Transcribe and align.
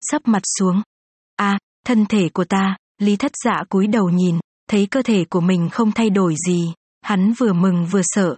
sắp 0.00 0.22
mặt 0.24 0.42
xuống. 0.58 0.82
a 1.36 1.58
thân 1.86 2.06
thể 2.06 2.28
của 2.28 2.44
ta, 2.44 2.76
Lý 3.00 3.16
thất 3.16 3.32
dạ 3.44 3.62
cúi 3.68 3.86
đầu 3.86 4.10
nhìn, 4.10 4.38
thấy 4.70 4.86
cơ 4.86 5.02
thể 5.02 5.24
của 5.24 5.40
mình 5.40 5.68
không 5.72 5.92
thay 5.92 6.10
đổi 6.10 6.34
gì, 6.46 6.72
hắn 7.02 7.32
vừa 7.38 7.52
mừng 7.52 7.86
vừa 7.86 8.02
sợ. 8.04 8.36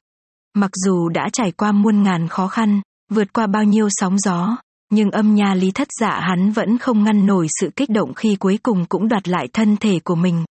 Mặc 0.55 0.71
dù 0.85 1.09
đã 1.09 1.29
trải 1.33 1.53
qua 1.53 1.73
muôn 1.73 2.03
ngàn 2.03 2.29
khó 2.29 2.49
khăn, 2.49 2.81
vượt 3.11 3.33
qua 3.33 3.47
bao 3.47 3.65
nhiêu 3.65 3.89
sóng 3.91 4.19
gió, 4.19 4.57
nhưng 4.91 5.11
âm 5.11 5.35
nha 5.35 5.55
lý 5.55 5.71
thất 5.71 5.89
dạ 6.01 6.21
hắn 6.21 6.53
vẫn 6.53 6.79
không 6.79 7.05
ngăn 7.05 7.27
nổi 7.27 7.47
sự 7.61 7.71
kích 7.77 7.91
động 7.91 8.15
khi 8.15 8.37
cuối 8.37 8.59
cùng 8.63 8.87
cũng 8.89 9.09
đoạt 9.09 9.29
lại 9.29 9.49
thân 9.53 9.77
thể 9.77 10.01
của 10.05 10.15
mình. 10.15 10.45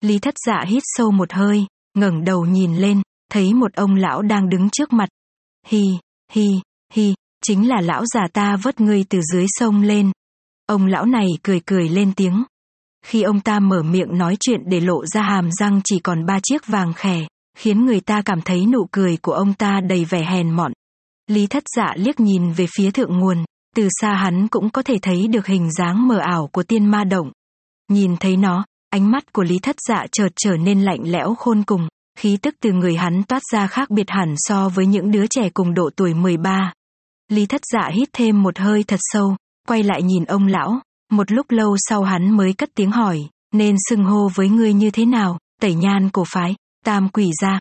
Lý 0.00 0.18
thất 0.18 0.34
dạ 0.46 0.64
hít 0.66 0.82
sâu 0.86 1.10
một 1.10 1.32
hơi, 1.32 1.66
ngẩng 1.98 2.24
đầu 2.24 2.46
nhìn 2.46 2.76
lên, 2.76 3.02
thấy 3.32 3.54
một 3.54 3.72
ông 3.74 3.94
lão 3.94 4.22
đang 4.22 4.48
đứng 4.48 4.70
trước 4.70 4.92
mặt. 4.92 5.08
Hi, 5.66 5.82
hi, 6.32 6.48
hi, 6.92 7.14
chính 7.46 7.68
là 7.68 7.80
lão 7.80 8.06
già 8.06 8.28
ta 8.32 8.56
vớt 8.56 8.80
ngươi 8.80 9.04
từ 9.08 9.20
dưới 9.32 9.46
sông 9.48 9.82
lên. 9.82 10.12
Ông 10.66 10.86
lão 10.86 11.06
này 11.06 11.26
cười 11.42 11.60
cười 11.66 11.88
lên 11.88 12.12
tiếng. 12.16 12.44
Khi 13.06 13.22
ông 13.22 13.40
ta 13.40 13.60
mở 13.60 13.82
miệng 13.82 14.18
nói 14.18 14.36
chuyện 14.40 14.60
để 14.66 14.80
lộ 14.80 15.06
ra 15.06 15.22
hàm 15.22 15.48
răng 15.52 15.80
chỉ 15.84 15.98
còn 15.98 16.26
ba 16.26 16.38
chiếc 16.42 16.66
vàng 16.66 16.92
khè, 16.92 17.26
khiến 17.58 17.86
người 17.86 18.00
ta 18.00 18.22
cảm 18.24 18.40
thấy 18.40 18.66
nụ 18.66 18.86
cười 18.92 19.16
của 19.16 19.32
ông 19.32 19.54
ta 19.54 19.80
đầy 19.88 20.04
vẻ 20.04 20.24
hèn 20.24 20.50
mọn. 20.50 20.72
Lý 21.30 21.46
thất 21.46 21.62
dạ 21.76 21.94
liếc 21.96 22.20
nhìn 22.20 22.52
về 22.52 22.66
phía 22.76 22.90
thượng 22.90 23.18
nguồn, 23.18 23.44
từ 23.76 23.88
xa 24.00 24.14
hắn 24.14 24.48
cũng 24.48 24.70
có 24.70 24.82
thể 24.82 24.98
thấy 25.02 25.26
được 25.28 25.46
hình 25.46 25.72
dáng 25.72 26.08
mờ 26.08 26.18
ảo 26.18 26.48
của 26.52 26.62
tiên 26.62 26.86
ma 26.86 27.04
động. 27.04 27.32
Nhìn 27.90 28.16
thấy 28.16 28.36
nó, 28.36 28.64
ánh 28.90 29.10
mắt 29.10 29.32
của 29.32 29.42
Lý 29.42 29.58
thất 29.58 29.76
dạ 29.88 30.06
chợt 30.12 30.28
trở 30.36 30.56
nên 30.56 30.80
lạnh 30.82 31.00
lẽo 31.02 31.34
khôn 31.34 31.62
cùng, 31.62 31.88
khí 32.18 32.38
tức 32.42 32.54
từ 32.60 32.72
người 32.72 32.94
hắn 32.96 33.22
toát 33.22 33.42
ra 33.52 33.66
khác 33.66 33.90
biệt 33.90 34.10
hẳn 34.10 34.34
so 34.36 34.68
với 34.68 34.86
những 34.86 35.10
đứa 35.10 35.26
trẻ 35.26 35.50
cùng 35.54 35.74
độ 35.74 35.90
tuổi 35.96 36.14
13. 36.14 36.72
Lý 37.28 37.46
thất 37.46 37.60
dạ 37.72 37.90
hít 37.92 38.08
thêm 38.12 38.42
một 38.42 38.58
hơi 38.58 38.84
thật 38.84 39.00
sâu, 39.00 39.36
quay 39.68 39.82
lại 39.82 40.02
nhìn 40.02 40.24
ông 40.24 40.46
lão, 40.46 40.80
một 41.10 41.32
lúc 41.32 41.50
lâu 41.50 41.76
sau 41.78 42.02
hắn 42.02 42.36
mới 42.36 42.52
cất 42.52 42.70
tiếng 42.74 42.90
hỏi, 42.90 43.28
nên 43.52 43.76
xưng 43.88 44.04
hô 44.04 44.28
với 44.34 44.48
ngươi 44.48 44.72
như 44.72 44.90
thế 44.90 45.04
nào, 45.04 45.38
tẩy 45.60 45.74
nhan 45.74 46.10
cổ 46.10 46.24
phái, 46.28 46.54
tam 46.84 47.08
quỷ 47.08 47.30
ra. 47.42 47.58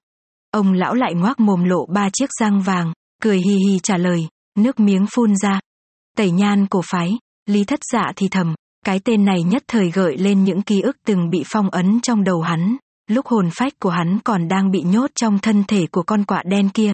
Ông 0.51 0.73
lão 0.73 0.93
lại 0.93 1.13
ngoác 1.13 1.39
mồm 1.39 1.63
lộ 1.63 1.85
ba 1.85 2.09
chiếc 2.13 2.29
răng 2.39 2.61
vàng, 2.61 2.93
cười 3.21 3.37
hì 3.37 3.53
hì 3.53 3.79
trả 3.83 3.97
lời, 3.97 4.27
nước 4.57 4.79
miếng 4.79 5.05
phun 5.15 5.35
ra. 5.35 5.59
Tẩy 6.17 6.31
nhan 6.31 6.67
cổ 6.67 6.81
phái, 6.85 7.17
lý 7.45 7.63
thất 7.63 7.79
dạ 7.93 8.11
thì 8.15 8.27
thầm, 8.31 8.55
cái 8.85 8.99
tên 8.99 9.25
này 9.25 9.43
nhất 9.43 9.63
thời 9.67 9.91
gợi 9.91 10.17
lên 10.17 10.43
những 10.43 10.61
ký 10.61 10.81
ức 10.81 10.97
từng 11.05 11.29
bị 11.29 11.43
phong 11.45 11.69
ấn 11.69 11.99
trong 12.01 12.23
đầu 12.23 12.41
hắn, 12.41 12.77
lúc 13.09 13.27
hồn 13.27 13.49
phách 13.51 13.73
của 13.79 13.89
hắn 13.89 14.19
còn 14.23 14.47
đang 14.47 14.71
bị 14.71 14.81
nhốt 14.81 15.11
trong 15.15 15.39
thân 15.39 15.63
thể 15.67 15.87
của 15.91 16.03
con 16.03 16.23
quạ 16.23 16.43
đen 16.45 16.69
kia. 16.69 16.91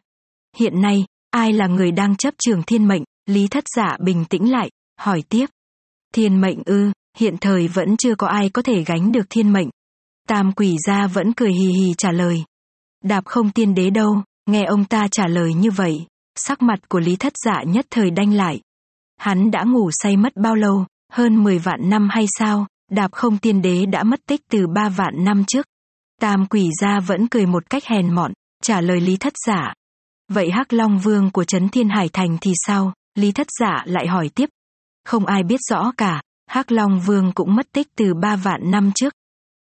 Hiện 0.57 0.81
nay, 0.81 1.05
ai 1.31 1.53
là 1.53 1.67
người 1.67 1.91
đang 1.91 2.15
chấp 2.15 2.33
trường 2.37 2.63
thiên 2.63 2.87
mệnh, 2.87 3.03
lý 3.25 3.47
thất 3.47 3.63
dạ 3.75 3.97
bình 3.99 4.25
tĩnh 4.25 4.51
lại, 4.51 4.69
hỏi 4.99 5.23
tiếp. 5.29 5.45
Thiên 6.13 6.41
mệnh 6.41 6.63
ư, 6.65 6.91
hiện 7.17 7.37
thời 7.41 7.67
vẫn 7.67 7.97
chưa 7.97 8.15
có 8.15 8.27
ai 8.27 8.49
có 8.49 8.61
thể 8.61 8.83
gánh 8.83 9.11
được 9.11 9.25
thiên 9.29 9.53
mệnh. 9.53 9.69
Tam 10.27 10.51
quỷ 10.51 10.75
gia 10.87 11.07
vẫn 11.07 11.33
cười 11.33 11.51
hì 11.51 11.67
hì 11.67 11.93
trả 11.97 12.11
lời. 12.11 12.43
Đạp 13.03 13.25
không 13.25 13.51
tiên 13.51 13.75
đế 13.75 13.89
đâu, 13.89 14.23
nghe 14.49 14.63
ông 14.63 14.85
ta 14.85 15.07
trả 15.11 15.27
lời 15.27 15.53
như 15.53 15.71
vậy, 15.71 16.05
sắc 16.35 16.61
mặt 16.61 16.79
của 16.89 16.99
Lý 16.99 17.15
Thất 17.15 17.33
Dạ 17.45 17.63
nhất 17.67 17.85
thời 17.89 18.11
đanh 18.11 18.33
lại. 18.33 18.61
Hắn 19.17 19.51
đã 19.51 19.63
ngủ 19.63 19.89
say 19.91 20.17
mất 20.17 20.35
bao 20.35 20.55
lâu, 20.55 20.85
hơn 21.11 21.43
10 21.43 21.59
vạn 21.59 21.89
năm 21.89 22.07
hay 22.11 22.25
sao, 22.39 22.67
đạp 22.91 23.11
không 23.11 23.37
tiên 23.37 23.61
đế 23.61 23.85
đã 23.85 24.03
mất 24.03 24.19
tích 24.25 24.41
từ 24.49 24.67
3 24.75 24.89
vạn 24.89 25.13
năm 25.23 25.43
trước. 25.47 25.65
Tam 26.21 26.45
quỷ 26.45 26.69
gia 26.81 26.99
vẫn 26.99 27.27
cười 27.27 27.45
một 27.45 27.69
cách 27.69 27.83
hèn 27.85 28.15
mọn, 28.15 28.33
trả 28.63 28.81
lời 28.81 29.01
Lý 29.01 29.17
Thất 29.17 29.33
Giả. 29.47 29.73
Vậy 30.29 30.51
Hắc 30.51 30.73
Long 30.73 30.99
Vương 30.99 31.31
của 31.31 31.43
Trấn 31.43 31.69
Thiên 31.69 31.89
Hải 31.89 32.09
Thành 32.09 32.37
thì 32.41 32.53
sao? 32.67 32.93
Lý 33.15 33.31
Thất 33.31 33.47
Giả 33.59 33.83
lại 33.85 34.07
hỏi 34.07 34.29
tiếp. 34.35 34.49
Không 35.05 35.25
ai 35.25 35.43
biết 35.43 35.59
rõ 35.69 35.91
cả, 35.97 36.21
Hắc 36.47 36.71
Long 36.71 36.99
Vương 36.99 37.31
cũng 37.35 37.55
mất 37.55 37.67
tích 37.71 37.87
từ 37.95 38.13
3 38.13 38.35
vạn 38.35 38.71
năm 38.71 38.91
trước. 38.95 39.13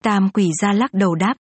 Tam 0.03 0.29
quỷ 0.29 0.51
gia 0.61 0.73
lắc 0.73 0.95
đầu 0.95 1.15
đáp. 1.15 1.35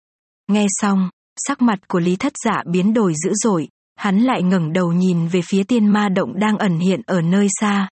Nghe 0.47 0.65
xong, 0.69 1.09
sắc 1.47 1.61
mặt 1.61 1.79
của 1.87 1.99
Lý 1.99 2.15
Thất 2.15 2.33
Dạ 2.45 2.63
biến 2.71 2.93
đổi 2.93 3.13
dữ 3.23 3.33
dội, 3.33 3.67
hắn 3.95 4.19
lại 4.19 4.43
ngẩng 4.43 4.73
đầu 4.73 4.93
nhìn 4.93 5.27
về 5.27 5.41
phía 5.45 5.63
tiên 5.63 5.87
ma 5.87 6.09
động 6.09 6.39
đang 6.39 6.57
ẩn 6.57 6.79
hiện 6.79 7.01
ở 7.05 7.21
nơi 7.21 7.47
xa. 7.59 7.89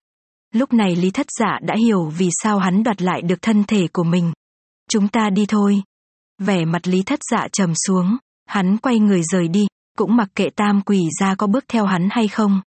Lúc 0.54 0.74
này 0.74 0.96
Lý 0.96 1.12
Thất 1.12 1.28
Dạ 1.40 1.59
đã 1.62 1.76
hiểu 1.80 2.06
vì 2.18 2.30
sao 2.44 2.59
hắn 2.59 2.84
đoạt 2.84 3.02
lại 3.02 3.22
được 3.22 3.42
thân 3.42 3.64
thể 3.64 3.88
của 3.94 4.04
mình. 4.04 4.32
Chúng 4.90 5.08
ta 5.08 5.30
đi 5.30 5.46
thôi. 5.46 5.82
Vẻ 6.42 6.66
mặt 6.66 6.88
Lý 6.88 7.04
Thất 7.04 7.20
Dạ 7.32 7.48
trầm 7.52 7.74
xuống, 7.88 8.18
hắn 8.46 8.78
quay 8.78 9.00
người 9.00 9.22
rời 9.24 9.48
đi, 9.48 9.68
cũng 9.98 10.16
mặc 10.16 10.30
kệ 10.36 10.50
tam 10.56 10.82
quỷ 10.82 11.00
ra 11.20 11.36
có 11.36 11.48
bước 11.48 11.66
theo 11.68 11.86
hắn 11.86 12.08
hay 12.12 12.28
không. 12.28 12.62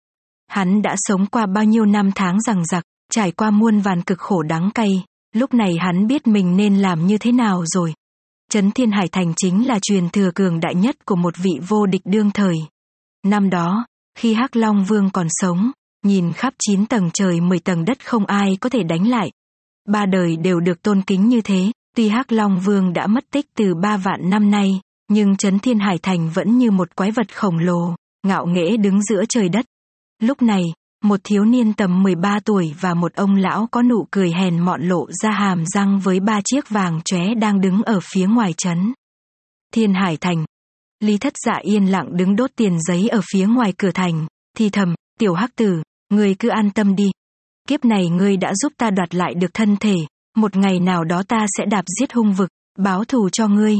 Hắn 0.48 0.82
đã 0.82 0.94
sống 0.96 1.26
qua 1.26 1.46
bao 1.46 1.64
nhiêu 1.64 1.84
năm 1.86 2.10
tháng 2.14 2.40
rằng 2.40 2.64
giặc, 2.64 2.84
trải 3.12 3.32
qua 3.32 3.50
muôn 3.50 3.80
vàn 3.80 4.02
cực 4.02 4.18
khổ 4.18 4.42
đắng 4.42 4.70
cay, 4.74 5.04
lúc 5.34 5.54
này 5.54 5.76
hắn 5.80 6.06
biết 6.06 6.26
mình 6.26 6.56
nên 6.56 6.78
làm 6.78 7.06
như 7.06 7.18
thế 7.18 7.32
nào 7.32 7.64
rồi. 7.66 7.94
Trấn 8.50 8.70
Thiên 8.70 8.90
Hải 8.90 9.08
Thành 9.08 9.32
chính 9.36 9.66
là 9.66 9.78
truyền 9.82 10.08
thừa 10.08 10.30
cường 10.34 10.60
đại 10.60 10.74
nhất 10.74 10.96
của 11.04 11.16
một 11.16 11.34
vị 11.36 11.52
vô 11.68 11.86
địch 11.86 12.02
đương 12.04 12.30
thời. 12.30 12.56
Năm 13.26 13.50
đó, 13.50 13.86
khi 14.18 14.34
Hắc 14.34 14.56
Long 14.56 14.84
Vương 14.84 15.10
còn 15.10 15.26
sống, 15.30 15.70
nhìn 16.04 16.32
khắp 16.32 16.54
9 16.58 16.86
tầng 16.86 17.10
trời 17.14 17.40
10 17.40 17.60
tầng 17.60 17.84
đất 17.84 18.06
không 18.06 18.26
ai 18.26 18.56
có 18.60 18.68
thể 18.68 18.82
đánh 18.82 19.08
lại. 19.08 19.30
Ba 19.88 20.06
đời 20.06 20.36
đều 20.36 20.60
được 20.60 20.82
tôn 20.82 21.02
kính 21.02 21.28
như 21.28 21.40
thế, 21.40 21.72
tuy 21.96 22.08
Hắc 22.08 22.32
Long 22.32 22.60
Vương 22.60 22.92
đã 22.92 23.06
mất 23.06 23.24
tích 23.30 23.46
từ 23.56 23.74
ba 23.82 23.96
vạn 23.96 24.30
năm 24.30 24.50
nay, 24.50 24.80
nhưng 25.10 25.36
Trấn 25.36 25.58
Thiên 25.58 25.78
Hải 25.78 25.98
Thành 25.98 26.30
vẫn 26.34 26.58
như 26.58 26.70
một 26.70 26.96
quái 26.96 27.10
vật 27.10 27.36
khổng 27.36 27.58
lồ, 27.58 27.94
ngạo 28.26 28.46
nghễ 28.46 28.76
đứng 28.76 29.02
giữa 29.02 29.22
trời 29.28 29.48
đất. 29.48 29.66
Lúc 30.22 30.42
này, 30.42 30.62
một 31.04 31.20
thiếu 31.24 31.44
niên 31.44 31.72
tầm 31.72 32.02
13 32.02 32.40
tuổi 32.44 32.74
và 32.80 32.94
một 32.94 33.14
ông 33.14 33.34
lão 33.34 33.68
có 33.70 33.82
nụ 33.82 34.06
cười 34.10 34.32
hèn 34.32 34.58
mọn 34.58 34.82
lộ 34.82 35.06
ra 35.22 35.30
hàm 35.30 35.64
răng 35.66 36.00
với 36.00 36.20
ba 36.20 36.40
chiếc 36.44 36.68
vàng 36.68 37.00
chóe 37.04 37.34
đang 37.40 37.60
đứng 37.60 37.82
ở 37.82 38.00
phía 38.02 38.26
ngoài 38.26 38.54
trấn. 38.56 38.92
Thiên 39.74 39.94
Hải 39.94 40.16
Thành. 40.16 40.44
Lý 41.00 41.18
Thất 41.18 41.32
Dạ 41.46 41.58
yên 41.62 41.84
lặng 41.84 42.16
đứng 42.16 42.36
đốt 42.36 42.50
tiền 42.56 42.78
giấy 42.80 43.08
ở 43.08 43.20
phía 43.32 43.46
ngoài 43.46 43.72
cửa 43.78 43.90
thành, 43.94 44.26
thì 44.56 44.70
thầm, 44.70 44.94
tiểu 45.18 45.34
hắc 45.34 45.56
tử, 45.56 45.82
ngươi 46.10 46.34
cứ 46.34 46.48
an 46.48 46.70
tâm 46.70 46.96
đi. 46.96 47.10
Kiếp 47.68 47.84
này 47.84 48.08
ngươi 48.08 48.36
đã 48.36 48.54
giúp 48.54 48.72
ta 48.78 48.90
đoạt 48.90 49.14
lại 49.14 49.34
được 49.34 49.54
thân 49.54 49.76
thể, 49.76 49.96
một 50.36 50.56
ngày 50.56 50.80
nào 50.80 51.04
đó 51.04 51.22
ta 51.28 51.46
sẽ 51.58 51.66
đạp 51.66 51.84
giết 52.00 52.12
hung 52.12 52.34
vực, 52.34 52.48
báo 52.78 53.04
thù 53.04 53.28
cho 53.28 53.48
ngươi. 53.48 53.76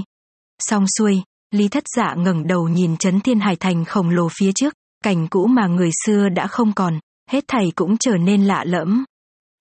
Xong 0.58 0.84
xuôi, 0.98 1.22
Lý 1.50 1.68
Thất 1.68 1.84
Dạ 1.96 2.14
ngẩng 2.16 2.46
đầu 2.46 2.68
nhìn 2.68 2.96
chấn 2.96 3.20
thiên 3.20 3.40
hải 3.40 3.56
thành 3.56 3.84
khổng 3.84 4.10
lồ 4.10 4.28
phía 4.40 4.52
trước, 4.52 4.74
cảnh 5.04 5.28
cũ 5.28 5.46
mà 5.46 5.66
người 5.66 5.90
xưa 6.04 6.28
đã 6.28 6.46
không 6.46 6.72
còn, 6.72 6.98
hết 7.28 7.44
thảy 7.48 7.72
cũng 7.74 7.96
trở 7.96 8.16
nên 8.16 8.44
lạ 8.44 8.64
lẫm. 8.66 9.04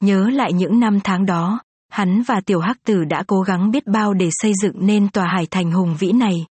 Nhớ 0.03 0.29
lại 0.29 0.53
những 0.53 0.79
năm 0.79 0.99
tháng 1.03 1.25
đó, 1.25 1.59
hắn 1.89 2.23
và 2.27 2.41
tiểu 2.45 2.59
hắc 2.59 2.77
tử 2.83 3.03
đã 3.03 3.23
cố 3.27 3.41
gắng 3.41 3.71
biết 3.71 3.87
bao 3.87 4.13
để 4.13 4.29
xây 4.31 4.53
dựng 4.61 4.85
nên 4.85 5.09
tòa 5.09 5.27
hải 5.27 5.47
thành 5.51 5.71
hùng 5.71 5.95
vĩ 5.99 6.11
này. 6.11 6.45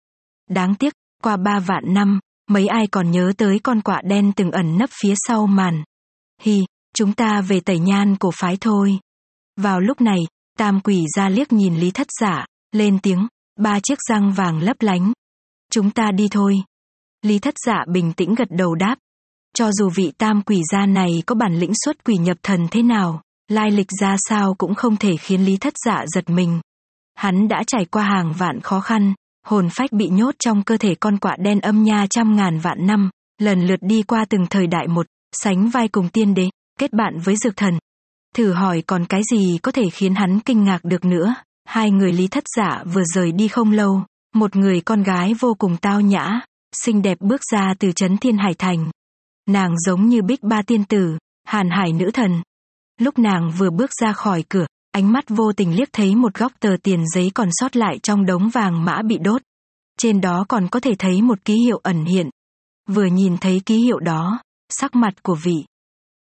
Đáng 0.50 0.76
tiếc, 0.76 0.94
qua 1.24 1.38
ba 1.38 1.60
vạn 1.60 1.84
năm, 1.94 2.20
mấy 2.50 2.68
ai 2.68 2.88
còn 2.88 3.12
nhớ 3.12 3.34
tới 3.38 3.60
con 3.60 3.82
quạ 3.82 4.02
đen 4.04 4.32
từng 4.36 4.52
ẩn 4.52 4.78
nấp 4.78 4.90
phía 5.02 5.14
sau 5.28 5.48
màn. 5.48 5.84
Hi, 6.42 6.66
chúng 6.96 7.14
ta 7.14 7.42
về 7.42 7.60
tẩy 7.60 7.80
nhan 7.80 8.16
cổ 8.16 8.32
phái 8.34 8.58
thôi. 8.62 9.00
Vào 9.58 9.80
lúc 9.80 10.02
này, 10.02 10.20
tam 10.58 10.80
quỷ 10.80 11.06
ra 11.16 11.30
liếc 11.30 11.54
nhìn 11.54 11.76
lý 11.76 11.92
thất 11.92 12.08
giả, 12.22 12.46
lên 12.72 13.00
tiếng, 13.04 13.28
ba 13.60 13.80
chiếc 13.84 13.98
răng 14.10 14.32
vàng 14.32 14.60
lấp 14.60 14.78
lánh. 14.80 15.14
Chúng 15.72 15.92
ta 15.92 16.12
đi 16.12 16.28
thôi. 16.32 16.64
Lý 17.22 17.40
thất 17.40 17.54
giả 17.66 17.86
bình 17.94 18.14
tĩnh 18.14 18.36
gật 18.36 18.48
đầu 18.50 18.76
đáp. 18.76 18.96
Cho 19.58 19.72
dù 19.72 19.90
vị 19.96 20.12
tam 20.18 20.42
quỷ 20.42 20.62
gia 20.72 20.86
này 20.86 21.24
có 21.26 21.36
bản 21.36 21.60
lĩnh 21.60 21.72
xuất 21.86 22.04
quỷ 22.04 22.16
nhập 22.18 22.38
thần 22.44 22.68
thế 22.72 22.84
nào, 22.84 23.22
lai 23.48 23.72
lịch 23.72 23.90
ra 24.02 24.16
sao 24.30 24.54
cũng 24.54 24.76
không 24.76 24.98
thể 24.98 25.18
khiến 25.18 25.46
lý 25.46 25.58
thất 25.58 25.74
dạ 25.86 26.04
giật 26.16 26.30
mình. 26.30 26.60
Hắn 27.16 27.48
đã 27.48 27.64
trải 27.68 27.86
qua 27.86 28.04
hàng 28.04 28.34
vạn 28.38 28.60
khó 28.62 28.80
khăn, 28.80 29.14
hồn 29.46 29.68
phách 29.70 29.92
bị 29.92 30.08
nhốt 30.08 30.36
trong 30.40 30.64
cơ 30.64 30.78
thể 30.78 30.96
con 30.96 31.18
quạ 31.18 31.36
đen 31.40 31.60
âm 31.60 31.84
nha 31.84 32.08
trăm 32.10 32.36
ngàn 32.36 32.60
vạn 32.60 32.88
năm, 32.88 33.10
lần 33.42 33.68
lượt 33.68 33.80
đi 33.82 34.04
qua 34.04 34.26
từng 34.30 34.46
thời 34.50 34.68
đại 34.68 34.88
một, 34.88 35.08
sánh 35.32 35.70
vai 35.70 35.88
cùng 35.88 36.10
tiên 36.10 36.34
đế, 36.34 36.50
kết 36.80 36.94
bạn 36.94 37.20
với 37.24 37.36
dược 37.36 37.58
thần. 37.58 37.80
Thử 38.36 38.54
hỏi 38.54 38.84
còn 38.88 39.06
cái 39.06 39.22
gì 39.32 39.58
có 39.62 39.72
thể 39.72 39.90
khiến 39.90 40.16
hắn 40.16 40.40
kinh 40.40 40.64
ngạc 40.64 40.84
được 40.84 41.06
nữa, 41.06 41.36
hai 41.66 41.92
người 41.92 42.14
lý 42.14 42.28
thất 42.28 42.44
giả 42.58 42.84
vừa 42.94 43.04
rời 43.04 43.32
đi 43.32 43.48
không 43.48 43.72
lâu, 43.72 44.04
một 44.36 44.56
người 44.56 44.82
con 44.82 45.04
gái 45.04 45.34
vô 45.40 45.54
cùng 45.54 45.78
tao 45.78 46.02
nhã, 46.02 46.40
xinh 46.76 47.02
đẹp 47.02 47.18
bước 47.22 47.42
ra 47.52 47.74
từ 47.80 47.92
chấn 47.92 48.18
thiên 48.18 48.38
hải 48.38 48.54
thành. 48.54 48.92
Nàng 49.50 49.80
giống 49.80 50.10
như 50.10 50.22
bích 50.22 50.44
ba 50.44 50.62
tiên 50.62 50.86
tử, 50.86 51.18
hàn 51.44 51.70
hải 51.70 51.94
nữ 51.94 52.12
thần. 52.14 52.42
Lúc 53.00 53.20
nàng 53.20 53.52
vừa 53.58 53.70
bước 53.70 53.90
ra 54.02 54.14
khỏi 54.14 54.44
cửa, 54.50 54.66
ánh 54.92 55.12
mắt 55.12 55.26
vô 55.28 55.52
tình 55.54 55.76
liếc 55.76 55.94
thấy 55.94 56.16
một 56.16 56.34
góc 56.34 56.52
tờ 56.60 56.76
tiền 56.84 57.04
giấy 57.16 57.32
còn 57.34 57.50
sót 57.52 57.76
lại 57.76 58.00
trong 58.04 58.26
đống 58.26 58.50
vàng 58.50 58.86
mã 58.86 59.02
bị 59.02 59.18
đốt. 59.18 59.42
Trên 60.00 60.22
đó 60.22 60.46
còn 60.50 60.68
có 60.68 60.80
thể 60.80 60.96
thấy 61.00 61.22
một 61.22 61.46
ký 61.46 61.56
hiệu 61.56 61.80
ẩn 61.84 62.06
hiện. 62.06 62.30
Vừa 62.90 63.06
nhìn 63.06 63.38
thấy 63.38 63.62
ký 63.66 63.78
hiệu 63.78 64.00
đó, 64.00 64.40
sắc 64.70 64.96
mặt 64.96 65.24
của 65.24 65.36
vị 65.44 65.66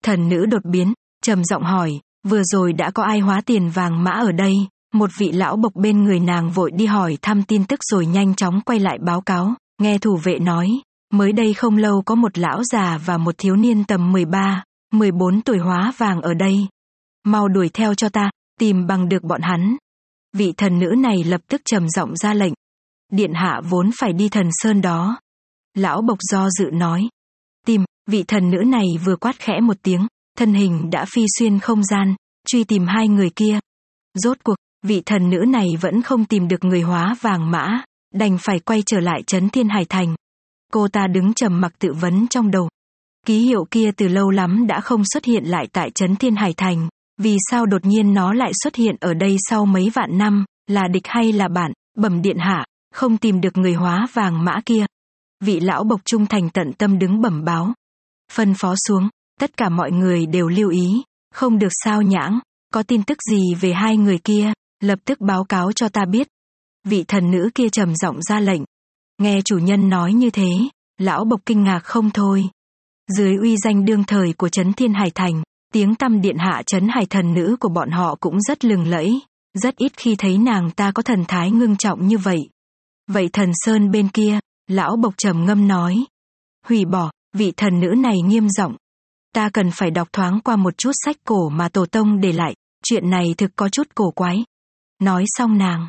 thần 0.04 0.28
nữ 0.28 0.46
đột 0.46 0.64
biến, 0.64 0.92
trầm 1.22 1.44
giọng 1.44 1.62
hỏi, 1.62 2.00
vừa 2.28 2.42
rồi 2.42 2.72
đã 2.72 2.90
có 2.90 3.02
ai 3.02 3.20
hóa 3.20 3.40
tiền 3.46 3.68
vàng 3.68 4.04
mã 4.04 4.10
ở 4.10 4.32
đây? 4.32 4.54
Một 4.94 5.10
vị 5.18 5.32
lão 5.32 5.56
bộc 5.56 5.74
bên 5.74 6.04
người 6.04 6.20
nàng 6.20 6.50
vội 6.50 6.70
đi 6.70 6.86
hỏi 6.86 7.18
thăm 7.22 7.42
tin 7.42 7.64
tức 7.64 7.80
rồi 7.90 8.06
nhanh 8.06 8.34
chóng 8.34 8.60
quay 8.60 8.80
lại 8.80 8.98
báo 9.06 9.20
cáo, 9.20 9.54
nghe 9.82 9.98
thủ 9.98 10.16
vệ 10.24 10.38
nói, 10.38 10.68
mới 11.14 11.32
đây 11.32 11.54
không 11.54 11.76
lâu 11.76 12.02
có 12.06 12.14
một 12.14 12.38
lão 12.38 12.64
già 12.64 12.98
và 13.04 13.18
một 13.18 13.34
thiếu 13.38 13.56
niên 13.56 13.84
tầm 13.84 14.12
13, 14.12 14.64
14 14.92 15.42
tuổi 15.42 15.58
hóa 15.58 15.92
vàng 15.96 16.20
ở 16.20 16.34
đây. 16.34 16.54
mau 17.24 17.48
đuổi 17.48 17.68
theo 17.68 17.94
cho 17.94 18.08
ta, 18.08 18.30
tìm 18.60 18.86
bằng 18.86 19.08
được 19.08 19.22
bọn 19.22 19.40
hắn. 19.42 19.76
Vị 20.32 20.52
thần 20.56 20.78
nữ 20.78 20.86
này 20.98 21.24
lập 21.24 21.40
tức 21.48 21.62
trầm 21.64 21.88
giọng 21.88 22.16
ra 22.16 22.34
lệnh. 22.34 22.52
Điện 23.12 23.32
hạ 23.34 23.60
vốn 23.70 23.90
phải 24.00 24.12
đi 24.12 24.28
thần 24.28 24.48
sơn 24.52 24.80
đó. 24.80 25.18
Lão 25.74 26.02
bộc 26.02 26.18
do 26.20 26.50
dự 26.50 26.70
nói. 26.72 27.08
Tìm, 27.66 27.84
vị 28.10 28.24
thần 28.28 28.50
nữ 28.50 28.58
này 28.58 28.86
vừa 29.04 29.16
quát 29.16 29.38
khẽ 29.38 29.60
một 29.60 29.76
tiếng, 29.82 30.06
thân 30.38 30.54
hình 30.54 30.90
đã 30.90 31.04
phi 31.14 31.24
xuyên 31.38 31.58
không 31.58 31.84
gian, 31.84 32.14
truy 32.46 32.64
tìm 32.64 32.86
hai 32.86 33.08
người 33.08 33.30
kia. 33.30 33.58
Rốt 34.14 34.36
cuộc, 34.44 34.56
vị 34.82 35.02
thần 35.06 35.30
nữ 35.30 35.38
này 35.48 35.66
vẫn 35.80 36.02
không 36.02 36.24
tìm 36.24 36.48
được 36.48 36.64
người 36.64 36.80
hóa 36.80 37.16
vàng 37.20 37.50
mã, 37.50 37.82
đành 38.14 38.38
phải 38.40 38.60
quay 38.60 38.82
trở 38.86 39.00
lại 39.00 39.22
trấn 39.26 39.48
thiên 39.48 39.68
hải 39.68 39.84
thành. 39.84 40.14
Cô 40.74 40.88
ta 40.88 41.06
đứng 41.06 41.34
trầm 41.34 41.60
mặc 41.60 41.72
tự 41.78 41.92
vấn 41.92 42.26
trong 42.28 42.50
đầu. 42.50 42.68
Ký 43.26 43.38
hiệu 43.38 43.64
kia 43.70 43.90
từ 43.96 44.08
lâu 44.08 44.30
lắm 44.30 44.66
đã 44.66 44.80
không 44.80 45.02
xuất 45.12 45.24
hiện 45.24 45.44
lại 45.44 45.68
tại 45.72 45.90
trấn 45.90 46.16
thiên 46.16 46.36
hải 46.36 46.54
thành, 46.56 46.88
vì 47.20 47.36
sao 47.50 47.66
đột 47.66 47.84
nhiên 47.84 48.14
nó 48.14 48.32
lại 48.32 48.52
xuất 48.62 48.74
hiện 48.74 48.96
ở 49.00 49.14
đây 49.14 49.36
sau 49.50 49.66
mấy 49.66 49.90
vạn 49.94 50.18
năm, 50.18 50.44
là 50.66 50.88
địch 50.88 51.06
hay 51.06 51.32
là 51.32 51.48
bạn, 51.48 51.72
bẩm 51.98 52.22
điện 52.22 52.36
hạ, 52.38 52.64
không 52.94 53.16
tìm 53.16 53.40
được 53.40 53.56
người 53.56 53.74
hóa 53.74 54.06
vàng 54.12 54.44
mã 54.44 54.60
kia. 54.66 54.86
Vị 55.44 55.60
lão 55.60 55.84
bộc 55.84 56.00
trung 56.04 56.26
thành 56.26 56.50
tận 56.50 56.72
tâm 56.72 56.98
đứng 56.98 57.20
bẩm 57.20 57.44
báo. 57.44 57.72
Phân 58.32 58.54
phó 58.54 58.74
xuống, 58.88 59.08
tất 59.40 59.56
cả 59.56 59.68
mọi 59.68 59.92
người 59.92 60.26
đều 60.26 60.48
lưu 60.48 60.70
ý, 60.70 61.02
không 61.34 61.58
được 61.58 61.72
sao 61.84 62.02
nhãng, 62.02 62.38
có 62.72 62.82
tin 62.82 63.02
tức 63.02 63.18
gì 63.30 63.54
về 63.54 63.72
hai 63.72 63.96
người 63.96 64.18
kia, 64.18 64.52
lập 64.80 64.98
tức 65.04 65.20
báo 65.20 65.44
cáo 65.44 65.72
cho 65.72 65.88
ta 65.88 66.04
biết. 66.04 66.28
Vị 66.84 67.04
thần 67.08 67.30
nữ 67.30 67.50
kia 67.54 67.68
trầm 67.68 67.96
giọng 67.96 68.22
ra 68.22 68.40
lệnh. 68.40 68.62
Nghe 69.18 69.40
chủ 69.44 69.58
nhân 69.58 69.88
nói 69.88 70.12
như 70.12 70.30
thế, 70.30 70.50
lão 70.98 71.24
bộc 71.24 71.40
kinh 71.46 71.64
ngạc 71.64 71.80
không 71.84 72.10
thôi. 72.10 72.44
Dưới 73.16 73.36
uy 73.36 73.56
danh 73.56 73.84
đương 73.84 74.04
thời 74.04 74.32
của 74.32 74.48
Trấn 74.48 74.72
Thiên 74.72 74.94
Hải 74.94 75.10
Thành, 75.10 75.42
tiếng 75.72 75.94
tăm 75.94 76.20
điện 76.20 76.36
hạ 76.38 76.62
Trấn 76.66 76.88
Hải 76.88 77.06
thần 77.06 77.34
nữ 77.34 77.56
của 77.60 77.68
bọn 77.68 77.90
họ 77.90 78.16
cũng 78.20 78.40
rất 78.40 78.64
lừng 78.64 78.88
lẫy, 78.88 79.20
rất 79.54 79.76
ít 79.76 79.92
khi 79.96 80.14
thấy 80.18 80.38
nàng 80.38 80.70
ta 80.70 80.92
có 80.92 81.02
thần 81.02 81.24
thái 81.28 81.50
ngưng 81.50 81.76
trọng 81.76 82.06
như 82.06 82.18
vậy. 82.18 82.48
Vậy 83.10 83.28
thần 83.32 83.50
Sơn 83.54 83.90
bên 83.90 84.08
kia, 84.08 84.38
lão 84.68 84.96
bộc 84.96 85.14
trầm 85.16 85.44
ngâm 85.46 85.68
nói. 85.68 86.04
Hủy 86.66 86.84
bỏ, 86.84 87.10
vị 87.36 87.52
thần 87.56 87.80
nữ 87.80 87.88
này 87.96 88.16
nghiêm 88.22 88.48
giọng 88.48 88.76
Ta 89.34 89.50
cần 89.52 89.70
phải 89.70 89.90
đọc 89.90 90.08
thoáng 90.12 90.40
qua 90.40 90.56
một 90.56 90.78
chút 90.78 90.90
sách 91.04 91.16
cổ 91.24 91.48
mà 91.48 91.68
tổ 91.68 91.86
tông 91.86 92.20
để 92.20 92.32
lại, 92.32 92.54
chuyện 92.84 93.10
này 93.10 93.34
thực 93.38 93.50
có 93.56 93.68
chút 93.68 93.88
cổ 93.94 94.10
quái. 94.10 94.44
Nói 95.02 95.24
xong 95.26 95.58
nàng. 95.58 95.88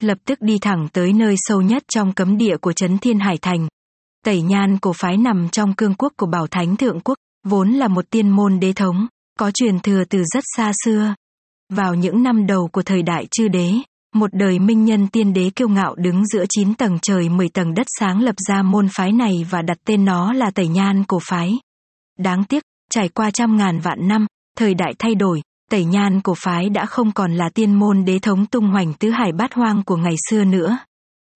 Lập 0.00 0.18
tức 0.24 0.40
đi 0.40 0.58
thẳng 0.58 0.88
tới 0.92 1.12
nơi 1.12 1.34
sâu 1.38 1.62
nhất 1.62 1.82
trong 1.88 2.12
cấm 2.12 2.36
địa 2.36 2.56
của 2.56 2.72
Trấn 2.72 2.98
Thiên 2.98 3.18
Hải 3.18 3.38
Thành. 3.38 3.68
Tẩy 4.24 4.42
nhan 4.42 4.78
cổ 4.78 4.92
phái 4.92 5.16
nằm 5.16 5.48
trong 5.52 5.74
cương 5.74 5.94
quốc 5.94 6.12
của 6.16 6.26
Bảo 6.26 6.46
Thánh 6.46 6.76
Thượng 6.76 7.00
Quốc, 7.00 7.18
vốn 7.46 7.70
là 7.70 7.88
một 7.88 8.10
tiên 8.10 8.28
môn 8.28 8.60
đế 8.60 8.72
thống, 8.72 9.06
có 9.38 9.50
truyền 9.50 9.80
thừa 9.80 10.04
từ 10.04 10.22
rất 10.34 10.44
xa 10.56 10.72
xưa. 10.84 11.14
Vào 11.72 11.94
những 11.94 12.22
năm 12.22 12.46
đầu 12.46 12.68
của 12.72 12.82
thời 12.82 13.02
đại 13.02 13.26
chư 13.30 13.48
đế, 13.48 13.72
một 14.14 14.30
đời 14.32 14.58
minh 14.58 14.84
nhân 14.84 15.08
tiên 15.08 15.32
đế 15.32 15.50
kiêu 15.56 15.68
ngạo 15.68 15.94
đứng 15.94 16.26
giữa 16.26 16.44
9 16.48 16.74
tầng 16.74 16.98
trời 17.02 17.28
10 17.28 17.48
tầng 17.48 17.74
đất 17.74 17.86
sáng 17.98 18.22
lập 18.22 18.34
ra 18.48 18.62
môn 18.62 18.88
phái 18.92 19.12
này 19.12 19.46
và 19.50 19.62
đặt 19.62 19.78
tên 19.84 20.04
nó 20.04 20.32
là 20.32 20.50
Tẩy 20.50 20.68
Nhan 20.68 21.04
cổ 21.04 21.18
phái. 21.22 21.52
Đáng 22.18 22.44
tiếc, 22.44 22.62
trải 22.90 23.08
qua 23.08 23.30
trăm 23.30 23.56
ngàn 23.56 23.78
vạn 23.80 24.08
năm, 24.08 24.26
thời 24.56 24.74
đại 24.74 24.94
thay 24.98 25.14
đổi, 25.14 25.42
Tẩy 25.70 25.84
Nhan 25.84 26.20
cổ 26.20 26.34
phái 26.38 26.70
đã 26.70 26.86
không 26.86 27.12
còn 27.12 27.32
là 27.32 27.50
tiên 27.54 27.74
môn 27.74 28.04
đế 28.04 28.18
thống 28.18 28.46
tung 28.46 28.70
hoành 28.70 28.94
tứ 28.94 29.10
hải 29.10 29.32
bát 29.32 29.54
hoang 29.54 29.82
của 29.82 29.96
ngày 29.96 30.14
xưa 30.30 30.44
nữa. 30.44 30.78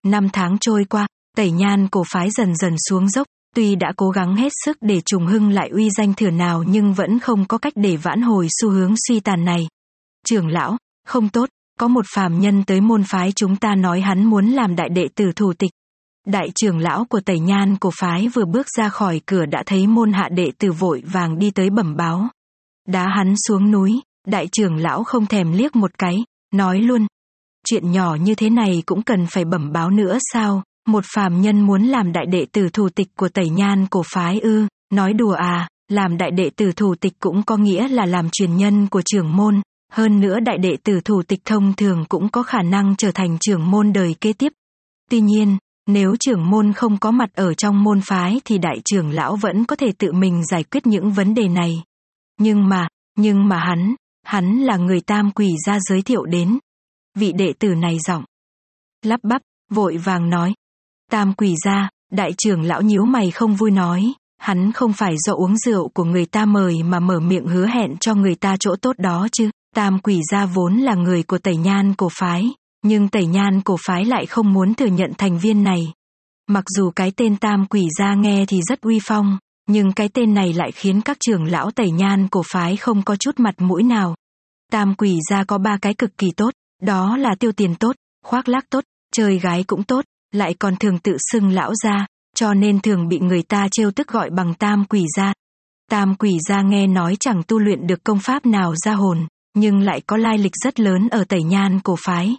Năm 0.06 0.28
tháng 0.32 0.56
trôi 0.60 0.84
qua, 0.84 1.06
Tẩy 1.36 1.50
Nhan 1.50 1.88
cổ 1.88 2.04
phái 2.12 2.30
dần 2.30 2.56
dần 2.56 2.74
xuống 2.88 3.08
dốc, 3.08 3.26
tuy 3.54 3.74
đã 3.74 3.92
cố 3.96 4.10
gắng 4.10 4.36
hết 4.36 4.52
sức 4.64 4.78
để 4.80 5.00
trùng 5.00 5.26
hưng 5.26 5.50
lại 5.50 5.68
uy 5.68 5.90
danh 5.90 6.14
thừa 6.14 6.30
nào 6.30 6.62
nhưng 6.62 6.94
vẫn 6.94 7.18
không 7.18 7.44
có 7.44 7.58
cách 7.58 7.72
để 7.76 7.96
vãn 7.96 8.22
hồi 8.22 8.48
xu 8.60 8.70
hướng 8.70 8.94
suy 9.08 9.20
tàn 9.20 9.44
này. 9.44 9.68
Trưởng 10.26 10.48
lão, 10.48 10.76
không 11.06 11.28
tốt, 11.28 11.48
có 11.80 11.88
một 11.88 12.04
phàm 12.14 12.40
nhân 12.40 12.64
tới 12.64 12.80
môn 12.80 13.02
phái 13.04 13.32
chúng 13.32 13.56
ta 13.56 13.74
nói 13.74 14.00
hắn 14.00 14.24
muốn 14.24 14.46
làm 14.46 14.76
đại 14.76 14.88
đệ 14.88 15.08
tử 15.14 15.32
thủ 15.36 15.52
tịch. 15.52 15.70
Đại 16.26 16.48
trưởng 16.54 16.78
lão 16.78 17.04
của 17.04 17.20
Tẩy 17.26 17.38
Nhan 17.38 17.76
cổ 17.76 17.90
phái 18.00 18.28
vừa 18.28 18.44
bước 18.44 18.66
ra 18.76 18.88
khỏi 18.88 19.20
cửa 19.26 19.46
đã 19.46 19.62
thấy 19.66 19.86
môn 19.86 20.12
hạ 20.12 20.28
đệ 20.28 20.50
tử 20.58 20.72
vội 20.72 21.02
vàng 21.06 21.38
đi 21.38 21.50
tới 21.50 21.70
bẩm 21.70 21.96
báo. 21.96 22.28
Đá 22.88 23.08
hắn 23.16 23.34
xuống 23.48 23.70
núi, 23.70 24.00
đại 24.26 24.48
trưởng 24.52 24.76
lão 24.76 25.04
không 25.04 25.26
thèm 25.26 25.52
liếc 25.52 25.76
một 25.76 25.90
cái, 25.98 26.24
nói 26.54 26.78
luôn. 26.78 27.06
Chuyện 27.66 27.92
nhỏ 27.92 28.16
như 28.20 28.34
thế 28.34 28.50
này 28.50 28.82
cũng 28.86 29.02
cần 29.02 29.26
phải 29.30 29.44
bẩm 29.44 29.72
báo 29.72 29.90
nữa 29.90 30.18
sao, 30.32 30.62
một 30.86 31.04
phàm 31.14 31.40
nhân 31.40 31.60
muốn 31.60 31.82
làm 31.82 32.12
đại 32.12 32.26
đệ 32.26 32.46
tử 32.52 32.68
thủ 32.72 32.88
tịch 32.88 33.08
của 33.16 33.28
Tẩy 33.28 33.48
Nhan 33.48 33.86
cổ 33.86 34.02
phái 34.06 34.40
ư, 34.40 34.66
nói 34.92 35.12
đùa 35.12 35.32
à, 35.32 35.68
làm 35.88 36.16
đại 36.16 36.30
đệ 36.30 36.50
tử 36.56 36.72
thủ 36.72 36.94
tịch 36.94 37.12
cũng 37.18 37.42
có 37.42 37.56
nghĩa 37.56 37.88
là 37.88 38.06
làm 38.06 38.30
truyền 38.30 38.56
nhân 38.56 38.86
của 38.86 39.02
trưởng 39.04 39.36
môn, 39.36 39.60
hơn 39.92 40.20
nữa 40.20 40.40
đại 40.40 40.58
đệ 40.58 40.76
tử 40.84 41.00
thủ 41.04 41.22
tịch 41.28 41.40
thông 41.44 41.72
thường 41.76 42.04
cũng 42.08 42.28
có 42.28 42.42
khả 42.42 42.62
năng 42.62 42.94
trở 42.98 43.10
thành 43.12 43.38
trưởng 43.40 43.70
môn 43.70 43.92
đời 43.92 44.14
kế 44.20 44.32
tiếp. 44.32 44.52
Tuy 45.10 45.20
nhiên, 45.20 45.56
nếu 45.86 46.16
trưởng 46.20 46.50
môn 46.50 46.72
không 46.72 46.98
có 46.98 47.10
mặt 47.10 47.30
ở 47.34 47.54
trong 47.54 47.84
môn 47.84 48.00
phái 48.00 48.40
thì 48.44 48.58
đại 48.58 48.76
trưởng 48.84 49.10
lão 49.10 49.36
vẫn 49.36 49.64
có 49.64 49.76
thể 49.76 49.86
tự 49.98 50.12
mình 50.12 50.42
giải 50.50 50.64
quyết 50.64 50.86
những 50.86 51.10
vấn 51.10 51.34
đề 51.34 51.48
này. 51.48 51.70
Nhưng 52.40 52.68
mà, 52.68 52.88
nhưng 53.18 53.48
mà 53.48 53.58
hắn, 53.58 53.94
hắn 54.24 54.58
là 54.58 54.76
người 54.76 55.00
tam 55.00 55.30
quỷ 55.30 55.52
ra 55.66 55.78
giới 55.80 56.02
thiệu 56.02 56.24
đến. 56.24 56.58
Vị 57.16 57.32
đệ 57.32 57.52
tử 57.58 57.68
này 57.74 57.98
giọng. 58.06 58.24
Lắp 59.02 59.20
bắp, 59.22 59.42
vội 59.70 59.96
vàng 59.96 60.30
nói. 60.30 60.54
Tam 61.10 61.34
quỷ 61.34 61.54
ra, 61.64 61.88
đại 62.12 62.30
trưởng 62.38 62.62
lão 62.62 62.82
nhíu 62.82 63.04
mày 63.04 63.30
không 63.30 63.54
vui 63.54 63.70
nói. 63.70 64.12
Hắn 64.38 64.72
không 64.72 64.92
phải 64.92 65.14
do 65.26 65.32
uống 65.32 65.56
rượu 65.56 65.88
của 65.88 66.04
người 66.04 66.26
ta 66.26 66.44
mời 66.44 66.82
mà 66.82 67.00
mở 67.00 67.20
miệng 67.20 67.46
hứa 67.46 67.66
hẹn 67.66 67.96
cho 68.00 68.14
người 68.14 68.34
ta 68.34 68.56
chỗ 68.60 68.76
tốt 68.82 68.96
đó 68.98 69.28
chứ. 69.32 69.50
Tam 69.74 69.98
quỷ 69.98 70.20
gia 70.32 70.46
vốn 70.46 70.76
là 70.76 70.94
người 70.94 71.22
của 71.22 71.38
tẩy 71.38 71.56
nhan 71.56 71.94
cổ 71.94 72.08
phái, 72.18 72.50
nhưng 72.82 73.08
tẩy 73.08 73.26
nhan 73.26 73.60
cổ 73.60 73.76
phái 73.86 74.04
lại 74.04 74.26
không 74.26 74.52
muốn 74.52 74.74
thừa 74.74 74.86
nhận 74.86 75.12
thành 75.18 75.38
viên 75.38 75.64
này. 75.64 75.92
Mặc 76.48 76.64
dù 76.76 76.90
cái 76.96 77.12
tên 77.16 77.36
tam 77.36 77.66
quỷ 77.66 77.82
gia 77.98 78.14
nghe 78.14 78.44
thì 78.48 78.60
rất 78.68 78.80
uy 78.80 78.98
phong, 79.02 79.38
nhưng 79.68 79.92
cái 79.92 80.08
tên 80.08 80.34
này 80.34 80.52
lại 80.52 80.72
khiến 80.72 81.00
các 81.00 81.16
trưởng 81.20 81.44
lão 81.44 81.70
tẩy 81.70 81.90
nhan 81.90 82.28
cổ 82.28 82.42
phái 82.52 82.76
không 82.76 83.02
có 83.02 83.16
chút 83.16 83.40
mặt 83.40 83.54
mũi 83.58 83.82
nào. 83.82 84.14
Tam 84.72 84.94
quỷ 84.94 85.18
gia 85.30 85.44
có 85.44 85.58
ba 85.58 85.78
cái 85.82 85.94
cực 85.94 86.18
kỳ 86.18 86.30
tốt, 86.36 86.50
đó 86.82 87.16
là 87.16 87.34
tiêu 87.38 87.52
tiền 87.52 87.74
tốt, 87.74 87.96
khoác 88.24 88.48
lác 88.48 88.70
tốt, 88.70 88.84
chơi 89.12 89.38
gái 89.38 89.64
cũng 89.64 89.82
tốt, 89.82 90.04
lại 90.32 90.54
còn 90.54 90.76
thường 90.76 90.98
tự 90.98 91.16
xưng 91.32 91.50
lão 91.50 91.72
gia, 91.84 92.06
cho 92.36 92.54
nên 92.54 92.80
thường 92.80 93.08
bị 93.08 93.18
người 93.18 93.42
ta 93.42 93.68
trêu 93.70 93.90
tức 93.90 94.08
gọi 94.08 94.30
bằng 94.30 94.54
tam 94.54 94.84
quỷ 94.84 95.04
gia. 95.16 95.32
Tam 95.90 96.14
quỷ 96.14 96.30
gia 96.48 96.62
nghe 96.62 96.86
nói 96.86 97.16
chẳng 97.20 97.42
tu 97.48 97.58
luyện 97.58 97.86
được 97.86 98.04
công 98.04 98.18
pháp 98.18 98.46
nào 98.46 98.74
ra 98.76 98.92
hồn, 98.92 99.26
nhưng 99.54 99.80
lại 99.80 100.00
có 100.06 100.16
lai 100.16 100.38
lịch 100.38 100.56
rất 100.64 100.80
lớn 100.80 101.08
ở 101.10 101.24
tẩy 101.24 101.42
nhan 101.42 101.80
cổ 101.80 101.96
phái. 102.06 102.36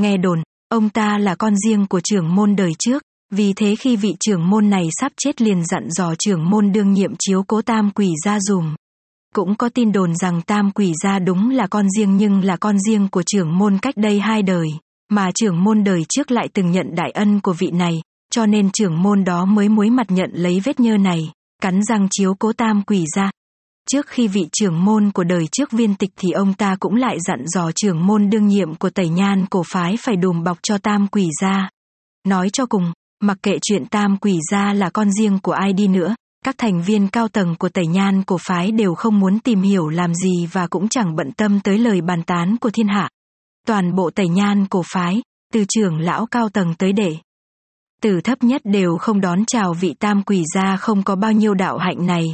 Nghe 0.00 0.16
đồn, 0.16 0.42
ông 0.68 0.88
ta 0.88 1.18
là 1.18 1.34
con 1.34 1.54
riêng 1.56 1.86
của 1.86 2.00
trưởng 2.00 2.34
môn 2.34 2.56
đời 2.56 2.72
trước, 2.78 3.02
vì 3.32 3.52
thế 3.52 3.76
khi 3.76 3.96
vị 3.96 4.14
trưởng 4.20 4.50
môn 4.50 4.70
này 4.70 4.84
sắp 5.00 5.12
chết 5.16 5.42
liền 5.42 5.64
dặn 5.64 5.90
dò 5.90 6.14
trưởng 6.18 6.50
môn 6.50 6.72
đương 6.72 6.92
nhiệm 6.92 7.10
chiếu 7.18 7.42
cố 7.42 7.62
tam 7.62 7.90
quỷ 7.90 8.12
gia 8.24 8.40
dùm. 8.40 8.74
Cũng 9.34 9.54
có 9.54 9.68
tin 9.68 9.92
đồn 9.92 10.16
rằng 10.16 10.42
tam 10.42 10.70
quỷ 10.70 10.92
gia 11.02 11.18
đúng 11.18 11.50
là 11.50 11.66
con 11.66 11.86
riêng 11.90 12.16
nhưng 12.16 12.44
là 12.44 12.56
con 12.56 12.76
riêng 12.78 13.08
của 13.08 13.22
trưởng 13.26 13.58
môn 13.58 13.78
cách 13.78 13.96
đây 13.96 14.20
hai 14.20 14.42
đời, 14.42 14.68
mà 15.10 15.30
trưởng 15.34 15.64
môn 15.64 15.84
đời 15.84 16.02
trước 16.08 16.30
lại 16.30 16.48
từng 16.52 16.70
nhận 16.70 16.86
đại 16.94 17.10
ân 17.10 17.40
của 17.40 17.52
vị 17.52 17.70
này, 17.70 17.94
cho 18.32 18.46
nên 18.46 18.70
trưởng 18.70 19.02
môn 19.02 19.24
đó 19.24 19.44
mới 19.44 19.68
muối 19.68 19.90
mặt 19.90 20.06
nhận 20.10 20.30
lấy 20.32 20.60
vết 20.60 20.80
nhơ 20.80 20.96
này, 20.96 21.32
cắn 21.62 21.82
răng 21.82 22.08
chiếu 22.10 22.34
cố 22.38 22.52
tam 22.52 22.82
quỷ 22.82 23.04
gia. 23.16 23.30
Trước 23.90 24.06
khi 24.06 24.28
vị 24.28 24.48
trưởng 24.52 24.84
môn 24.84 25.10
của 25.10 25.24
đời 25.24 25.46
trước 25.52 25.72
viên 25.72 25.94
tịch 25.94 26.10
thì 26.16 26.30
ông 26.30 26.54
ta 26.54 26.76
cũng 26.80 26.94
lại 26.94 27.18
dặn 27.20 27.44
dò 27.46 27.70
trưởng 27.74 28.06
môn 28.06 28.30
đương 28.30 28.46
nhiệm 28.46 28.74
của 28.74 28.90
tẩy 28.90 29.08
nhan 29.08 29.46
cổ 29.50 29.62
phái 29.72 29.96
phải 30.00 30.16
đùm 30.16 30.42
bọc 30.44 30.58
cho 30.62 30.78
tam 30.78 31.06
quỷ 31.08 31.28
gia. 31.40 31.68
Nói 32.28 32.50
cho 32.52 32.66
cùng, 32.66 32.92
mặc 33.22 33.38
kệ 33.42 33.58
chuyện 33.62 33.86
tam 33.86 34.16
quỷ 34.16 34.38
gia 34.50 34.72
là 34.72 34.90
con 34.90 35.12
riêng 35.12 35.38
của 35.42 35.52
ai 35.52 35.72
đi 35.72 35.88
nữa, 35.88 36.14
các 36.44 36.54
thành 36.58 36.82
viên 36.82 37.08
cao 37.08 37.28
tầng 37.28 37.54
của 37.58 37.68
tẩy 37.68 37.86
nhan 37.86 38.22
cổ 38.22 38.38
phái 38.48 38.72
đều 38.72 38.94
không 38.94 39.20
muốn 39.20 39.38
tìm 39.38 39.62
hiểu 39.62 39.88
làm 39.88 40.14
gì 40.14 40.46
và 40.52 40.66
cũng 40.66 40.88
chẳng 40.88 41.16
bận 41.16 41.32
tâm 41.32 41.60
tới 41.60 41.78
lời 41.78 42.00
bàn 42.00 42.22
tán 42.22 42.56
của 42.60 42.70
thiên 42.70 42.88
hạ. 42.88 43.08
Toàn 43.66 43.94
bộ 43.94 44.10
tẩy 44.10 44.28
nhan 44.28 44.66
cổ 44.66 44.82
phái, 44.92 45.22
từ 45.52 45.64
trưởng 45.68 45.98
lão 45.98 46.26
cao 46.26 46.48
tầng 46.48 46.74
tới 46.78 46.92
đệ. 46.92 47.16
Từ 48.02 48.20
thấp 48.20 48.42
nhất 48.42 48.62
đều 48.64 48.96
không 48.96 49.20
đón 49.20 49.44
chào 49.46 49.74
vị 49.74 49.94
tam 49.98 50.22
quỷ 50.22 50.44
gia 50.54 50.76
không 50.76 51.02
có 51.02 51.16
bao 51.16 51.32
nhiêu 51.32 51.54
đạo 51.54 51.78
hạnh 51.78 52.06
này, 52.06 52.26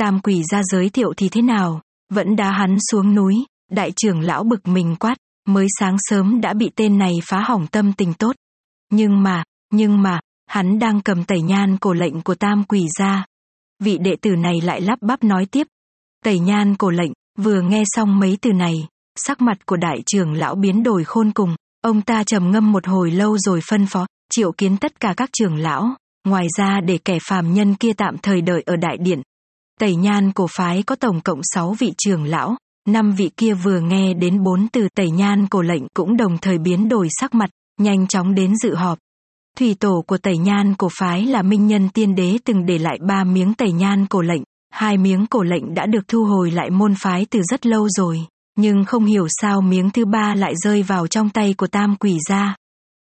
Tam 0.00 0.20
quỷ 0.20 0.42
Gia 0.50 0.62
giới 0.62 0.88
thiệu 0.90 1.12
thì 1.16 1.28
thế 1.28 1.42
nào, 1.42 1.80
vẫn 2.12 2.36
đá 2.36 2.50
hắn 2.50 2.76
xuống 2.90 3.14
núi, 3.14 3.34
đại 3.70 3.92
trưởng 3.96 4.20
lão 4.20 4.44
bực 4.44 4.68
mình 4.68 4.96
quát, 5.00 5.14
mới 5.46 5.66
sáng 5.78 5.96
sớm 5.98 6.40
đã 6.40 6.54
bị 6.54 6.70
tên 6.76 6.98
này 6.98 7.18
phá 7.24 7.40
hỏng 7.40 7.66
tâm 7.66 7.92
tình 7.92 8.14
tốt. 8.14 8.36
Nhưng 8.90 9.22
mà, 9.22 9.44
nhưng 9.72 10.02
mà, 10.02 10.20
hắn 10.46 10.78
đang 10.78 11.00
cầm 11.00 11.24
tẩy 11.24 11.42
nhan 11.42 11.76
cổ 11.76 11.92
lệnh 11.92 12.20
của 12.20 12.34
tam 12.34 12.64
quỷ 12.64 12.86
ra. 12.98 13.26
Vị 13.82 13.98
đệ 13.98 14.16
tử 14.22 14.30
này 14.36 14.60
lại 14.60 14.80
lắp 14.80 14.98
bắp 15.02 15.24
nói 15.24 15.46
tiếp. 15.46 15.66
Tẩy 16.24 16.38
nhan 16.38 16.76
cổ 16.76 16.90
lệnh, 16.90 17.12
vừa 17.38 17.60
nghe 17.60 17.82
xong 17.86 18.18
mấy 18.18 18.38
từ 18.42 18.52
này, 18.52 18.88
sắc 19.16 19.40
mặt 19.40 19.66
của 19.66 19.76
đại 19.76 20.02
trưởng 20.06 20.32
lão 20.32 20.54
biến 20.54 20.82
đổi 20.82 21.04
khôn 21.04 21.32
cùng, 21.32 21.56
ông 21.82 22.02
ta 22.02 22.24
trầm 22.24 22.50
ngâm 22.50 22.72
một 22.72 22.86
hồi 22.86 23.10
lâu 23.10 23.38
rồi 23.38 23.60
phân 23.70 23.86
phó, 23.86 24.06
triệu 24.32 24.52
kiến 24.52 24.76
tất 24.76 25.00
cả 25.00 25.14
các 25.16 25.30
trưởng 25.32 25.56
lão, 25.56 25.94
ngoài 26.26 26.46
ra 26.58 26.80
để 26.80 26.98
kẻ 27.04 27.18
phàm 27.28 27.54
nhân 27.54 27.74
kia 27.74 27.92
tạm 27.96 28.18
thời 28.18 28.40
đợi 28.40 28.62
ở 28.66 28.76
đại 28.76 28.96
điện, 28.96 29.22
Tẩy 29.80 29.96
nhan 29.96 30.32
cổ 30.32 30.46
phái 30.56 30.82
có 30.82 30.96
tổng 30.96 31.20
cộng 31.20 31.40
6 31.42 31.74
vị 31.78 31.92
trưởng 31.98 32.24
lão, 32.24 32.56
năm 32.88 33.12
vị 33.12 33.30
kia 33.36 33.54
vừa 33.54 33.80
nghe 33.80 34.14
đến 34.14 34.42
bốn 34.42 34.68
từ 34.72 34.88
tẩy 34.94 35.10
nhan 35.10 35.46
cổ 35.46 35.62
lệnh 35.62 35.82
cũng 35.94 36.16
đồng 36.16 36.38
thời 36.38 36.58
biến 36.58 36.88
đổi 36.88 37.08
sắc 37.20 37.34
mặt, 37.34 37.50
nhanh 37.80 38.06
chóng 38.06 38.34
đến 38.34 38.56
dự 38.56 38.74
họp. 38.74 38.98
Thủy 39.58 39.76
tổ 39.80 40.04
của 40.06 40.18
tẩy 40.18 40.38
nhan 40.38 40.74
cổ 40.74 40.88
phái 40.98 41.26
là 41.26 41.42
minh 41.42 41.66
nhân 41.66 41.88
tiên 41.88 42.14
đế 42.14 42.38
từng 42.44 42.66
để 42.66 42.78
lại 42.78 42.98
ba 43.08 43.24
miếng 43.24 43.54
tẩy 43.54 43.72
nhan 43.72 44.06
cổ 44.06 44.20
lệnh, 44.20 44.42
hai 44.72 44.96
miếng 44.96 45.26
cổ 45.26 45.42
lệnh 45.42 45.74
đã 45.74 45.86
được 45.86 46.08
thu 46.08 46.24
hồi 46.24 46.50
lại 46.50 46.70
môn 46.70 46.94
phái 46.94 47.26
từ 47.30 47.42
rất 47.42 47.66
lâu 47.66 47.88
rồi, 47.88 48.20
nhưng 48.58 48.84
không 48.84 49.04
hiểu 49.04 49.26
sao 49.40 49.60
miếng 49.60 49.90
thứ 49.90 50.04
ba 50.04 50.34
lại 50.34 50.52
rơi 50.64 50.82
vào 50.82 51.06
trong 51.06 51.30
tay 51.30 51.54
của 51.58 51.66
tam 51.66 51.96
quỷ 51.96 52.18
gia. 52.28 52.56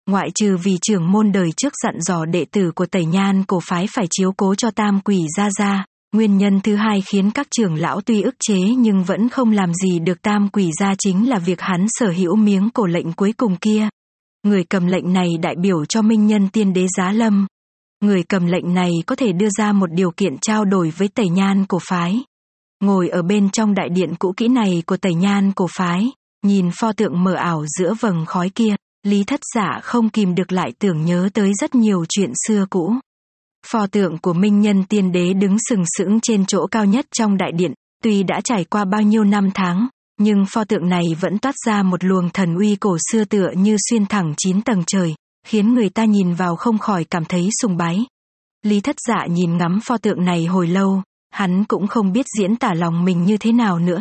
Ngoại 0.10 0.30
trừ 0.36 0.58
vì 0.64 0.78
trưởng 0.82 1.12
môn 1.12 1.32
đời 1.32 1.50
trước 1.58 1.74
dặn 1.84 2.02
dò 2.02 2.26
đệ 2.26 2.46
tử 2.52 2.72
của 2.76 2.86
tẩy 2.86 3.06
nhan 3.06 3.44
cổ 3.44 3.60
phái 3.70 3.88
phải 3.96 4.06
chiếu 4.10 4.32
cố 4.38 4.56
cho 4.56 4.72
tam 4.72 5.00
quỷ 5.02 5.26
gia 5.38 5.50
gia, 5.50 5.86
Nguyên 6.16 6.38
nhân 6.38 6.60
thứ 6.64 6.76
hai 6.76 7.02
khiến 7.02 7.32
các 7.32 7.48
trưởng 7.52 7.76
lão 7.76 8.02
tuy 8.02 8.22
ức 8.22 8.36
chế 8.40 8.60
nhưng 8.78 9.04
vẫn 9.04 9.30
không 9.30 9.52
làm 9.52 9.74
gì 9.74 10.00
được 10.00 10.22
tam 10.22 10.50
quỷ 10.50 10.72
gia 10.80 10.94
chính 10.98 11.30
là 11.30 11.40
việc 11.40 11.62
hắn 11.62 11.86
sở 11.90 12.10
hữu 12.10 12.36
miếng 12.36 12.70
cổ 12.70 12.86
lệnh 12.86 13.14
cuối 13.14 13.34
cùng 13.38 13.56
kia. 13.56 13.90
Người 14.44 14.64
cầm 14.64 14.88
lệnh 14.88 15.14
này 15.14 15.30
đại 15.42 15.56
biểu 15.62 15.86
cho 15.86 16.02
minh 16.02 16.28
nhân 16.28 16.50
tiên 16.50 16.74
đế 16.74 16.88
giá 16.98 17.12
lâm. 17.12 17.48
Người 18.04 18.24
cầm 18.24 18.46
lệnh 18.46 18.74
này 18.74 18.92
có 19.06 19.16
thể 19.16 19.32
đưa 19.32 19.50
ra 19.58 19.72
một 19.72 19.92
điều 19.92 20.12
kiện 20.12 20.38
trao 20.42 20.66
đổi 20.66 20.94
với 20.98 21.08
tẩy 21.08 21.30
nhan 21.30 21.66
cổ 21.66 21.80
phái. 21.90 22.24
Ngồi 22.84 23.10
ở 23.10 23.22
bên 23.22 23.50
trong 23.50 23.74
đại 23.74 23.90
điện 23.90 24.16
cũ 24.20 24.34
kỹ 24.38 24.48
này 24.48 24.84
của 24.86 24.98
tẩy 24.98 25.14
nhan 25.14 25.52
cổ 25.52 25.68
phái, 25.78 26.12
nhìn 26.46 26.70
pho 26.80 26.94
tượng 26.94 27.24
mờ 27.24 27.34
ảo 27.34 27.66
giữa 27.80 27.94
vầng 28.02 28.26
khói 28.26 28.50
kia, 28.50 28.76
Lý 29.08 29.24
thất 29.24 29.40
giả 29.56 29.80
không 29.84 30.10
kìm 30.10 30.36
được 30.36 30.52
lại 30.52 30.74
tưởng 30.80 31.06
nhớ 31.06 31.30
tới 31.34 31.52
rất 31.62 31.76
nhiều 31.76 32.06
chuyện 32.10 32.32
xưa 32.48 32.66
cũ. 32.70 32.94
Pho 33.68 33.88
tượng 33.88 34.18
của 34.18 34.34
minh 34.34 34.62
nhân 34.62 34.84
tiên 34.84 35.12
đế 35.12 35.34
đứng 35.34 35.58
sừng 35.70 35.84
sững 35.98 36.20
trên 36.22 36.46
chỗ 36.46 36.68
cao 36.72 36.86
nhất 36.86 37.06
trong 37.16 37.38
đại 37.38 37.52
điện, 37.52 37.74
tuy 38.04 38.24
đã 38.24 38.42
trải 38.44 38.64
qua 38.64 38.86
bao 38.86 39.02
nhiêu 39.02 39.24
năm 39.24 39.50
tháng, 39.54 39.88
nhưng 40.20 40.46
pho 40.46 40.64
tượng 40.64 40.90
này 40.90 41.04
vẫn 41.20 41.38
toát 41.38 41.56
ra 41.66 41.84
một 41.84 42.04
luồng 42.04 42.30
thần 42.30 42.56
uy 42.56 42.76
cổ 42.76 42.98
xưa 43.12 43.26
tựa 43.26 43.52
như 43.56 43.78
xuyên 43.90 44.06
thẳng 44.06 44.34
chín 44.38 44.62
tầng 44.62 44.84
trời, 44.88 45.16
khiến 45.48 45.74
người 45.74 45.90
ta 45.90 46.06
nhìn 46.06 46.34
vào 46.34 46.56
không 46.56 46.78
khỏi 46.78 47.04
cảm 47.04 47.26
thấy 47.26 47.50
sùng 47.62 47.78
bái. 47.78 48.06
Lý 48.64 48.82
thất 48.82 48.96
dạ 49.08 49.26
nhìn 49.30 49.58
ngắm 49.58 49.80
pho 49.86 49.98
tượng 49.98 50.26
này 50.26 50.46
hồi 50.46 50.68
lâu, 50.68 51.02
hắn 51.30 51.64
cũng 51.64 51.88
không 51.88 52.12
biết 52.12 52.26
diễn 52.38 52.56
tả 52.56 52.74
lòng 52.74 53.06
mình 53.06 53.24
như 53.24 53.38
thế 53.38 53.52
nào 53.52 53.80
nữa. 53.80 54.00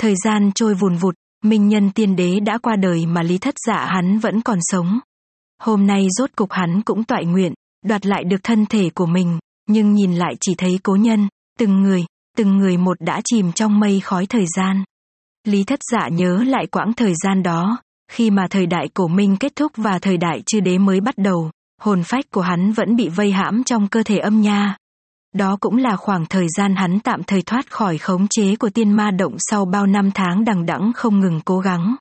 Thời 0.00 0.14
gian 0.24 0.50
trôi 0.54 0.74
vùn 0.74 0.96
vụt, 0.96 1.14
minh 1.44 1.68
nhân 1.68 1.90
tiên 1.90 2.16
đế 2.16 2.40
đã 2.40 2.58
qua 2.58 2.76
đời 2.76 3.06
mà 3.06 3.22
lý 3.22 3.38
thất 3.38 3.54
dạ 3.66 3.86
hắn 3.86 4.18
vẫn 4.18 4.40
còn 4.40 4.58
sống. 4.62 5.00
Hôm 5.62 5.86
nay 5.86 6.06
rốt 6.18 6.30
cục 6.36 6.52
hắn 6.52 6.82
cũng 6.82 7.04
toại 7.04 7.24
nguyện, 7.24 7.54
đoạt 7.86 8.06
lại 8.06 8.24
được 8.24 8.40
thân 8.42 8.66
thể 8.66 8.90
của 8.94 9.06
mình, 9.06 9.38
nhưng 9.68 9.94
nhìn 9.94 10.12
lại 10.12 10.34
chỉ 10.40 10.54
thấy 10.58 10.80
cố 10.82 10.96
nhân, 10.96 11.28
từng 11.58 11.82
người, 11.82 12.04
từng 12.36 12.56
người 12.56 12.76
một 12.76 12.96
đã 13.00 13.20
chìm 13.24 13.52
trong 13.52 13.80
mây 13.80 14.00
khói 14.00 14.26
thời 14.26 14.44
gian. 14.56 14.84
Lý 15.46 15.64
thất 15.64 15.80
dạ 15.92 16.08
nhớ 16.08 16.42
lại 16.46 16.66
quãng 16.66 16.92
thời 16.92 17.12
gian 17.24 17.42
đó, 17.42 17.78
khi 18.12 18.30
mà 18.30 18.46
thời 18.50 18.66
đại 18.66 18.88
cổ 18.94 19.08
minh 19.08 19.36
kết 19.40 19.56
thúc 19.56 19.72
và 19.76 19.98
thời 19.98 20.16
đại 20.16 20.42
chư 20.46 20.60
đế 20.60 20.78
mới 20.78 21.00
bắt 21.00 21.14
đầu, 21.18 21.50
hồn 21.80 22.02
phách 22.02 22.30
của 22.30 22.40
hắn 22.40 22.72
vẫn 22.72 22.96
bị 22.96 23.08
vây 23.08 23.32
hãm 23.32 23.64
trong 23.64 23.88
cơ 23.88 24.02
thể 24.02 24.18
âm 24.18 24.40
nha. 24.40 24.76
Đó 25.34 25.56
cũng 25.60 25.76
là 25.76 25.96
khoảng 25.96 26.26
thời 26.26 26.46
gian 26.56 26.74
hắn 26.74 27.00
tạm 27.00 27.22
thời 27.22 27.42
thoát 27.42 27.70
khỏi 27.70 27.98
khống 27.98 28.28
chế 28.28 28.56
của 28.56 28.70
tiên 28.70 28.92
ma 28.92 29.10
động 29.10 29.36
sau 29.38 29.64
bao 29.64 29.86
năm 29.86 30.10
tháng 30.14 30.44
đằng 30.44 30.66
đẵng 30.66 30.92
không 30.94 31.20
ngừng 31.20 31.40
cố 31.44 31.58
gắng. 31.58 31.96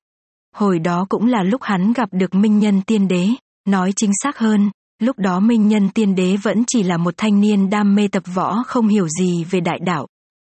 Hồi 0.55 0.79
đó 0.79 1.05
cũng 1.09 1.27
là 1.27 1.43
lúc 1.43 1.63
hắn 1.63 1.93
gặp 1.93 2.09
được 2.11 2.35
minh 2.35 2.59
nhân 2.59 2.81
tiên 2.81 3.07
đế, 3.07 3.27
nói 3.67 3.93
chính 3.95 4.11
xác 4.23 4.37
hơn, 4.37 4.69
Lúc 4.99 5.19
đó 5.19 5.39
Minh 5.39 5.67
Nhân 5.67 5.89
Tiên 5.89 6.15
Đế 6.15 6.37
vẫn 6.37 6.63
chỉ 6.67 6.83
là 6.83 6.97
một 6.97 7.13
thanh 7.17 7.41
niên 7.41 7.69
đam 7.69 7.95
mê 7.95 8.07
tập 8.11 8.23
võ 8.33 8.63
không 8.67 8.87
hiểu 8.87 9.07
gì 9.19 9.43
về 9.43 9.59
đại 9.59 9.79
đạo. 9.85 10.07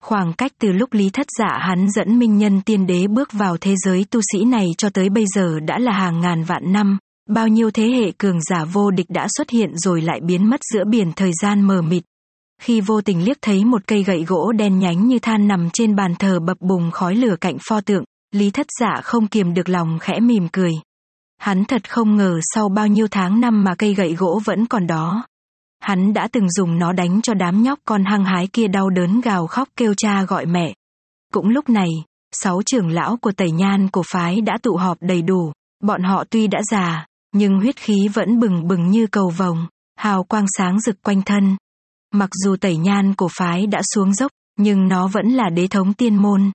Khoảng 0.03 0.34
cách 0.34 0.51
từ 0.60 0.72
lúc 0.72 0.94
Lý 0.94 1.10
Thất 1.10 1.27
Dạ 1.39 1.58
hắn 1.60 1.91
dẫn 1.91 2.20
Minh 2.20 2.38
Nhân 2.38 2.62
Tiên 2.62 2.88
Đế 2.88 3.08
bước 3.08 3.34
vào 3.34 3.58
thế 3.62 3.75
giới 3.86 4.06
tu 4.12 4.22
sĩ 4.32 4.46
này 4.46 4.65
cho 4.77 4.89
tới 4.89 5.10
bây 5.10 5.25
giờ 5.36 5.60
đã 5.60 5.79
là 5.79 5.91
hàng 5.91 6.22
ngàn 6.22 6.44
vạn 6.44 6.74
năm, 6.74 6.98
bao 7.29 7.48
nhiêu 7.48 7.72
thế 7.72 7.84
hệ 7.84 8.12
cường 8.18 8.41
giả 8.41 8.65
vô 8.65 8.91
địch 8.91 9.10
đã 9.10 9.27
xuất 9.38 9.50
hiện 9.50 9.77
rồi 9.77 10.01
lại 10.01 10.20
biến 10.24 10.50
mất 10.50 10.60
giữa 10.74 10.84
biển 10.86 11.12
thời 11.15 11.32
gian 11.41 11.62
mờ 11.62 11.82
mịt. 11.82 12.03
Khi 12.62 12.82
vô 12.82 13.01
tình 13.01 13.24
liếc 13.24 13.38
thấy 13.41 13.65
một 13.65 13.82
cây 13.88 14.03
gậy 14.03 14.24
gỗ 14.24 14.51
đen 14.51 14.79
nhánh 14.79 15.08
như 15.08 15.20
than 15.20 15.48
nằm 15.48 15.70
trên 15.74 15.96
bàn 15.96 16.15
thờ 16.20 16.39
bập 16.39 16.58
bùng 16.62 16.91
khói 16.91 17.15
lửa 17.15 17.36
cạnh 17.41 17.58
pho 17.70 17.82
tượng, 17.82 18.03
Lý 18.32 18.51
Thất 18.51 18.68
Dạ 18.79 19.01
không 19.03 19.27
kiềm 19.27 19.53
được 19.53 19.70
lòng 19.70 20.00
khẽ 20.00 20.20
mỉm 20.20 20.48
cười. 20.51 20.72
Hắn 21.38 21.65
thật 21.65 21.89
không 21.89 22.15
ngờ 22.15 22.39
sau 22.56 22.70
bao 22.70 22.88
nhiêu 22.88 23.08
tháng 23.12 23.41
năm 23.41 23.63
mà 23.63 23.75
cây 23.75 23.94
gậy 23.94 24.13
gỗ 24.13 24.41
vẫn 24.46 24.65
còn 24.65 24.88
đó. 24.88 25.25
Hắn 25.79 26.13
đã 26.13 26.27
từng 26.31 26.51
dùng 26.51 26.79
nó 26.79 26.91
đánh 26.91 27.21
cho 27.21 27.33
đám 27.33 27.63
nhóc 27.63 27.79
con 27.86 28.03
hăng 28.05 28.25
hái 28.25 28.48
kia 28.48 28.67
đau 28.67 28.89
đớn 28.89 29.21
gào 29.21 29.48
khóc 29.48 29.67
kêu 29.75 29.93
cha 29.98 30.24
gọi 30.24 30.45
mẹ. 30.45 30.74
Cũng 31.33 31.50
lúc 31.50 31.69
này, 31.69 31.89
sáu 32.31 32.62
trưởng 32.65 32.89
lão 32.89 33.17
của 33.17 33.31
tẩy 33.31 33.51
nhan 33.51 33.88
của 33.89 34.03
phái 34.12 34.41
đã 34.41 34.57
tụ 34.63 34.75
họp 34.75 34.98
đầy 35.01 35.21
đủ, 35.21 35.51
bọn 35.83 36.03
họ 36.03 36.24
tuy 36.29 36.48
đã 36.48 36.59
già, 36.71 37.05
nhưng 37.36 37.59
huyết 37.59 37.75
khí 37.75 38.07
vẫn 38.13 38.39
bừng 38.39 38.67
bừng 38.67 38.88
như 38.88 39.07
cầu 39.07 39.29
vồng, 39.29 39.67
hào 39.98 40.24
quang 40.24 40.45
sáng 40.57 40.79
rực 40.79 41.01
quanh 41.03 41.21
thân. 41.21 41.57
Mặc 42.13 42.29
dù 42.43 42.55
tẩy 42.55 42.77
nhan 42.77 43.15
của 43.15 43.29
phái 43.38 43.67
đã 43.67 43.81
xuống 43.95 44.13
dốc, 44.13 44.31
nhưng 44.57 44.88
nó 44.88 45.07
vẫn 45.07 45.27
là 45.27 45.50
đế 45.50 45.67
thống 45.67 45.93
tiên 45.93 46.15
môn. 46.15 46.51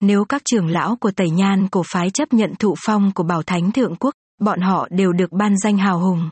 Nếu 0.00 0.24
các 0.24 0.42
trưởng 0.44 0.68
lão 0.68 0.96
của 0.96 1.10
tẩy 1.10 1.30
nhan 1.30 1.68
của 1.68 1.82
phái 1.92 2.10
chấp 2.10 2.32
nhận 2.32 2.54
thụ 2.58 2.74
phong 2.86 3.12
của 3.12 3.22
bảo 3.22 3.42
thánh 3.42 3.72
thượng 3.72 3.96
quốc, 3.96 4.14
bọn 4.40 4.60
họ 4.60 4.88
đều 4.90 5.12
được 5.12 5.32
ban 5.32 5.58
danh 5.58 5.76
hào 5.78 5.98
hùng. 5.98 6.30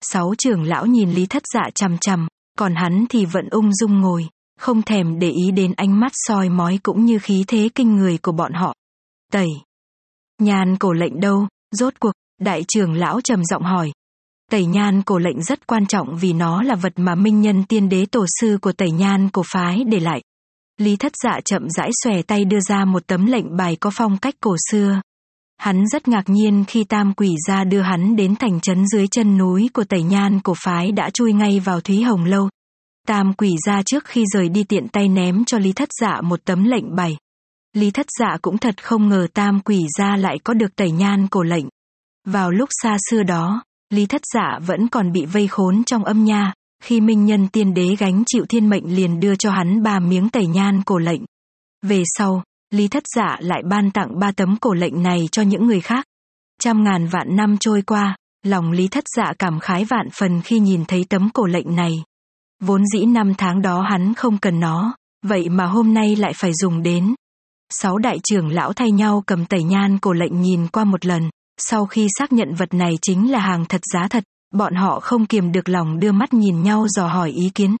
Sáu 0.00 0.34
trưởng 0.38 0.62
lão 0.62 0.86
nhìn 0.86 1.10
Lý 1.10 1.26
Thất 1.26 1.42
Dạ 1.54 1.70
chằm 1.74 1.98
chằm, 1.98 2.28
còn 2.58 2.74
hắn 2.74 3.04
thì 3.08 3.24
vẫn 3.24 3.48
ung 3.50 3.74
dung 3.74 4.00
ngồi, 4.00 4.28
không 4.60 4.82
thèm 4.82 5.18
để 5.18 5.30
ý 5.30 5.50
đến 5.50 5.72
ánh 5.76 6.00
mắt 6.00 6.12
soi 6.14 6.48
mói 6.48 6.78
cũng 6.82 7.04
như 7.04 7.18
khí 7.18 7.44
thế 7.46 7.68
kinh 7.74 7.96
người 7.96 8.18
của 8.18 8.32
bọn 8.32 8.52
họ. 8.52 8.74
Tẩy. 9.32 9.48
Nhan 10.38 10.76
cổ 10.76 10.92
lệnh 10.92 11.20
đâu, 11.20 11.48
rốt 11.70 11.94
cuộc, 12.00 12.12
đại 12.40 12.64
trưởng 12.68 12.92
lão 12.92 13.20
trầm 13.20 13.44
giọng 13.44 13.62
hỏi. 13.62 13.92
Tẩy 14.50 14.66
nhan 14.66 15.02
cổ 15.02 15.18
lệnh 15.18 15.42
rất 15.42 15.66
quan 15.66 15.86
trọng 15.86 16.16
vì 16.16 16.32
nó 16.32 16.62
là 16.62 16.74
vật 16.74 16.92
mà 16.96 17.14
minh 17.14 17.40
nhân 17.40 17.64
tiên 17.64 17.88
đế 17.88 18.06
tổ 18.06 18.26
sư 18.40 18.58
của 18.62 18.72
tẩy 18.72 18.90
nhan 18.90 19.28
cổ 19.28 19.42
phái 19.52 19.84
để 19.84 20.00
lại. 20.00 20.22
Lý 20.78 20.96
thất 20.96 21.12
dạ 21.24 21.40
chậm 21.44 21.70
rãi 21.70 21.90
xòe 22.04 22.22
tay 22.22 22.44
đưa 22.44 22.60
ra 22.60 22.84
một 22.84 23.06
tấm 23.06 23.26
lệnh 23.26 23.56
bài 23.56 23.76
có 23.80 23.90
phong 23.94 24.18
cách 24.18 24.34
cổ 24.40 24.56
xưa. 24.70 25.00
Hắn 25.58 25.86
rất 25.86 26.08
ngạc 26.08 26.24
nhiên 26.26 26.64
khi 26.68 26.84
tam 26.84 27.14
quỷ 27.14 27.34
ra 27.48 27.64
đưa 27.64 27.80
hắn 27.80 28.16
đến 28.16 28.36
thành 28.36 28.60
trấn 28.60 28.86
dưới 28.86 29.06
chân 29.08 29.38
núi 29.38 29.70
của 29.72 29.84
tẩy 29.84 30.02
nhan 30.02 30.40
cổ 30.40 30.54
phái 30.64 30.92
đã 30.92 31.10
chui 31.10 31.32
ngay 31.32 31.60
vào 31.60 31.80
Thúy 31.80 32.02
Hồng 32.02 32.24
Lâu. 32.24 32.48
Tam 33.06 33.32
quỷ 33.32 33.56
ra 33.66 33.82
trước 33.82 34.04
khi 34.04 34.24
rời 34.34 34.48
đi 34.48 34.64
tiện 34.64 34.88
tay 34.88 35.08
ném 35.08 35.44
cho 35.44 35.58
Lý 35.58 35.72
Thất 35.72 35.88
Dạ 36.00 36.20
một 36.20 36.40
tấm 36.44 36.64
lệnh 36.64 36.96
bày. 36.96 37.16
Lý 37.72 37.90
Thất 37.90 38.06
Dạ 38.18 38.36
cũng 38.42 38.58
thật 38.58 38.84
không 38.84 39.08
ngờ 39.08 39.26
tam 39.34 39.60
quỷ 39.60 39.86
ra 39.98 40.16
lại 40.16 40.38
có 40.44 40.54
được 40.54 40.76
tẩy 40.76 40.90
nhan 40.90 41.28
cổ 41.28 41.42
lệnh. 41.42 41.64
Vào 42.26 42.50
lúc 42.50 42.68
xa 42.82 42.96
xưa 43.10 43.22
đó, 43.22 43.62
Lý 43.90 44.06
Thất 44.06 44.20
Dạ 44.34 44.58
vẫn 44.66 44.88
còn 44.88 45.12
bị 45.12 45.24
vây 45.24 45.48
khốn 45.48 45.84
trong 45.84 46.04
âm 46.04 46.24
nha, 46.24 46.52
khi 46.82 47.00
minh 47.00 47.24
nhân 47.24 47.48
tiên 47.48 47.74
đế 47.74 47.96
gánh 47.98 48.22
chịu 48.26 48.44
thiên 48.48 48.68
mệnh 48.68 48.96
liền 48.96 49.20
đưa 49.20 49.34
cho 49.34 49.50
hắn 49.50 49.82
ba 49.82 49.98
miếng 49.98 50.28
tẩy 50.28 50.46
nhan 50.46 50.82
cổ 50.82 50.98
lệnh. 50.98 51.22
Về 51.82 52.02
sau, 52.18 52.42
Lý 52.70 52.88
thất 52.88 53.02
dạ 53.16 53.36
lại 53.40 53.62
ban 53.70 53.90
tặng 53.90 54.18
ba 54.18 54.32
tấm 54.32 54.56
cổ 54.60 54.74
lệnh 54.74 55.02
này 55.02 55.28
cho 55.32 55.42
những 55.42 55.66
người 55.66 55.80
khác. 55.80 56.04
Trăm 56.60 56.84
ngàn 56.84 57.06
vạn 57.06 57.36
năm 57.36 57.56
trôi 57.60 57.82
qua, 57.82 58.16
lòng 58.44 58.70
Lý 58.70 58.88
thất 58.88 59.04
dạ 59.16 59.32
cảm 59.38 59.60
khái 59.60 59.84
vạn 59.84 60.08
phần 60.18 60.42
khi 60.42 60.58
nhìn 60.58 60.84
thấy 60.88 61.04
tấm 61.08 61.30
cổ 61.34 61.46
lệnh 61.46 61.76
này. 61.76 61.92
Vốn 62.60 62.82
dĩ 62.86 63.04
năm 63.04 63.34
tháng 63.38 63.62
đó 63.62 63.80
hắn 63.90 64.14
không 64.14 64.38
cần 64.38 64.60
nó, 64.60 64.94
vậy 65.22 65.48
mà 65.48 65.66
hôm 65.66 65.94
nay 65.94 66.16
lại 66.16 66.32
phải 66.36 66.52
dùng 66.54 66.82
đến. 66.82 67.14
Sáu 67.70 67.98
đại 67.98 68.18
trưởng 68.24 68.48
lão 68.48 68.72
thay 68.72 68.90
nhau 68.90 69.22
cầm 69.26 69.44
tẩy 69.44 69.62
nhan 69.62 69.98
cổ 69.98 70.12
lệnh 70.12 70.42
nhìn 70.42 70.68
qua 70.68 70.84
một 70.84 71.06
lần, 71.06 71.30
sau 71.60 71.86
khi 71.86 72.06
xác 72.18 72.32
nhận 72.32 72.54
vật 72.54 72.74
này 72.74 72.98
chính 73.02 73.30
là 73.30 73.38
hàng 73.38 73.64
thật 73.68 73.80
giá 73.92 74.08
thật, 74.08 74.24
bọn 74.54 74.74
họ 74.74 75.00
không 75.00 75.26
kiềm 75.26 75.52
được 75.52 75.68
lòng 75.68 75.98
đưa 75.98 76.12
mắt 76.12 76.34
nhìn 76.34 76.62
nhau 76.62 76.86
dò 76.88 77.06
hỏi 77.06 77.30
ý 77.30 77.50
kiến. 77.54 77.76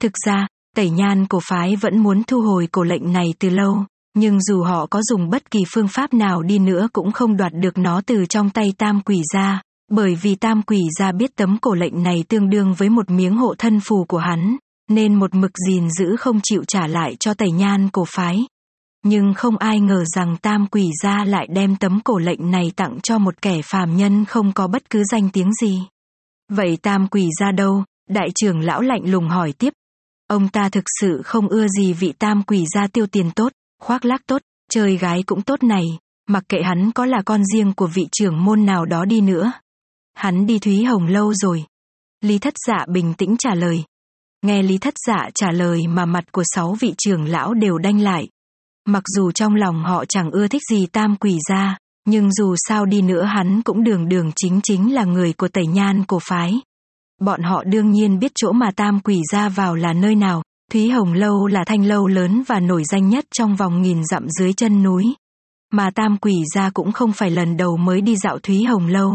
Thực 0.00 0.12
ra, 0.26 0.46
tẩy 0.76 0.90
nhan 0.90 1.26
cổ 1.26 1.38
phái 1.42 1.76
vẫn 1.76 1.98
muốn 1.98 2.22
thu 2.24 2.40
hồi 2.40 2.68
cổ 2.72 2.82
lệnh 2.82 3.12
này 3.12 3.34
từ 3.38 3.50
lâu. 3.50 3.84
Nhưng 4.14 4.40
dù 4.40 4.62
họ 4.62 4.86
có 4.86 5.02
dùng 5.02 5.30
bất 5.30 5.50
kỳ 5.50 5.60
phương 5.74 5.88
pháp 5.88 6.14
nào 6.14 6.42
đi 6.42 6.58
nữa 6.58 6.88
cũng 6.92 7.12
không 7.12 7.36
đoạt 7.36 7.52
được 7.54 7.78
nó 7.78 8.00
từ 8.06 8.26
trong 8.26 8.50
tay 8.50 8.72
tam 8.78 9.00
quỷ 9.00 9.22
gia, 9.34 9.62
bởi 9.90 10.14
vì 10.14 10.34
tam 10.34 10.62
quỷ 10.62 10.80
gia 10.98 11.12
biết 11.12 11.36
tấm 11.36 11.58
cổ 11.60 11.74
lệnh 11.74 12.02
này 12.02 12.24
tương 12.28 12.50
đương 12.50 12.74
với 12.74 12.88
một 12.88 13.10
miếng 13.10 13.36
hộ 13.36 13.54
thân 13.58 13.80
phù 13.80 14.04
của 14.04 14.18
hắn, 14.18 14.56
nên 14.90 15.14
một 15.14 15.34
mực 15.34 15.50
gìn 15.68 15.90
giữ 15.90 16.16
không 16.16 16.40
chịu 16.42 16.64
trả 16.68 16.86
lại 16.86 17.16
cho 17.20 17.34
tẩy 17.34 17.50
nhan 17.50 17.88
cổ 17.88 18.04
phái. 18.08 18.46
Nhưng 19.04 19.34
không 19.34 19.56
ai 19.56 19.80
ngờ 19.80 20.04
rằng 20.14 20.36
tam 20.42 20.66
quỷ 20.66 20.90
gia 21.02 21.24
lại 21.24 21.46
đem 21.50 21.76
tấm 21.76 22.00
cổ 22.04 22.18
lệnh 22.18 22.50
này 22.50 22.72
tặng 22.76 22.98
cho 23.02 23.18
một 23.18 23.42
kẻ 23.42 23.60
phàm 23.64 23.96
nhân 23.96 24.24
không 24.24 24.52
có 24.52 24.66
bất 24.66 24.90
cứ 24.90 25.04
danh 25.04 25.28
tiếng 25.32 25.52
gì. 25.62 25.82
Vậy 26.52 26.78
tam 26.82 27.08
quỷ 27.08 27.28
gia 27.40 27.52
đâu? 27.52 27.84
Đại 28.10 28.28
trưởng 28.34 28.60
lão 28.60 28.80
lạnh 28.80 29.10
lùng 29.10 29.28
hỏi 29.28 29.52
tiếp. 29.58 29.72
Ông 30.28 30.48
ta 30.48 30.68
thực 30.68 30.84
sự 31.00 31.22
không 31.24 31.48
ưa 31.48 31.66
gì 31.68 31.92
vị 31.92 32.12
tam 32.18 32.42
quỷ 32.42 32.64
gia 32.74 32.86
tiêu 32.86 33.06
tiền 33.06 33.30
tốt, 33.30 33.52
khoác 33.82 34.04
lác 34.04 34.26
tốt, 34.26 34.42
chơi 34.70 34.96
gái 34.96 35.22
cũng 35.26 35.42
tốt 35.42 35.62
này, 35.62 35.84
mặc 36.28 36.44
kệ 36.48 36.62
hắn 36.62 36.90
có 36.92 37.06
là 37.06 37.22
con 37.26 37.42
riêng 37.44 37.72
của 37.72 37.86
vị 37.86 38.06
trưởng 38.12 38.44
môn 38.44 38.66
nào 38.66 38.84
đó 38.84 39.04
đi 39.04 39.20
nữa. 39.20 39.52
Hắn 40.14 40.46
đi 40.46 40.58
Thúy 40.58 40.84
Hồng 40.84 41.06
lâu 41.06 41.34
rồi. 41.34 41.64
Lý 42.20 42.38
thất 42.38 42.54
dạ 42.66 42.86
bình 42.88 43.14
tĩnh 43.14 43.36
trả 43.38 43.54
lời. 43.54 43.84
Nghe 44.42 44.62
Lý 44.62 44.78
thất 44.78 44.94
dạ 45.06 45.28
trả 45.34 45.50
lời 45.50 45.86
mà 45.86 46.04
mặt 46.04 46.32
của 46.32 46.42
sáu 46.54 46.76
vị 46.80 46.94
trưởng 46.98 47.24
lão 47.24 47.54
đều 47.54 47.78
đanh 47.78 48.00
lại. 48.00 48.28
Mặc 48.86 49.02
dù 49.06 49.32
trong 49.32 49.54
lòng 49.54 49.84
họ 49.84 50.04
chẳng 50.04 50.30
ưa 50.30 50.48
thích 50.48 50.62
gì 50.70 50.86
tam 50.86 51.16
quỷ 51.16 51.38
gia, 51.48 51.78
nhưng 52.06 52.32
dù 52.32 52.54
sao 52.68 52.86
đi 52.86 53.02
nữa 53.02 53.24
hắn 53.24 53.62
cũng 53.62 53.84
đường 53.84 54.08
đường 54.08 54.30
chính 54.36 54.60
chính 54.62 54.94
là 54.94 55.04
người 55.04 55.32
của 55.32 55.48
tẩy 55.48 55.66
nhan 55.66 56.04
cổ 56.04 56.18
phái. 56.22 56.54
Bọn 57.20 57.42
họ 57.42 57.64
đương 57.64 57.90
nhiên 57.90 58.18
biết 58.18 58.32
chỗ 58.34 58.52
mà 58.52 58.70
tam 58.76 59.00
quỷ 59.00 59.20
ra 59.32 59.48
vào 59.48 59.74
là 59.74 59.92
nơi 59.92 60.14
nào, 60.14 60.42
Thúy 60.74 60.88
Hồng 60.88 61.12
Lâu 61.12 61.46
là 61.46 61.64
thanh 61.64 61.86
lâu 61.86 62.06
lớn 62.06 62.42
và 62.46 62.60
nổi 62.60 62.82
danh 62.84 63.08
nhất 63.08 63.24
trong 63.34 63.56
vòng 63.56 63.82
nghìn 63.82 64.04
dặm 64.04 64.26
dưới 64.28 64.52
chân 64.52 64.82
núi. 64.82 65.04
Mà 65.72 65.90
tam 65.94 66.16
quỷ 66.16 66.32
ra 66.54 66.70
cũng 66.70 66.92
không 66.92 67.12
phải 67.12 67.30
lần 67.30 67.56
đầu 67.56 67.76
mới 67.76 68.00
đi 68.00 68.16
dạo 68.16 68.38
Thúy 68.38 68.64
Hồng 68.64 68.86
Lâu. 68.86 69.14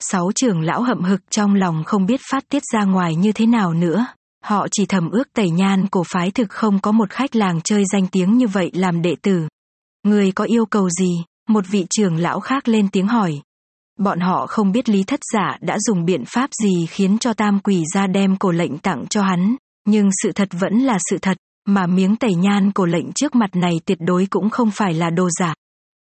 Sáu 0.00 0.30
trưởng 0.34 0.60
lão 0.60 0.82
hậm 0.82 1.02
hực 1.02 1.20
trong 1.30 1.54
lòng 1.54 1.84
không 1.84 2.06
biết 2.06 2.20
phát 2.30 2.44
tiết 2.48 2.62
ra 2.72 2.84
ngoài 2.84 3.14
như 3.14 3.32
thế 3.32 3.46
nào 3.46 3.74
nữa. 3.74 4.06
Họ 4.44 4.66
chỉ 4.70 4.86
thầm 4.86 5.10
ước 5.10 5.32
tẩy 5.32 5.50
nhan 5.50 5.86
cổ 5.86 6.02
phái 6.12 6.30
thực 6.30 6.50
không 6.50 6.78
có 6.78 6.92
một 6.92 7.10
khách 7.10 7.36
làng 7.36 7.60
chơi 7.64 7.84
danh 7.92 8.06
tiếng 8.06 8.38
như 8.38 8.46
vậy 8.46 8.70
làm 8.74 9.02
đệ 9.02 9.14
tử. 9.22 9.48
Người 10.02 10.32
có 10.32 10.44
yêu 10.44 10.66
cầu 10.66 10.90
gì? 10.90 11.24
Một 11.48 11.64
vị 11.70 11.86
trưởng 11.90 12.16
lão 12.16 12.40
khác 12.40 12.68
lên 12.68 12.88
tiếng 12.88 13.06
hỏi. 13.06 13.40
Bọn 13.98 14.20
họ 14.20 14.46
không 14.46 14.72
biết 14.72 14.88
lý 14.88 15.04
thất 15.04 15.20
giả 15.32 15.56
đã 15.60 15.78
dùng 15.78 16.04
biện 16.04 16.24
pháp 16.26 16.50
gì 16.62 16.86
khiến 16.86 17.18
cho 17.18 17.34
tam 17.34 17.58
quỷ 17.60 17.84
ra 17.94 18.06
đem 18.06 18.36
cổ 18.36 18.50
lệnh 18.50 18.78
tặng 18.78 19.04
cho 19.10 19.22
hắn, 19.22 19.56
nhưng 19.86 20.10
sự 20.22 20.32
thật 20.32 20.48
vẫn 20.52 20.78
là 20.78 20.98
sự 21.10 21.18
thật, 21.22 21.36
mà 21.68 21.86
miếng 21.86 22.16
tẩy 22.16 22.34
nhan 22.34 22.72
cổ 22.72 22.84
lệnh 22.86 23.12
trước 23.12 23.34
mặt 23.34 23.50
này 23.56 23.72
tuyệt 23.84 23.98
đối 24.00 24.26
cũng 24.30 24.50
không 24.50 24.70
phải 24.70 24.94
là 24.94 25.10
đồ 25.10 25.28
giả. 25.38 25.54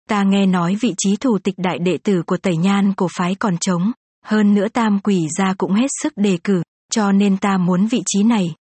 Ta 0.10 0.24
nghe 0.24 0.46
nói 0.46 0.76
vị 0.82 0.94
trí 0.98 1.16
thủ 1.16 1.38
tịch 1.44 1.56
đại 1.58 1.80
đệ 1.80 1.98
tử 1.98 2.24
của 2.26 2.38
tẩy 2.38 2.58
nhan 2.58 2.94
cổ 2.94 3.08
phái 3.18 3.36
còn 3.36 3.58
trống, 3.58 3.92
hơn 4.26 4.54
nữa 4.54 4.68
tam 4.74 5.00
quỷ 5.00 5.28
gia 5.38 5.54
cũng 5.54 5.74
hết 5.74 5.88
sức 6.02 6.14
đề 6.16 6.38
cử, 6.44 6.62
cho 6.92 7.12
nên 7.12 7.38
ta 7.38 7.58
muốn 7.58 7.88
vị 7.88 8.02
trí 8.06 8.24
này. 8.24 8.56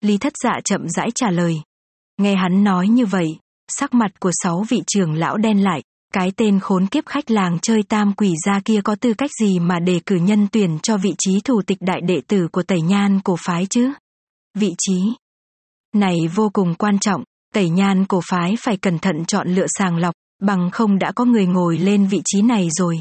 Lý 0.00 0.18
thất 0.18 0.32
dạ 0.44 0.60
chậm 0.64 0.88
rãi 0.88 1.08
trả 1.14 1.30
lời. 1.30 1.56
Nghe 2.20 2.36
hắn 2.36 2.64
nói 2.64 2.88
như 2.88 3.06
vậy, 3.06 3.38
sắc 3.68 3.94
mặt 3.94 4.20
của 4.20 4.30
sáu 4.42 4.64
vị 4.68 4.82
trưởng 4.86 5.14
lão 5.14 5.36
đen 5.36 5.62
lại, 5.64 5.82
cái 6.12 6.32
tên 6.36 6.60
khốn 6.60 6.86
kiếp 6.86 7.06
khách 7.06 7.30
làng 7.30 7.58
chơi 7.62 7.82
tam 7.82 8.12
quỷ 8.12 8.34
gia 8.46 8.60
kia 8.60 8.80
có 8.84 8.96
tư 9.00 9.14
cách 9.14 9.30
gì 9.40 9.58
mà 9.58 9.78
đề 9.78 10.00
cử 10.06 10.16
nhân 10.16 10.46
tuyển 10.52 10.78
cho 10.82 10.96
vị 10.96 11.14
trí 11.18 11.40
thủ 11.44 11.62
tịch 11.66 11.78
đại 11.80 12.00
đệ 12.00 12.20
tử 12.26 12.48
của 12.52 12.62
tẩy 12.62 12.80
nhan 12.80 13.20
cổ 13.20 13.36
phái 13.46 13.66
chứ? 13.70 13.92
Vị 14.58 14.74
trí 14.78 15.02
này 15.94 16.16
vô 16.34 16.50
cùng 16.52 16.74
quan 16.74 16.98
trọng, 16.98 17.24
tẩy 17.54 17.68
nhan 17.68 18.04
cổ 18.06 18.20
phái 18.30 18.54
phải 18.60 18.76
cẩn 18.76 18.98
thận 18.98 19.24
chọn 19.24 19.48
lựa 19.48 19.66
sàng 19.78 19.96
lọc, 19.96 20.14
bằng 20.42 20.70
không 20.70 20.98
đã 20.98 21.12
có 21.12 21.24
người 21.24 21.46
ngồi 21.46 21.78
lên 21.78 22.06
vị 22.06 22.20
trí 22.24 22.42
này 22.42 22.68
rồi. 22.78 22.96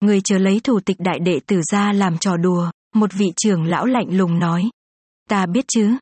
Người 0.00 0.20
chờ 0.24 0.38
lấy 0.38 0.60
thủ 0.60 0.80
tịch 0.80 0.96
đại 1.00 1.18
đệ 1.18 1.40
tử 1.46 1.60
ra 1.72 1.92
làm 1.92 2.18
trò 2.18 2.36
đùa, 2.36 2.70
một 2.94 3.10
vị 3.12 3.26
trưởng 3.36 3.64
lão 3.64 3.86
lạnh 3.86 4.16
lùng 4.16 4.38
nói. 4.38 4.70
Ta 5.28 5.46
biết 5.46 5.64
chứ. 5.68 5.96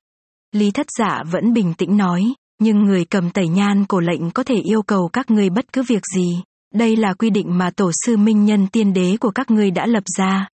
Lý 0.53 0.71
thất 0.71 0.87
giả 0.99 1.23
vẫn 1.31 1.53
bình 1.53 1.75
tĩnh 1.75 1.97
nói, 1.97 2.25
nhưng 2.61 2.83
người 2.83 3.05
cầm 3.05 3.31
tẩy 3.31 3.49
nhan 3.49 3.85
cổ 3.85 4.01
lệnh 4.01 4.31
có 4.31 4.43
thể 4.43 4.55
yêu 4.55 4.83
cầu 4.83 5.09
các 5.13 5.31
ngươi 5.31 5.51
bất 5.51 5.73
cứ 5.73 5.83
việc 5.83 6.03
gì. 6.15 6.43
Đây 6.75 6.97
là 6.97 7.15
quy 7.15 7.31
định 7.31 7.59
mà 7.59 7.71
tổ 7.71 7.91
sư 8.07 8.17
minh 8.17 8.45
nhân 8.45 8.67
tiên 8.67 8.93
đế 8.93 9.17
của 9.21 9.31
các 9.31 9.51
ngươi 9.51 9.71
đã 9.71 9.87
lập 9.87 10.05
ra. 10.19 10.49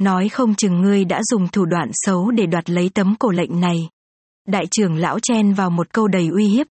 Nói 0.00 0.28
không 0.28 0.54
chừng 0.54 0.80
ngươi 0.80 1.04
đã 1.04 1.20
dùng 1.30 1.48
thủ 1.48 1.64
đoạn 1.64 1.90
xấu 1.92 2.30
để 2.30 2.46
đoạt 2.46 2.70
lấy 2.70 2.90
tấm 2.94 3.14
cổ 3.18 3.30
lệnh 3.30 3.60
này. 3.60 3.88
Đại 4.48 4.64
trưởng 4.70 4.96
lão 4.96 5.18
chen 5.22 5.52
vào 5.52 5.70
một 5.70 5.92
câu 5.92 6.08
đầy 6.08 6.28
uy 6.28 6.46
hiếp. 6.46 6.66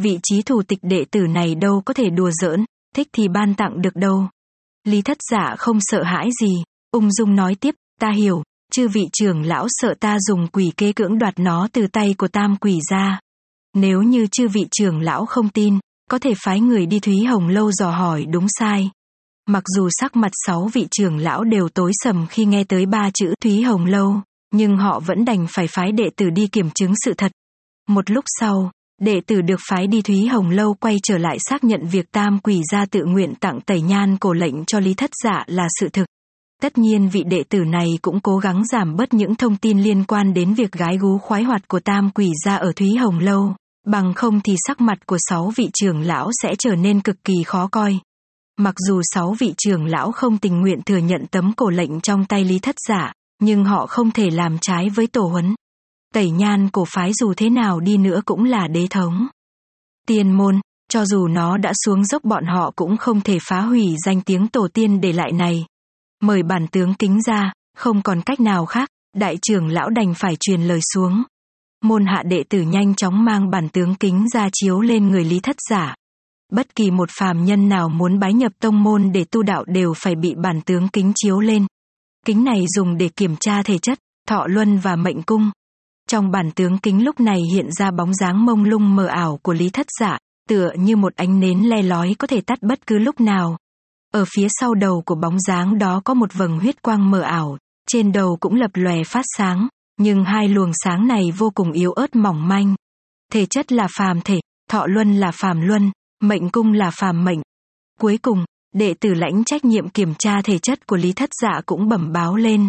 Vị 0.00 0.18
trí 0.22 0.42
thủ 0.42 0.62
tịch 0.62 0.78
đệ 0.82 1.04
tử 1.10 1.20
này 1.20 1.54
đâu 1.54 1.82
có 1.84 1.94
thể 1.94 2.10
đùa 2.10 2.30
giỡn, 2.30 2.64
thích 2.94 3.08
thì 3.12 3.28
ban 3.28 3.54
tặng 3.54 3.82
được 3.82 3.96
đâu. 3.96 4.28
Lý 4.84 5.02
thất 5.02 5.18
giả 5.30 5.54
không 5.58 5.78
sợ 5.80 6.02
hãi 6.02 6.28
gì, 6.40 6.54
ung 6.90 7.12
dung 7.12 7.36
nói 7.36 7.54
tiếp, 7.54 7.74
ta 8.00 8.10
hiểu, 8.16 8.42
chư 8.72 8.88
vị 8.88 9.02
trưởng 9.12 9.42
lão 9.42 9.66
sợ 9.68 9.94
ta 10.00 10.18
dùng 10.20 10.46
quỷ 10.48 10.72
kế 10.76 10.92
cưỡng 10.92 11.18
đoạt 11.18 11.34
nó 11.38 11.68
từ 11.72 11.86
tay 11.86 12.14
của 12.18 12.28
tam 12.28 12.56
quỷ 12.56 12.78
ra. 12.90 13.20
Nếu 13.74 14.02
như 14.02 14.26
chư 14.26 14.48
vị 14.48 14.66
trưởng 14.70 15.00
lão 15.00 15.26
không 15.26 15.48
tin, 15.48 15.78
có 16.10 16.18
thể 16.18 16.34
phái 16.44 16.60
người 16.60 16.86
đi 16.86 17.00
Thúy 17.00 17.24
Hồng 17.24 17.48
Lâu 17.48 17.72
dò 17.72 17.90
hỏi 17.90 18.24
đúng 18.24 18.46
sai. 18.48 18.90
Mặc 19.48 19.62
dù 19.76 19.88
sắc 20.00 20.16
mặt 20.16 20.32
sáu 20.46 20.68
vị 20.72 20.86
trưởng 20.90 21.18
lão 21.18 21.44
đều 21.44 21.68
tối 21.68 21.90
sầm 21.94 22.26
khi 22.30 22.44
nghe 22.44 22.64
tới 22.64 22.86
ba 22.86 23.10
chữ 23.14 23.34
Thúy 23.42 23.62
Hồng 23.62 23.86
Lâu, 23.86 24.20
nhưng 24.52 24.76
họ 24.76 25.00
vẫn 25.00 25.24
đành 25.24 25.46
phải 25.50 25.66
phái 25.68 25.92
đệ 25.92 26.10
tử 26.16 26.30
đi 26.30 26.46
kiểm 26.46 26.70
chứng 26.70 26.92
sự 27.04 27.14
thật. 27.14 27.32
Một 27.88 28.10
lúc 28.10 28.24
sau, 28.40 28.70
đệ 29.00 29.20
tử 29.26 29.40
được 29.40 29.60
phái 29.70 29.86
đi 29.86 30.02
Thúy 30.02 30.26
Hồng 30.26 30.50
Lâu 30.50 30.74
quay 30.74 30.96
trở 31.02 31.18
lại 31.18 31.36
xác 31.40 31.64
nhận 31.64 31.86
việc 31.86 32.10
tam 32.12 32.38
quỷ 32.38 32.60
gia 32.72 32.86
tự 32.86 33.04
nguyện 33.04 33.34
tặng 33.34 33.60
tẩy 33.66 33.80
nhan 33.80 34.16
cổ 34.16 34.32
lệnh 34.32 34.64
cho 34.64 34.80
Lý 34.80 34.94
Thất 34.94 35.10
Dạ 35.24 35.44
là 35.46 35.66
sự 35.80 35.88
thực. 35.88 36.06
Tất 36.62 36.78
nhiên 36.78 37.08
vị 37.08 37.22
đệ 37.24 37.42
tử 37.48 37.58
này 37.58 37.88
cũng 38.02 38.20
cố 38.20 38.36
gắng 38.36 38.64
giảm 38.66 38.96
bớt 38.96 39.14
những 39.14 39.34
thông 39.34 39.56
tin 39.56 39.82
liên 39.82 40.04
quan 40.04 40.34
đến 40.34 40.54
việc 40.54 40.72
gái 40.72 40.96
gú 40.98 41.18
khoái 41.18 41.42
hoạt 41.42 41.68
của 41.68 41.80
tam 41.80 42.10
quỷ 42.10 42.32
gia 42.44 42.56
ở 42.56 42.72
Thúy 42.76 42.94
Hồng 42.94 43.18
Lâu. 43.18 43.54
Bằng 43.86 44.14
không 44.14 44.40
thì 44.40 44.54
sắc 44.66 44.80
mặt 44.80 45.06
của 45.06 45.18
sáu 45.28 45.52
vị 45.56 45.70
trưởng 45.74 46.00
lão 46.00 46.30
sẽ 46.42 46.54
trở 46.58 46.74
nên 46.74 47.00
cực 47.00 47.24
kỳ 47.24 47.34
khó 47.46 47.68
coi. 47.72 47.98
Mặc 48.58 48.74
dù 48.88 49.00
sáu 49.14 49.34
vị 49.38 49.54
trưởng 49.58 49.84
lão 49.86 50.12
không 50.12 50.38
tình 50.38 50.60
nguyện 50.60 50.82
thừa 50.86 50.96
nhận 50.96 51.26
tấm 51.30 51.52
cổ 51.56 51.70
lệnh 51.70 52.00
trong 52.00 52.24
tay 52.24 52.44
Lý 52.44 52.58
Thất 52.58 52.76
Giả, 52.88 53.12
nhưng 53.42 53.64
họ 53.64 53.86
không 53.86 54.10
thể 54.10 54.30
làm 54.30 54.58
trái 54.60 54.88
với 54.88 55.06
tổ 55.06 55.22
huấn. 55.22 55.54
Tẩy 56.14 56.30
nhan 56.30 56.68
cổ 56.68 56.84
phái 56.88 57.12
dù 57.12 57.34
thế 57.36 57.50
nào 57.50 57.80
đi 57.80 57.96
nữa 57.96 58.20
cũng 58.24 58.44
là 58.44 58.68
đế 58.68 58.86
thống. 58.90 59.26
Tiên 60.06 60.32
môn, 60.32 60.60
cho 60.90 61.04
dù 61.04 61.28
nó 61.28 61.56
đã 61.56 61.72
xuống 61.84 62.04
dốc 62.04 62.24
bọn 62.24 62.44
họ 62.46 62.70
cũng 62.76 62.96
không 62.96 63.20
thể 63.20 63.38
phá 63.48 63.60
hủy 63.60 63.96
danh 64.04 64.20
tiếng 64.20 64.48
tổ 64.48 64.68
tiên 64.74 65.00
để 65.00 65.12
lại 65.12 65.32
này. 65.32 65.66
Mời 66.22 66.42
bản 66.42 66.66
tướng 66.66 66.94
kính 66.94 67.22
ra, 67.22 67.52
không 67.76 68.02
còn 68.02 68.20
cách 68.22 68.40
nào 68.40 68.66
khác, 68.66 68.88
đại 69.16 69.38
trưởng 69.42 69.68
lão 69.68 69.90
đành 69.90 70.14
phải 70.14 70.36
truyền 70.40 70.62
lời 70.62 70.80
xuống 70.94 71.24
môn 71.84 72.06
hạ 72.06 72.22
đệ 72.26 72.44
tử 72.48 72.62
nhanh 72.62 72.94
chóng 72.94 73.24
mang 73.24 73.50
bản 73.50 73.68
tướng 73.68 73.94
kính 73.94 74.28
ra 74.28 74.48
chiếu 74.52 74.80
lên 74.80 75.08
người 75.08 75.24
lý 75.24 75.40
thất 75.40 75.56
giả. 75.70 75.94
Bất 76.54 76.74
kỳ 76.74 76.90
một 76.90 77.08
phàm 77.18 77.44
nhân 77.44 77.68
nào 77.68 77.88
muốn 77.88 78.18
bái 78.18 78.32
nhập 78.32 78.52
tông 78.60 78.82
môn 78.82 79.12
để 79.12 79.24
tu 79.24 79.42
đạo 79.42 79.64
đều 79.64 79.94
phải 79.96 80.14
bị 80.14 80.34
bản 80.42 80.60
tướng 80.60 80.88
kính 80.88 81.12
chiếu 81.14 81.40
lên. 81.40 81.66
Kính 82.26 82.44
này 82.44 82.64
dùng 82.76 82.96
để 82.96 83.08
kiểm 83.08 83.36
tra 83.40 83.62
thể 83.62 83.78
chất, 83.78 83.98
thọ 84.28 84.46
luân 84.46 84.78
và 84.78 84.96
mệnh 84.96 85.22
cung. 85.22 85.50
Trong 86.08 86.30
bản 86.30 86.50
tướng 86.50 86.78
kính 86.78 87.04
lúc 87.04 87.20
này 87.20 87.38
hiện 87.52 87.72
ra 87.72 87.90
bóng 87.90 88.14
dáng 88.14 88.46
mông 88.46 88.64
lung 88.64 88.96
mờ 88.96 89.06
ảo 89.06 89.38
của 89.42 89.52
lý 89.52 89.70
thất 89.70 89.86
giả, 90.00 90.18
tựa 90.48 90.70
như 90.78 90.96
một 90.96 91.14
ánh 91.16 91.40
nến 91.40 91.60
le 91.60 91.82
lói 91.82 92.14
có 92.18 92.26
thể 92.26 92.40
tắt 92.40 92.58
bất 92.62 92.86
cứ 92.86 92.98
lúc 92.98 93.20
nào. 93.20 93.56
Ở 94.12 94.24
phía 94.36 94.46
sau 94.60 94.74
đầu 94.74 95.02
của 95.06 95.14
bóng 95.14 95.40
dáng 95.40 95.78
đó 95.78 96.00
có 96.04 96.14
một 96.14 96.32
vầng 96.32 96.58
huyết 96.58 96.82
quang 96.82 97.10
mờ 97.10 97.20
ảo, 97.20 97.58
trên 97.88 98.12
đầu 98.12 98.36
cũng 98.40 98.54
lập 98.54 98.70
lòe 98.74 99.04
phát 99.06 99.24
sáng, 99.38 99.68
nhưng 100.00 100.24
hai 100.24 100.48
luồng 100.48 100.70
sáng 100.84 101.08
này 101.08 101.22
vô 101.38 101.50
cùng 101.54 101.72
yếu 101.72 101.92
ớt 101.92 102.16
mỏng 102.16 102.48
manh. 102.48 102.74
Thể 103.32 103.46
chất 103.46 103.72
là 103.72 103.88
phàm 103.98 104.20
thể, 104.20 104.40
thọ 104.70 104.86
luân 104.86 105.14
là 105.14 105.30
phàm 105.30 105.60
luân, 105.60 105.90
mệnh 106.28 106.48
cung 106.48 106.72
là 106.72 106.90
phàm 106.90 107.24
mệnh. 107.24 107.40
Cuối 108.00 108.18
cùng, 108.22 108.44
đệ 108.74 108.94
tử 108.94 109.14
lãnh 109.14 109.44
trách 109.44 109.64
nhiệm 109.64 109.88
kiểm 109.88 110.14
tra 110.18 110.42
thể 110.42 110.58
chất 110.58 110.86
của 110.86 110.96
Lý 110.96 111.12
Thất 111.12 111.30
Dạ 111.42 111.60
cũng 111.66 111.88
bẩm 111.88 112.12
báo 112.12 112.36
lên. 112.36 112.68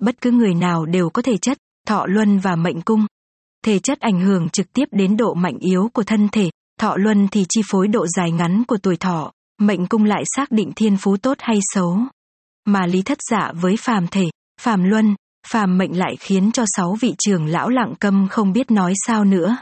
Bất 0.00 0.20
cứ 0.20 0.30
người 0.30 0.54
nào 0.54 0.86
đều 0.86 1.10
có 1.10 1.22
thể 1.22 1.36
chất, 1.36 1.58
thọ 1.86 2.06
luân 2.06 2.38
và 2.38 2.56
mệnh 2.56 2.82
cung. 2.82 3.06
Thể 3.64 3.78
chất 3.78 4.00
ảnh 4.00 4.20
hưởng 4.20 4.48
trực 4.48 4.72
tiếp 4.72 4.84
đến 4.90 5.16
độ 5.16 5.34
mạnh 5.34 5.58
yếu 5.58 5.90
của 5.92 6.02
thân 6.02 6.28
thể, 6.32 6.50
thọ 6.80 6.96
luân 6.96 7.28
thì 7.28 7.44
chi 7.48 7.60
phối 7.70 7.88
độ 7.88 8.06
dài 8.06 8.32
ngắn 8.32 8.64
của 8.64 8.76
tuổi 8.82 8.96
thọ, 8.96 9.32
mệnh 9.60 9.86
cung 9.86 10.04
lại 10.04 10.22
xác 10.36 10.50
định 10.50 10.72
thiên 10.76 10.96
phú 10.96 11.16
tốt 11.16 11.36
hay 11.40 11.58
xấu. 11.74 11.98
Mà 12.64 12.86
Lý 12.86 13.02
Thất 13.02 13.18
Dạ 13.30 13.52
với 13.60 13.76
phàm 13.76 14.06
thể, 14.06 14.24
phàm 14.60 14.84
luân, 14.84 15.14
phàm 15.48 15.78
mệnh 15.78 15.98
lại 15.98 16.16
khiến 16.20 16.52
cho 16.52 16.64
sáu 16.76 16.96
vị 17.00 17.14
trưởng 17.18 17.46
lão 17.46 17.68
lặng 17.68 17.94
câm 18.00 18.28
không 18.30 18.52
biết 18.52 18.70
nói 18.70 18.92
sao 19.06 19.24
nữa. 19.24 19.56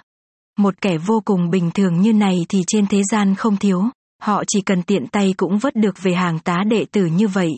Một 0.59 0.81
kẻ 0.81 0.99
vô 0.99 1.23
cùng 1.25 1.51
bình 1.51 1.71
thường 1.75 2.01
như 2.01 2.13
này 2.13 2.47
thì 2.49 2.63
trên 2.67 2.87
thế 2.87 3.03
gian 3.11 3.35
không 3.35 3.57
thiếu, 3.57 3.83
họ 4.23 4.45
chỉ 4.47 4.61
cần 4.61 4.83
tiện 4.83 5.07
tay 5.07 5.35
cũng 5.37 5.59
vớt 5.59 5.77
được 5.77 5.95
về 6.03 6.15
hàng 6.15 6.39
tá 6.39 6.57
đệ 6.71 6.85
tử 6.93 7.07
như 7.07 7.29
vậy. 7.29 7.51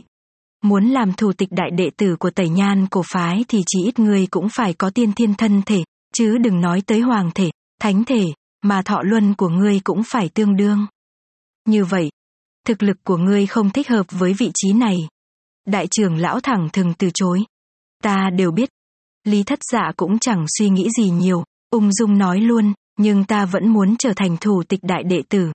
Muốn 0.63 0.85
làm 0.85 1.13
thủ 1.13 1.33
tịch 1.33 1.49
đại 1.53 1.71
đệ 1.71 1.91
tử 1.97 2.17
của 2.17 2.31
tẩy 2.31 2.49
nhan 2.49 2.87
cổ 2.87 3.03
phái 3.13 3.45
thì 3.49 3.63
chỉ 3.67 3.85
ít 3.85 3.99
người 3.99 4.27
cũng 4.27 4.49
phải 4.57 4.75
có 4.75 4.91
tiên 4.91 5.13
thiên 5.13 5.35
thân 5.35 5.63
thể, 5.67 5.85
chứ 6.15 6.39
đừng 6.39 6.61
nói 6.61 6.83
tới 6.87 7.01
hoàng 7.01 7.31
thể, 7.35 7.51
thánh 7.81 8.05
thể, 8.05 8.25
mà 8.63 8.83
thọ 8.83 9.03
luân 9.03 9.35
của 9.35 9.49
ngươi 9.49 9.81
cũng 9.85 10.03
phải 10.07 10.29
tương 10.29 10.57
đương. 10.57 10.87
Như 11.69 11.85
vậy, 11.85 12.11
thực 12.67 12.83
lực 12.83 12.97
của 13.05 13.17
ngươi 13.17 13.47
không 13.47 13.71
thích 13.71 13.89
hợp 13.89 14.07
với 14.11 14.35
vị 14.35 14.51
trí 14.55 14.73
này. 14.73 14.97
Đại 15.67 15.87
trưởng 15.87 16.17
lão 16.17 16.41
thẳng 16.41 16.69
thừng 16.73 16.93
từ 16.99 17.11
chối. 17.15 17.45
Ta 18.03 18.31
đều 18.37 18.51
biết. 18.51 18.71
Lý 19.25 19.43
thất 19.43 19.59
dạ 19.73 19.93
cũng 19.97 20.19
chẳng 20.19 20.45
suy 20.59 20.69
nghĩ 20.69 20.89
gì 20.99 21.11
nhiều, 21.11 21.45
ung 21.71 21.93
dung 21.93 22.19
nói 22.19 22.41
luôn, 22.41 22.73
nhưng 22.99 23.25
ta 23.25 23.45
vẫn 23.45 23.69
muốn 23.69 23.97
trở 23.99 24.13
thành 24.17 24.37
thủ 24.41 24.63
tịch 24.69 24.81
đại 24.83 25.03
đệ 25.05 25.23
tử. 25.29 25.53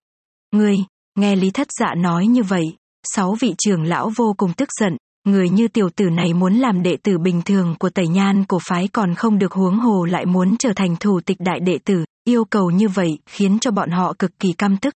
Ngươi, 0.51 0.77
nghe 1.19 1.35
Lý 1.35 1.51
thất 1.51 1.67
dạ 1.79 1.95
nói 1.97 2.27
như 2.27 2.43
vậy, 2.43 2.75
sáu 3.15 3.35
vị 3.39 3.55
trưởng 3.57 3.83
lão 3.83 4.11
vô 4.15 4.33
cùng 4.37 4.53
tức 4.53 4.69
giận, 4.79 4.97
người 5.27 5.49
như 5.49 5.67
tiểu 5.67 5.89
tử 5.95 6.09
này 6.09 6.33
muốn 6.33 6.53
làm 6.53 6.83
đệ 6.83 6.97
tử 7.03 7.17
bình 7.17 7.41
thường 7.45 7.75
của 7.79 7.89
tẩy 7.89 8.07
nhan 8.07 8.43
cổ 8.45 8.59
phái 8.67 8.87
còn 8.87 9.15
không 9.15 9.39
được 9.39 9.51
huống 9.51 9.79
hồ 9.79 10.05
lại 10.05 10.25
muốn 10.25 10.57
trở 10.59 10.73
thành 10.75 10.95
thủ 10.99 11.19
tịch 11.25 11.37
đại 11.39 11.59
đệ 11.59 11.77
tử, 11.85 12.05
yêu 12.27 12.45
cầu 12.45 12.71
như 12.71 12.89
vậy 12.89 13.19
khiến 13.25 13.59
cho 13.59 13.71
bọn 13.71 13.89
họ 13.89 14.13
cực 14.19 14.39
kỳ 14.39 14.53
căm 14.57 14.77
tức. 14.77 14.93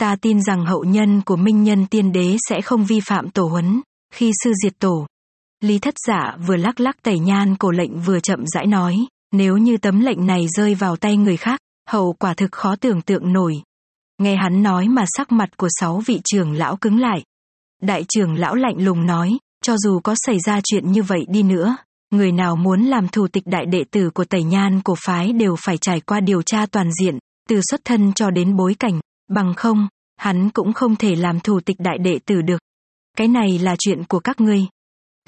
Ta 0.00 0.16
tin 0.16 0.42
rằng 0.42 0.66
hậu 0.66 0.84
nhân 0.84 1.22
của 1.22 1.36
minh 1.36 1.64
nhân 1.64 1.86
tiên 1.86 2.12
đế 2.12 2.36
sẽ 2.48 2.60
không 2.60 2.84
vi 2.84 3.00
phạm 3.00 3.30
tổ 3.30 3.44
huấn, 3.44 3.80
khi 4.14 4.32
sư 4.44 4.52
diệt 4.62 4.78
tổ, 4.78 5.06
Lý 5.60 5.78
thất 5.78 5.94
giả 6.06 6.36
vừa 6.46 6.56
lắc 6.56 6.80
lắc 6.80 7.02
tẩy 7.02 7.18
nhan 7.18 7.56
cổ 7.56 7.70
lệnh 7.70 8.00
vừa 8.00 8.20
chậm 8.20 8.46
rãi 8.46 8.66
nói, 8.66 8.96
nếu 9.32 9.56
như 9.56 9.76
tấm 9.76 10.00
lệnh 10.00 10.26
này 10.26 10.46
rơi 10.48 10.74
vào 10.74 10.96
tay 10.96 11.16
người 11.16 11.36
khác, 11.36 11.60
hậu 11.90 12.12
quả 12.12 12.34
thực 12.34 12.52
khó 12.52 12.76
tưởng 12.76 13.02
tượng 13.02 13.32
nổi. 13.32 13.62
Nghe 14.18 14.36
hắn 14.36 14.62
nói 14.62 14.88
mà 14.88 15.04
sắc 15.16 15.32
mặt 15.32 15.56
của 15.56 15.68
sáu 15.80 16.02
vị 16.06 16.20
trưởng 16.24 16.52
lão 16.52 16.76
cứng 16.76 17.00
lại. 17.00 17.22
Đại 17.82 18.04
trưởng 18.08 18.34
lão 18.34 18.54
lạnh 18.54 18.84
lùng 18.84 19.06
nói, 19.06 19.38
cho 19.62 19.76
dù 19.76 20.00
có 20.00 20.14
xảy 20.26 20.38
ra 20.46 20.60
chuyện 20.64 20.92
như 20.92 21.02
vậy 21.02 21.20
đi 21.28 21.42
nữa, 21.42 21.76
người 22.10 22.32
nào 22.32 22.56
muốn 22.56 22.82
làm 22.82 23.08
thủ 23.08 23.28
tịch 23.28 23.46
đại 23.46 23.66
đệ 23.66 23.84
tử 23.90 24.10
của 24.10 24.24
tẩy 24.24 24.42
nhan 24.42 24.80
cổ 24.84 24.94
phái 24.98 25.32
đều 25.32 25.56
phải 25.58 25.78
trải 25.78 26.00
qua 26.00 26.20
điều 26.20 26.42
tra 26.42 26.66
toàn 26.66 26.90
diện, 26.92 27.18
từ 27.48 27.60
xuất 27.70 27.80
thân 27.84 28.12
cho 28.12 28.30
đến 28.30 28.56
bối 28.56 28.74
cảnh, 28.78 29.00
bằng 29.30 29.54
không, 29.56 29.88
hắn 30.16 30.50
cũng 30.50 30.72
không 30.72 30.96
thể 30.96 31.14
làm 31.14 31.40
thủ 31.40 31.60
tịch 31.60 31.76
đại 31.78 31.98
đệ 31.98 32.18
tử 32.26 32.42
được. 32.42 32.58
Cái 33.16 33.28
này 33.28 33.58
là 33.58 33.76
chuyện 33.78 34.04
của 34.04 34.20
các 34.20 34.40
ngươi. 34.40 34.66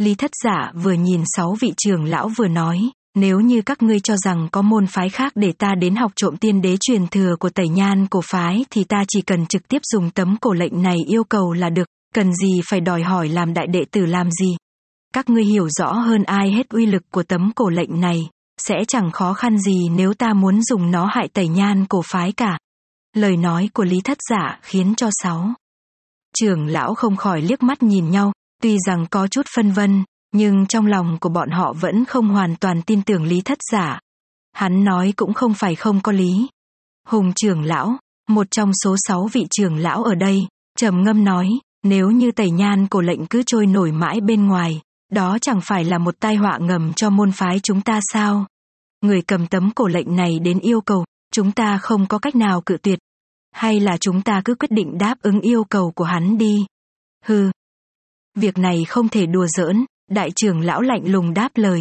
Lý 0.01 0.15
thất 0.15 0.31
giả 0.45 0.73
vừa 0.75 0.93
nhìn 0.93 1.23
sáu 1.37 1.57
vị 1.61 1.73
trưởng 1.77 2.05
lão 2.05 2.29
vừa 2.29 2.49
nói, 2.49 2.91
nếu 3.17 3.41
như 3.41 3.63
các 3.63 3.83
ngươi 3.83 4.01
cho 4.01 4.17
rằng 4.17 4.49
có 4.53 4.63
môn 4.63 4.87
phái 4.87 5.09
khác 5.09 5.33
để 5.37 5.53
ta 5.59 5.75
đến 5.75 5.97
học 5.97 6.13
trộm 6.17 6.37
tiên 6.37 6.63
đế 6.63 6.77
truyền 6.81 7.07
thừa 7.07 7.37
của 7.41 7.51
tẩy 7.51 7.69
nhan 7.69 8.07
cổ 8.07 8.21
phái 8.25 8.65
thì 8.71 8.85
ta 8.85 9.05
chỉ 9.09 9.21
cần 9.23 9.47
trực 9.47 9.69
tiếp 9.69 9.79
dùng 9.93 10.11
tấm 10.11 10.37
cổ 10.41 10.53
lệnh 10.53 10.83
này 10.83 10.97
yêu 11.07 11.25
cầu 11.25 11.53
là 11.53 11.71
được, 11.71 11.89
cần 12.15 12.35
gì 12.35 12.61
phải 12.71 12.81
đòi 12.81 13.03
hỏi 13.03 13.29
làm 13.29 13.55
đại 13.55 13.67
đệ 13.67 13.85
tử 13.91 14.07
làm 14.07 14.31
gì. 14.31 14.57
Các 15.15 15.31
ngươi 15.31 15.45
hiểu 15.45 15.69
rõ 15.69 15.93
hơn 15.93 16.23
ai 16.23 16.53
hết 16.53 16.69
uy 16.69 16.87
lực 16.87 17.03
của 17.11 17.23
tấm 17.23 17.53
cổ 17.55 17.69
lệnh 17.69 18.01
này, 18.01 18.29
sẽ 18.59 18.75
chẳng 18.89 19.11
khó 19.11 19.33
khăn 19.33 19.59
gì 19.59 19.89
nếu 19.97 20.15
ta 20.15 20.33
muốn 20.33 20.63
dùng 20.63 20.91
nó 20.91 21.07
hại 21.07 21.29
tẩy 21.29 21.49
nhan 21.49 21.87
cổ 21.87 22.03
phái 22.05 22.33
cả. 22.33 22.59
Lời 23.17 23.37
nói 23.37 23.69
của 23.75 23.85
Lý 23.85 24.01
Thất 24.05 24.19
Giả 24.31 24.59
khiến 24.63 24.95
cho 24.97 25.09
sáu. 25.23 25.51
Trưởng 26.37 26.67
lão 26.67 26.95
không 26.95 27.17
khỏi 27.17 27.43
liếc 27.43 27.63
mắt 27.63 27.83
nhìn 27.83 28.11
nhau, 28.11 28.33
tuy 28.63 28.77
rằng 28.87 29.07
có 29.11 29.29
chút 29.29 29.47
phân 29.57 29.73
vân, 29.73 30.05
nhưng 30.33 30.67
trong 30.67 30.87
lòng 30.87 31.19
của 31.21 31.29
bọn 31.29 31.51
họ 31.51 31.73
vẫn 31.73 32.05
không 32.05 32.29
hoàn 32.29 32.57
toàn 32.57 32.83
tin 32.83 33.03
tưởng 33.03 33.25
Lý 33.25 33.41
Thất 33.41 33.59
Giả. 33.73 34.01
Hắn 34.53 34.85
nói 34.85 35.13
cũng 35.17 35.35
không 35.35 35.55
phải 35.55 35.75
không 35.75 36.01
có 36.01 36.13
lý. 36.13 36.49
Hùng 37.09 37.33
trưởng 37.37 37.63
lão, 37.63 37.97
một 38.29 38.47
trong 38.51 38.71
số 38.85 38.97
sáu 38.99 39.29
vị 39.33 39.47
trưởng 39.51 39.77
lão 39.77 40.05
ở 40.05 40.15
đây, 40.15 40.47
trầm 40.79 41.03
ngâm 41.03 41.25
nói, 41.25 41.49
nếu 41.83 42.11
như 42.11 42.33
tẩy 42.33 42.51
nhan 42.51 42.87
cổ 42.87 43.01
lệnh 43.01 43.27
cứ 43.27 43.43
trôi 43.47 43.67
nổi 43.67 43.93
mãi 43.93 44.21
bên 44.21 44.47
ngoài, 44.47 44.81
đó 45.13 45.39
chẳng 45.41 45.61
phải 45.63 45.85
là 45.85 45.99
một 45.99 46.21
tai 46.21 46.37
họa 46.37 46.59
ngầm 46.61 46.93
cho 46.93 47.11
môn 47.11 47.33
phái 47.33 47.61
chúng 47.61 47.81
ta 47.81 48.01
sao? 48.13 48.47
Người 49.01 49.23
cầm 49.23 49.47
tấm 49.47 49.71
cổ 49.75 49.87
lệnh 49.87 50.17
này 50.17 50.39
đến 50.39 50.59
yêu 50.59 50.81
cầu, 50.81 51.05
chúng 51.33 51.53
ta 51.53 51.79
không 51.79 52.07
có 52.07 52.19
cách 52.19 52.35
nào 52.35 52.61
cự 52.61 52.77
tuyệt. 52.83 52.99
Hay 53.53 53.81
là 53.81 53.97
chúng 53.97 54.23
ta 54.23 54.43
cứ 54.45 54.55
quyết 54.55 54.71
định 54.71 54.99
đáp 54.99 55.19
ứng 55.23 55.41
yêu 55.41 55.65
cầu 55.65 55.91
của 55.91 56.05
hắn 56.05 56.39
đi? 56.39 56.67
Hừ. 57.25 57.51
Việc 58.35 58.59
này 58.59 58.85
không 58.85 59.09
thể 59.09 59.27
đùa 59.27 59.47
giỡn, 59.47 59.85
đại 60.11 60.31
trưởng 60.37 60.61
lão 60.61 60.81
lạnh 60.81 61.03
lùng 61.05 61.35
đáp 61.35 61.49
lời. 61.55 61.81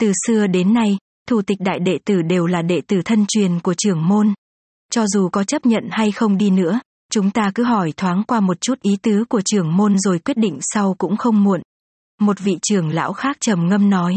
Từ 0.00 0.12
xưa 0.26 0.46
đến 0.46 0.74
nay, 0.74 0.98
thủ 1.28 1.42
tịch 1.42 1.58
đại 1.60 1.78
đệ 1.78 1.98
tử 2.04 2.22
đều 2.22 2.46
là 2.46 2.62
đệ 2.62 2.80
tử 2.86 3.00
thân 3.04 3.24
truyền 3.28 3.60
của 3.60 3.74
trưởng 3.74 4.08
môn. 4.08 4.34
Cho 4.90 5.06
dù 5.06 5.28
có 5.28 5.44
chấp 5.44 5.66
nhận 5.66 5.88
hay 5.90 6.12
không 6.12 6.38
đi 6.38 6.50
nữa, 6.50 6.80
chúng 7.10 7.30
ta 7.30 7.50
cứ 7.54 7.64
hỏi 7.64 7.92
thoáng 7.96 8.22
qua 8.26 8.40
một 8.40 8.60
chút 8.60 8.80
ý 8.82 8.96
tứ 9.02 9.24
của 9.28 9.40
trưởng 9.44 9.76
môn 9.76 9.98
rồi 9.98 10.18
quyết 10.18 10.36
định 10.36 10.58
sau 10.60 10.94
cũng 10.98 11.16
không 11.16 11.44
muộn. 11.44 11.62
Một 12.20 12.40
vị 12.40 12.58
trưởng 12.62 12.88
lão 12.88 13.12
khác 13.12 13.36
trầm 13.40 13.68
ngâm 13.68 13.90
nói. 13.90 14.14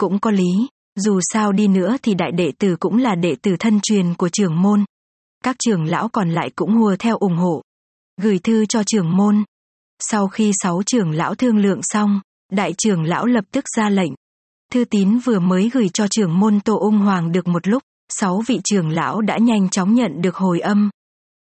Cũng 0.00 0.18
có 0.18 0.30
lý, 0.30 0.68
dù 0.96 1.20
sao 1.32 1.52
đi 1.52 1.68
nữa 1.68 1.96
thì 2.02 2.14
đại 2.14 2.32
đệ 2.32 2.52
tử 2.58 2.76
cũng 2.80 2.96
là 2.96 3.14
đệ 3.14 3.36
tử 3.42 3.56
thân 3.58 3.80
truyền 3.82 4.14
của 4.14 4.28
trưởng 4.28 4.62
môn. 4.62 4.84
Các 5.44 5.56
trưởng 5.58 5.84
lão 5.84 6.08
còn 6.08 6.30
lại 6.30 6.50
cũng 6.56 6.74
hùa 6.74 6.96
theo 6.98 7.16
ủng 7.16 7.36
hộ. 7.36 7.62
Gửi 8.22 8.38
thư 8.38 8.66
cho 8.66 8.82
trưởng 8.82 9.16
môn. 9.16 9.44
Sau 9.98 10.28
khi 10.28 10.52
sáu 10.62 10.82
trưởng 10.86 11.10
lão 11.10 11.34
thương 11.34 11.58
lượng 11.58 11.80
xong, 11.82 12.20
đại 12.52 12.74
trưởng 12.78 13.02
lão 13.02 13.26
lập 13.26 13.44
tức 13.52 13.64
ra 13.76 13.90
lệnh. 13.90 14.12
Thư 14.72 14.84
tín 14.84 15.18
vừa 15.18 15.38
mới 15.38 15.70
gửi 15.72 15.88
cho 15.88 16.08
trưởng 16.08 16.38
môn 16.38 16.60
Tô 16.60 16.78
Ung 16.78 16.98
Hoàng 16.98 17.32
được 17.32 17.48
một 17.48 17.68
lúc, 17.68 17.82
sáu 18.08 18.42
vị 18.46 18.60
trưởng 18.64 18.88
lão 18.88 19.20
đã 19.20 19.38
nhanh 19.38 19.68
chóng 19.68 19.94
nhận 19.94 20.20
được 20.22 20.36
hồi 20.36 20.60
âm. 20.60 20.90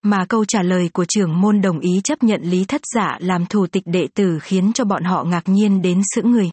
Mà 0.03 0.27
câu 0.29 0.45
trả 0.45 0.63
lời 0.63 0.91
của 0.93 1.05
trưởng 1.05 1.41
môn 1.41 1.61
đồng 1.61 1.81
ý 1.81 2.01
chấp 2.05 2.23
nhận 2.23 2.43
lý 2.43 2.65
thất 2.65 2.81
giả 2.95 3.19
làm 3.21 3.47
thủ 3.47 3.67
tịch 3.67 3.83
đệ 3.87 4.09
tử 4.15 4.39
khiến 4.43 4.73
cho 4.73 4.85
bọn 4.85 5.05
họ 5.05 5.25
ngạc 5.25 5.49
nhiên 5.49 5.83
đến 5.83 6.03
sững 6.15 6.31
người. 6.31 6.51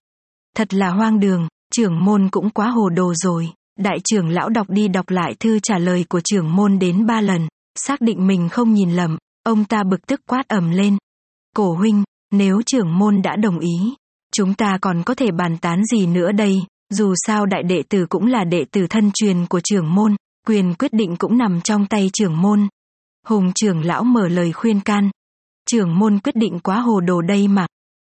Thật 0.55 0.73
là 0.73 0.89
hoang 0.89 1.19
đường, 1.19 1.47
trưởng 1.75 2.05
môn 2.05 2.29
cũng 2.29 2.49
quá 2.49 2.67
hồ 2.67 2.89
đồ 2.89 3.13
rồi. 3.15 3.49
Đại 3.79 3.97
trưởng 4.03 4.29
lão 4.29 4.49
đọc 4.49 4.69
đi 4.69 4.87
đọc 4.87 5.09
lại 5.09 5.35
thư 5.39 5.59
trả 5.59 5.77
lời 5.77 6.05
của 6.09 6.21
trưởng 6.23 6.55
môn 6.55 6.79
đến 6.79 7.05
ba 7.05 7.21
lần, 7.21 7.47
xác 7.75 8.01
định 8.01 8.27
mình 8.27 8.49
không 8.49 8.73
nhìn 8.73 8.91
lầm, 8.91 9.17
ông 9.43 9.65
ta 9.65 9.83
bực 9.83 10.07
tức 10.07 10.21
quát 10.27 10.47
ầm 10.47 10.69
lên. 10.69 10.97
Cổ 11.55 11.73
huynh, 11.73 12.03
nếu 12.31 12.61
trưởng 12.65 12.97
môn 12.97 13.21
đã 13.21 13.35
đồng 13.35 13.59
ý, 13.59 13.95
chúng 14.31 14.53
ta 14.53 14.77
còn 14.81 15.03
có 15.03 15.15
thể 15.15 15.31
bàn 15.31 15.57
tán 15.57 15.85
gì 15.85 16.07
nữa 16.07 16.31
đây, 16.31 16.55
dù 16.89 17.13
sao 17.27 17.45
đại 17.45 17.63
đệ 17.63 17.83
tử 17.89 18.05
cũng 18.09 18.25
là 18.25 18.43
đệ 18.43 18.65
tử 18.71 18.87
thân 18.89 19.11
truyền 19.13 19.45
của 19.45 19.59
trưởng 19.63 19.95
môn, 19.95 20.15
quyền 20.47 20.73
quyết 20.73 20.93
định 20.93 21.15
cũng 21.15 21.37
nằm 21.37 21.61
trong 21.61 21.85
tay 21.85 22.09
trưởng 22.13 22.41
môn. 22.41 22.67
Hùng 23.27 23.51
trưởng 23.55 23.85
lão 23.85 24.03
mở 24.03 24.27
lời 24.27 24.51
khuyên 24.51 24.79
can. 24.79 25.09
Trưởng 25.69 25.99
môn 25.99 26.19
quyết 26.19 26.35
định 26.35 26.59
quá 26.59 26.79
hồ 26.79 26.99
đồ 26.99 27.21
đây 27.21 27.47
mà. 27.47 27.67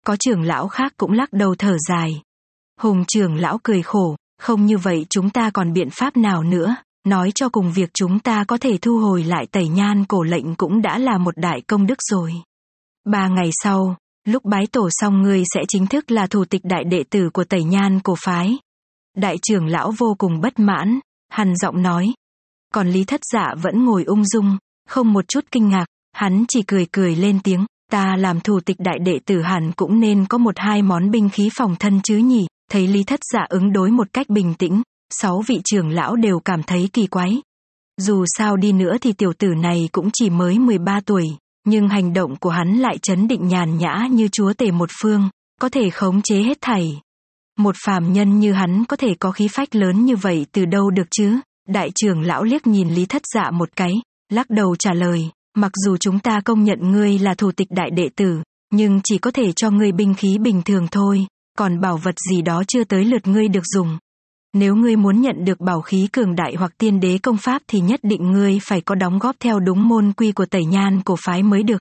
Có 0.06 0.16
trưởng 0.16 0.42
lão 0.42 0.68
khác 0.68 0.92
cũng 0.96 1.12
lắc 1.12 1.32
đầu 1.32 1.54
thở 1.54 1.76
dài. 1.88 2.22
Hùng 2.80 3.04
trưởng 3.08 3.34
lão 3.34 3.58
cười 3.62 3.82
khổ, 3.82 4.16
không 4.40 4.66
như 4.66 4.78
vậy 4.78 5.06
chúng 5.10 5.30
ta 5.30 5.50
còn 5.50 5.72
biện 5.72 5.88
pháp 5.90 6.16
nào 6.16 6.42
nữa, 6.42 6.76
nói 7.06 7.32
cho 7.34 7.48
cùng 7.48 7.72
việc 7.72 7.90
chúng 7.94 8.18
ta 8.18 8.44
có 8.44 8.58
thể 8.60 8.78
thu 8.82 8.98
hồi 8.98 9.24
lại 9.24 9.46
tẩy 9.46 9.68
nhan 9.68 10.04
cổ 10.04 10.22
lệnh 10.22 10.54
cũng 10.54 10.82
đã 10.82 10.98
là 10.98 11.18
một 11.18 11.36
đại 11.36 11.60
công 11.60 11.86
đức 11.86 11.98
rồi. 12.10 12.32
Ba 13.04 13.28
ngày 13.28 13.50
sau, 13.62 13.96
lúc 14.24 14.44
bái 14.44 14.66
tổ 14.66 14.88
xong 14.90 15.22
ngươi 15.22 15.42
sẽ 15.54 15.60
chính 15.68 15.86
thức 15.86 16.10
là 16.10 16.26
thủ 16.26 16.44
tịch 16.44 16.62
đại 16.64 16.84
đệ 16.84 17.04
tử 17.10 17.30
của 17.32 17.44
tẩy 17.44 17.64
nhan 17.64 18.00
cổ 18.00 18.14
phái. 18.24 18.58
Đại 19.16 19.36
trưởng 19.42 19.66
lão 19.66 19.92
vô 19.98 20.14
cùng 20.18 20.40
bất 20.40 20.58
mãn, 20.58 21.00
hằn 21.30 21.56
giọng 21.56 21.82
nói. 21.82 22.14
Còn 22.74 22.88
lý 22.88 23.04
thất 23.04 23.20
dạ 23.32 23.54
vẫn 23.62 23.84
ngồi 23.84 24.04
ung 24.04 24.24
dung, 24.24 24.58
không 24.88 25.12
một 25.12 25.28
chút 25.28 25.44
kinh 25.50 25.68
ngạc, 25.68 25.86
hắn 26.12 26.44
chỉ 26.48 26.62
cười 26.62 26.86
cười 26.92 27.16
lên 27.16 27.38
tiếng, 27.44 27.66
ta 27.90 28.16
làm 28.18 28.40
thủ 28.40 28.60
tịch 28.60 28.76
đại 28.80 28.98
đệ 28.98 29.18
tử 29.24 29.42
hẳn 29.42 29.72
cũng 29.76 30.00
nên 30.00 30.26
có 30.26 30.38
một 30.38 30.54
hai 30.56 30.82
món 30.82 31.10
binh 31.10 31.28
khí 31.28 31.48
phòng 31.54 31.76
thân 31.78 32.00
chứ 32.02 32.16
nhỉ, 32.16 32.46
thấy 32.70 32.86
lý 32.86 33.04
thất 33.04 33.20
dạ 33.32 33.46
ứng 33.48 33.72
đối 33.72 33.90
một 33.90 34.12
cách 34.12 34.28
bình 34.28 34.54
tĩnh, 34.54 34.82
sáu 35.10 35.42
vị 35.46 35.60
trưởng 35.64 35.88
lão 35.88 36.16
đều 36.16 36.40
cảm 36.44 36.62
thấy 36.62 36.88
kỳ 36.92 37.06
quái. 37.06 37.42
Dù 38.00 38.24
sao 38.38 38.56
đi 38.56 38.72
nữa 38.72 38.96
thì 39.00 39.12
tiểu 39.12 39.32
tử 39.38 39.48
này 39.62 39.88
cũng 39.92 40.10
chỉ 40.12 40.30
mới 40.30 40.58
13 40.58 41.00
tuổi, 41.00 41.36
nhưng 41.64 41.88
hành 41.88 42.12
động 42.12 42.36
của 42.36 42.50
hắn 42.50 42.76
lại 42.76 42.98
chấn 42.98 43.28
định 43.28 43.48
nhàn 43.48 43.78
nhã 43.78 44.06
như 44.10 44.28
chúa 44.28 44.52
tể 44.52 44.70
một 44.70 44.90
phương, 45.02 45.28
có 45.60 45.68
thể 45.68 45.90
khống 45.90 46.22
chế 46.22 46.42
hết 46.42 46.58
thảy. 46.60 47.00
Một 47.58 47.76
phàm 47.86 48.12
nhân 48.12 48.40
như 48.40 48.52
hắn 48.52 48.84
có 48.84 48.96
thể 48.96 49.14
có 49.20 49.30
khí 49.30 49.48
phách 49.48 49.74
lớn 49.74 50.04
như 50.04 50.16
vậy 50.16 50.46
từ 50.52 50.64
đâu 50.64 50.90
được 50.90 51.08
chứ? 51.10 51.38
Đại 51.68 51.90
trưởng 51.94 52.20
lão 52.20 52.44
liếc 52.44 52.66
nhìn 52.66 52.88
Lý 52.88 53.06
Thất 53.06 53.22
Dạ 53.34 53.50
một 53.50 53.68
cái, 53.76 53.92
lắc 54.32 54.50
đầu 54.50 54.76
trả 54.76 54.92
lời, 54.92 55.30
mặc 55.56 55.72
dù 55.84 55.96
chúng 55.96 56.18
ta 56.18 56.40
công 56.44 56.64
nhận 56.64 56.78
ngươi 56.92 57.18
là 57.18 57.34
thủ 57.34 57.52
tịch 57.52 57.68
đại 57.70 57.90
đệ 57.90 58.08
tử, 58.16 58.42
nhưng 58.72 59.00
chỉ 59.04 59.18
có 59.18 59.30
thể 59.30 59.52
cho 59.52 59.70
ngươi 59.70 59.92
binh 59.92 60.14
khí 60.14 60.38
bình 60.38 60.62
thường 60.64 60.86
thôi, 60.90 61.26
còn 61.58 61.80
bảo 61.80 61.96
vật 61.96 62.14
gì 62.30 62.42
đó 62.42 62.62
chưa 62.68 62.84
tới 62.84 63.04
lượt 63.04 63.26
ngươi 63.26 63.48
được 63.48 63.64
dùng. 63.74 63.98
Nếu 64.54 64.74
ngươi 64.74 64.96
muốn 64.96 65.20
nhận 65.20 65.44
được 65.44 65.60
bảo 65.60 65.80
khí 65.80 66.08
cường 66.12 66.34
đại 66.34 66.54
hoặc 66.58 66.72
tiên 66.78 67.00
đế 67.00 67.18
công 67.18 67.36
pháp 67.36 67.62
thì 67.68 67.80
nhất 67.80 68.00
định 68.02 68.32
ngươi 68.32 68.58
phải 68.62 68.80
có 68.80 68.94
đóng 68.94 69.18
góp 69.18 69.36
theo 69.40 69.60
đúng 69.60 69.88
môn 69.88 70.12
quy 70.12 70.32
của 70.32 70.46
tẩy 70.46 70.64
nhan 70.64 71.00
cổ 71.04 71.16
phái 71.26 71.42
mới 71.42 71.62
được. 71.62 71.78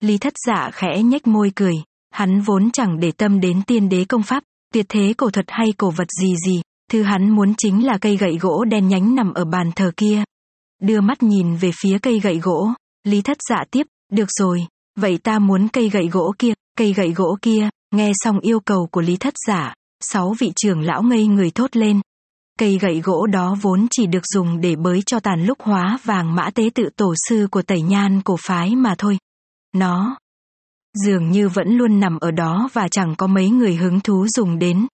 Lý 0.00 0.18
thất 0.18 0.32
giả 0.46 0.70
khẽ 0.72 1.02
nhếch 1.02 1.26
môi 1.26 1.52
cười, 1.56 1.74
hắn 2.12 2.40
vốn 2.40 2.70
chẳng 2.70 3.00
để 3.00 3.12
tâm 3.12 3.40
đến 3.40 3.62
tiên 3.66 3.88
đế 3.88 4.04
công 4.04 4.22
pháp, 4.22 4.42
tuyệt 4.74 4.86
thế 4.88 5.14
cổ 5.16 5.30
thuật 5.30 5.46
hay 5.48 5.66
cổ 5.76 5.90
vật 5.90 6.08
gì 6.20 6.34
gì, 6.46 6.62
thứ 6.90 7.02
hắn 7.02 7.30
muốn 7.30 7.54
chính 7.58 7.86
là 7.86 7.98
cây 8.00 8.16
gậy 8.16 8.36
gỗ 8.40 8.64
đen 8.64 8.88
nhánh 8.88 9.14
nằm 9.14 9.34
ở 9.34 9.44
bàn 9.44 9.70
thờ 9.76 9.92
kia. 9.96 10.24
Đưa 10.82 11.00
mắt 11.00 11.22
nhìn 11.22 11.56
về 11.56 11.70
phía 11.82 11.98
cây 11.98 12.20
gậy 12.20 12.38
gỗ, 12.38 12.68
Lý 13.04 13.22
thất 13.22 13.38
giả 13.48 13.64
tiếp, 13.70 13.86
được 14.12 14.28
rồi, 14.38 14.66
vậy 14.98 15.18
ta 15.22 15.38
muốn 15.38 15.68
cây 15.68 15.88
gậy 15.88 16.08
gỗ 16.08 16.32
kia, 16.38 16.52
cây 16.76 16.92
gậy 16.92 17.10
gỗ 17.10 17.38
kia, 17.42 17.68
nghe 17.94 18.12
xong 18.14 18.40
yêu 18.40 18.60
cầu 18.60 18.88
của 18.90 19.00
Lý 19.00 19.16
thất 19.16 19.34
giả, 19.46 19.74
sáu 20.00 20.34
vị 20.38 20.52
trưởng 20.56 20.80
lão 20.80 21.02
ngây 21.02 21.26
người 21.26 21.50
thốt 21.50 21.76
lên. 21.76 22.00
Cây 22.60 22.78
gậy 22.78 23.00
gỗ 23.00 23.26
đó 23.26 23.56
vốn 23.62 23.86
chỉ 23.90 24.06
được 24.06 24.26
dùng 24.34 24.60
để 24.60 24.76
bới 24.76 25.02
cho 25.06 25.20
tàn 25.20 25.44
lúc 25.44 25.62
hóa 25.62 25.98
vàng 26.04 26.34
mã 26.34 26.50
tế 26.54 26.70
tự 26.74 26.88
tổ 26.96 27.14
sư 27.28 27.48
của 27.50 27.62
tẩy 27.62 27.82
nhan 27.82 28.20
cổ 28.22 28.36
phái 28.46 28.76
mà 28.76 28.94
thôi. 28.98 29.18
Nó 29.74 30.16
dường 31.04 31.30
như 31.30 31.48
vẫn 31.48 31.68
luôn 31.68 32.00
nằm 32.00 32.18
ở 32.18 32.30
đó 32.30 32.68
và 32.72 32.88
chẳng 32.88 33.14
có 33.18 33.26
mấy 33.26 33.50
người 33.50 33.76
hứng 33.76 34.00
thú 34.00 34.26
dùng 34.28 34.58
đến. 34.58 34.86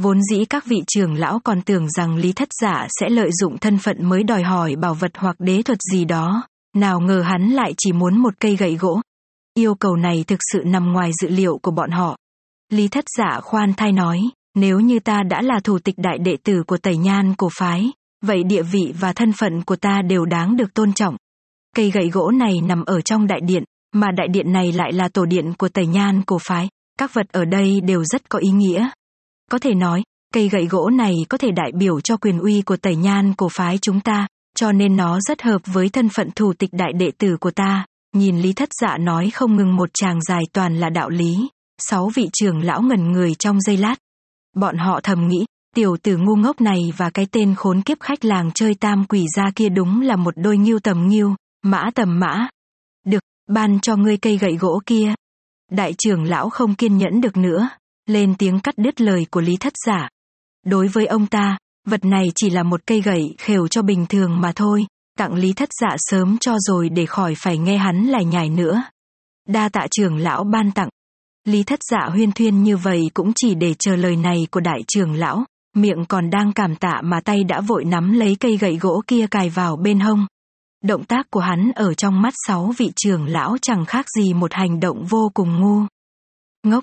Vốn 0.00 0.20
dĩ 0.30 0.44
các 0.44 0.66
vị 0.66 0.82
trưởng 0.86 1.14
lão 1.14 1.40
còn 1.44 1.62
tưởng 1.62 1.90
rằng 1.90 2.16
lý 2.16 2.32
thất 2.32 2.48
giả 2.62 2.86
sẽ 3.00 3.08
lợi 3.08 3.30
dụng 3.32 3.58
thân 3.58 3.78
phận 3.78 4.08
mới 4.08 4.22
đòi 4.22 4.42
hỏi 4.42 4.76
bảo 4.76 4.94
vật 4.94 5.12
hoặc 5.14 5.36
đế 5.38 5.62
thuật 5.62 5.78
gì 5.92 6.04
đó, 6.04 6.42
nào 6.76 7.00
ngờ 7.00 7.22
hắn 7.22 7.50
lại 7.50 7.74
chỉ 7.78 7.92
muốn 7.92 8.18
một 8.18 8.34
cây 8.40 8.56
gậy 8.56 8.76
gỗ. 8.76 9.00
Yêu 9.54 9.74
cầu 9.74 9.96
này 9.96 10.24
thực 10.26 10.38
sự 10.52 10.62
nằm 10.66 10.92
ngoài 10.92 11.10
dự 11.22 11.28
liệu 11.28 11.58
của 11.62 11.70
bọn 11.70 11.90
họ. 11.90 12.16
Lý 12.68 12.88
thất 12.88 13.04
giả 13.18 13.40
khoan 13.40 13.74
thai 13.74 13.92
nói, 13.92 14.20
nếu 14.54 14.80
như 14.80 15.00
ta 15.00 15.22
đã 15.22 15.42
là 15.42 15.60
thủ 15.64 15.78
tịch 15.78 15.94
đại 15.98 16.18
đệ 16.18 16.36
tử 16.44 16.62
của 16.66 16.76
tẩy 16.76 16.96
nhan 16.96 17.34
cổ 17.34 17.48
phái, 17.58 17.90
vậy 18.22 18.44
địa 18.44 18.62
vị 18.62 18.94
và 19.00 19.12
thân 19.12 19.32
phận 19.32 19.62
của 19.62 19.76
ta 19.76 20.02
đều 20.02 20.24
đáng 20.24 20.56
được 20.56 20.74
tôn 20.74 20.92
trọng. 20.92 21.16
Cây 21.76 21.90
gậy 21.90 22.08
gỗ 22.08 22.30
này 22.30 22.60
nằm 22.60 22.84
ở 22.84 23.00
trong 23.00 23.26
đại 23.26 23.40
điện, 23.40 23.64
mà 23.94 24.10
đại 24.16 24.28
điện 24.28 24.52
này 24.52 24.72
lại 24.72 24.92
là 24.92 25.08
tổ 25.08 25.26
điện 25.26 25.52
của 25.58 25.68
tẩy 25.68 25.86
nhan 25.86 26.22
cổ 26.22 26.38
phái, 26.38 26.68
các 26.98 27.14
vật 27.14 27.26
ở 27.32 27.44
đây 27.44 27.80
đều 27.80 28.04
rất 28.04 28.28
có 28.28 28.38
ý 28.38 28.50
nghĩa. 28.50 28.90
Có 29.50 29.58
thể 29.58 29.74
nói, 29.74 30.02
cây 30.34 30.48
gậy 30.48 30.66
gỗ 30.66 30.90
này 30.90 31.14
có 31.28 31.38
thể 31.38 31.50
đại 31.50 31.72
biểu 31.74 32.00
cho 32.00 32.16
quyền 32.16 32.38
uy 32.38 32.62
của 32.62 32.76
tẩy 32.76 32.96
nhan 32.96 33.34
cổ 33.34 33.48
phái 33.48 33.78
chúng 33.78 34.00
ta, 34.00 34.26
cho 34.56 34.72
nên 34.72 34.96
nó 34.96 35.20
rất 35.20 35.42
hợp 35.42 35.60
với 35.64 35.88
thân 35.88 36.08
phận 36.08 36.30
thủ 36.30 36.52
tịch 36.58 36.70
đại 36.72 36.92
đệ 36.98 37.10
tử 37.18 37.36
của 37.40 37.50
ta. 37.50 37.86
Nhìn 38.14 38.38
Lý 38.38 38.52
Thất 38.52 38.68
Dạ 38.80 38.98
nói 38.98 39.30
không 39.30 39.56
ngừng 39.56 39.76
một 39.76 39.90
tràng 39.94 40.22
dài 40.22 40.42
toàn 40.52 40.76
là 40.76 40.90
đạo 40.90 41.10
lý. 41.10 41.48
Sáu 41.78 42.10
vị 42.14 42.28
trưởng 42.32 42.62
lão 42.64 42.82
ngẩn 42.82 43.12
người 43.12 43.34
trong 43.34 43.60
giây 43.60 43.76
lát. 43.76 43.94
Bọn 44.56 44.76
họ 44.76 45.00
thầm 45.02 45.28
nghĩ, 45.28 45.44
tiểu 45.74 45.96
tử 46.02 46.16
ngu 46.16 46.36
ngốc 46.36 46.60
này 46.60 46.78
và 46.96 47.10
cái 47.10 47.26
tên 47.32 47.54
khốn 47.54 47.82
kiếp 47.82 48.00
khách 48.00 48.24
làng 48.24 48.50
chơi 48.54 48.74
tam 48.74 49.04
quỷ 49.04 49.26
ra 49.36 49.50
kia 49.54 49.68
đúng 49.68 50.00
là 50.00 50.16
một 50.16 50.34
đôi 50.36 50.56
nghiêu 50.56 50.78
tầm 50.78 51.08
nghiêu, 51.08 51.34
mã 51.62 51.90
tầm 51.94 52.20
mã. 52.20 52.48
Được, 53.06 53.22
ban 53.48 53.80
cho 53.80 53.96
ngươi 53.96 54.16
cây 54.16 54.38
gậy 54.38 54.56
gỗ 54.56 54.80
kia. 54.86 55.14
Đại 55.70 55.94
trưởng 55.98 56.22
lão 56.24 56.50
không 56.50 56.74
kiên 56.74 56.96
nhẫn 56.96 57.20
được 57.20 57.36
nữa, 57.36 57.68
lên 58.06 58.34
tiếng 58.38 58.60
cắt 58.60 58.74
đứt 58.78 59.00
lời 59.00 59.26
của 59.30 59.40
Lý 59.40 59.56
Thất 59.56 59.72
Giả. 59.86 60.08
Đối 60.66 60.88
với 60.88 61.06
ông 61.06 61.26
ta, 61.26 61.58
vật 61.86 62.04
này 62.04 62.26
chỉ 62.34 62.50
là 62.50 62.62
một 62.62 62.80
cây 62.86 63.00
gậy 63.00 63.34
khều 63.38 63.68
cho 63.68 63.82
bình 63.82 64.06
thường 64.08 64.40
mà 64.40 64.52
thôi, 64.56 64.86
tặng 65.18 65.34
Lý 65.34 65.52
Thất 65.52 65.68
Dạ 65.80 65.96
sớm 65.98 66.36
cho 66.40 66.54
rồi 66.58 66.88
để 66.88 67.06
khỏi 67.06 67.34
phải 67.38 67.58
nghe 67.58 67.76
hắn 67.78 68.04
lại 68.04 68.24
nhải 68.24 68.48
nữa. 68.48 68.82
Đa 69.48 69.68
tạ 69.68 69.86
trưởng 69.90 70.16
lão 70.16 70.44
ban 70.44 70.70
tặng. 70.70 70.88
Lý 71.44 71.62
Thất 71.62 71.80
Dạ 71.90 72.08
huyên 72.12 72.32
thuyên 72.32 72.62
như 72.62 72.76
vậy 72.76 73.00
cũng 73.14 73.32
chỉ 73.36 73.54
để 73.54 73.74
chờ 73.78 73.96
lời 73.96 74.16
này 74.16 74.46
của 74.50 74.60
đại 74.60 74.82
trưởng 74.88 75.12
lão, 75.12 75.44
miệng 75.76 76.04
còn 76.08 76.30
đang 76.30 76.52
cảm 76.52 76.76
tạ 76.76 77.00
mà 77.04 77.20
tay 77.20 77.44
đã 77.44 77.60
vội 77.60 77.84
nắm 77.84 78.12
lấy 78.12 78.36
cây 78.40 78.56
gậy 78.56 78.76
gỗ 78.76 79.02
kia 79.06 79.26
cài 79.30 79.50
vào 79.50 79.76
bên 79.76 80.00
hông. 80.00 80.26
Động 80.84 81.04
tác 81.04 81.30
của 81.30 81.40
hắn 81.40 81.72
ở 81.74 81.94
trong 81.94 82.22
mắt 82.22 82.34
sáu 82.46 82.72
vị 82.76 82.90
trưởng 82.96 83.26
lão 83.26 83.56
chẳng 83.62 83.84
khác 83.84 84.06
gì 84.16 84.34
một 84.34 84.52
hành 84.52 84.80
động 84.80 85.04
vô 85.04 85.30
cùng 85.34 85.60
ngu. 85.60 85.86
Ngốc. 86.66 86.82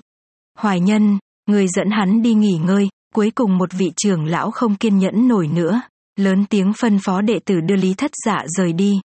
Hoài 0.58 0.80
nhân, 0.80 1.18
người 1.46 1.68
dẫn 1.68 1.90
hắn 1.90 2.22
đi 2.22 2.34
nghỉ 2.34 2.60
ngơi, 2.64 2.88
cuối 3.14 3.30
cùng 3.30 3.58
một 3.58 3.72
vị 3.72 3.92
trưởng 3.96 4.24
lão 4.24 4.50
không 4.50 4.76
kiên 4.76 4.98
nhẫn 4.98 5.28
nổi 5.28 5.48
nữa, 5.48 5.82
lớn 6.16 6.44
tiếng 6.50 6.72
phân 6.80 6.98
phó 7.04 7.20
đệ 7.20 7.38
tử 7.44 7.60
đưa 7.60 7.76
Lý 7.76 7.94
Thất 7.94 8.10
Dạ 8.26 8.44
rời 8.46 8.72
đi. 8.72 9.00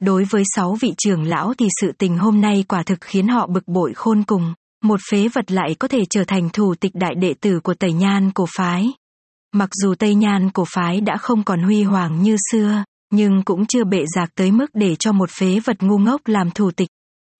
Đối 0.00 0.24
với 0.24 0.42
sáu 0.56 0.76
vị 0.80 0.94
trưởng 0.98 1.22
lão 1.22 1.54
thì 1.58 1.66
sự 1.80 1.92
tình 1.98 2.18
hôm 2.18 2.40
nay 2.40 2.64
quả 2.68 2.82
thực 2.82 3.00
khiến 3.00 3.28
họ 3.28 3.46
bực 3.46 3.68
bội 3.68 3.92
khôn 3.94 4.22
cùng, 4.26 4.54
một 4.82 5.00
phế 5.10 5.28
vật 5.28 5.50
lại 5.50 5.74
có 5.78 5.88
thể 5.88 6.02
trở 6.10 6.24
thành 6.24 6.48
thủ 6.52 6.74
tịch 6.74 6.92
đại 6.94 7.14
đệ 7.14 7.34
tử 7.40 7.60
của 7.60 7.74
Tây 7.74 7.92
Nhan 7.92 8.30
cổ 8.30 8.46
phái. 8.56 8.86
Mặc 9.54 9.70
dù 9.82 9.94
Tây 9.94 10.14
Nhan 10.14 10.50
cổ 10.50 10.64
phái 10.74 11.00
đã 11.00 11.16
không 11.16 11.44
còn 11.44 11.62
huy 11.62 11.82
hoàng 11.82 12.22
như 12.22 12.36
xưa, 12.52 12.84
nhưng 13.12 13.42
cũng 13.44 13.66
chưa 13.66 13.84
bệ 13.84 14.04
rạc 14.16 14.34
tới 14.34 14.50
mức 14.50 14.66
để 14.74 14.96
cho 14.96 15.12
một 15.12 15.30
phế 15.38 15.60
vật 15.64 15.76
ngu 15.82 15.98
ngốc 15.98 16.20
làm 16.24 16.50
thủ 16.50 16.70
tịch. 16.70 16.88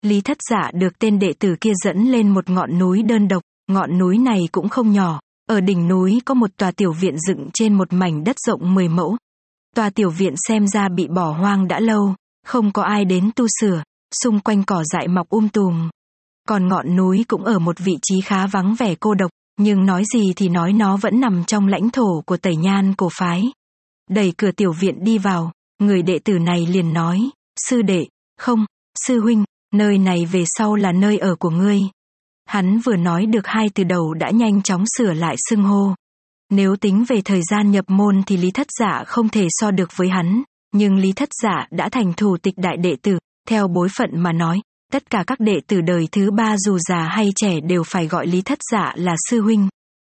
Lý 0.03 0.21
thất 0.21 0.39
dạ 0.51 0.71
được 0.75 0.99
tên 0.99 1.19
đệ 1.19 1.33
tử 1.39 1.55
kia 1.61 1.73
dẫn 1.85 1.99
lên 1.99 2.29
một 2.29 2.51
ngọn 2.51 2.79
núi 2.79 3.03
đơn 3.03 3.29
độc, 3.29 3.43
ngọn 3.71 3.99
núi 3.99 4.19
này 4.19 4.41
cũng 4.53 4.69
không 4.69 4.93
nhỏ, 4.93 5.21
ở 5.49 5.61
đỉnh 5.61 5.89
núi 5.89 6.21
có 6.25 6.35
một 6.35 6.51
tòa 6.57 6.71
tiểu 6.71 6.93
viện 6.93 7.17
dựng 7.29 7.49
trên 7.53 7.75
một 7.75 7.93
mảnh 7.93 8.25
đất 8.25 8.37
rộng 8.47 8.75
10 8.75 8.89
mẫu. 8.89 9.17
Tòa 9.77 9.91
tiểu 9.91 10.11
viện 10.11 10.35
xem 10.49 10.67
ra 10.67 10.89
bị 10.89 11.09
bỏ 11.09 11.33
hoang 11.33 11.69
đã 11.69 11.81
lâu, 11.81 12.15
không 12.47 12.73
có 12.73 12.83
ai 12.83 13.05
đến 13.05 13.31
tu 13.37 13.47
sửa, 13.61 13.83
xung 14.23 14.41
quanh 14.41 14.65
cỏ 14.65 14.85
dại 14.93 15.09
mọc 15.09 15.29
um 15.29 15.49
tùm. 15.49 15.91
Còn 16.49 16.69
ngọn 16.69 16.97
núi 16.97 17.25
cũng 17.29 17.45
ở 17.45 17.59
một 17.59 17.79
vị 17.79 17.93
trí 18.03 18.21
khá 18.21 18.47
vắng 18.47 18.75
vẻ 18.75 18.95
cô 18.95 19.15
độc, 19.15 19.31
nhưng 19.59 19.87
nói 19.87 20.03
gì 20.15 20.33
thì 20.37 20.49
nói 20.49 20.73
nó 20.73 20.97
vẫn 20.97 21.21
nằm 21.21 21.45
trong 21.47 21.69
lãnh 21.69 21.91
thổ 21.91 22.23
của 22.27 22.37
tẩy 22.37 22.57
nhan 22.57 22.95
cổ 22.95 23.09
phái. 23.13 23.43
Đẩy 24.11 24.33
cửa 24.37 24.51
tiểu 24.53 24.73
viện 24.73 25.05
đi 25.05 25.19
vào, 25.19 25.53
người 25.79 26.03
đệ 26.03 26.19
tử 26.19 26.39
này 26.39 26.67
liền 26.67 26.93
nói, 26.93 27.31
sư 27.69 27.83
đệ, 27.83 28.07
không, 28.39 28.65
sư 29.07 29.21
huynh, 29.21 29.45
nơi 29.75 29.99
này 29.99 30.27
về 30.27 30.45
sau 30.47 30.75
là 30.75 30.93
nơi 30.93 31.19
ở 31.19 31.35
của 31.35 31.51
ngươi. 31.51 31.81
Hắn 32.45 32.79
vừa 32.79 32.97
nói 32.97 33.27
được 33.27 33.47
hai 33.47 33.71
từ 33.75 33.85
đầu 33.85 34.15
đã 34.15 34.31
nhanh 34.31 34.63
chóng 34.63 34.85
sửa 34.99 35.13
lại 35.13 35.37
xưng 35.51 35.63
hô. 35.63 35.95
Nếu 36.51 36.77
tính 36.77 37.05
về 37.09 37.21
thời 37.25 37.43
gian 37.51 37.71
nhập 37.71 37.85
môn 37.89 38.23
thì 38.27 38.37
Lý 38.37 38.51
Thất 38.51 38.67
Giả 38.81 39.05
không 39.07 39.29
thể 39.29 39.47
so 39.51 39.71
được 39.71 39.91
với 39.97 40.09
hắn, 40.09 40.43
nhưng 40.75 40.97
Lý 40.97 41.13
Thất 41.13 41.29
Giả 41.43 41.67
đã 41.71 41.89
thành 41.89 42.13
thủ 42.17 42.37
tịch 42.43 42.55
đại 42.57 42.77
đệ 42.77 42.97
tử, 43.03 43.19
theo 43.49 43.69
bối 43.69 43.89
phận 43.97 44.11
mà 44.15 44.33
nói, 44.33 44.61
tất 44.93 45.11
cả 45.11 45.25
các 45.27 45.41
đệ 45.41 45.61
tử 45.67 45.81
đời 45.81 46.09
thứ 46.13 46.31
ba 46.31 46.57
dù 46.59 46.79
già 46.79 47.09
hay 47.09 47.29
trẻ 47.37 47.61
đều 47.61 47.83
phải 47.87 48.07
gọi 48.09 48.27
Lý 48.27 48.43
Thất 48.43 48.59
dạ 48.73 48.93
là 48.97 49.15
sư 49.31 49.43
huynh. 49.43 49.69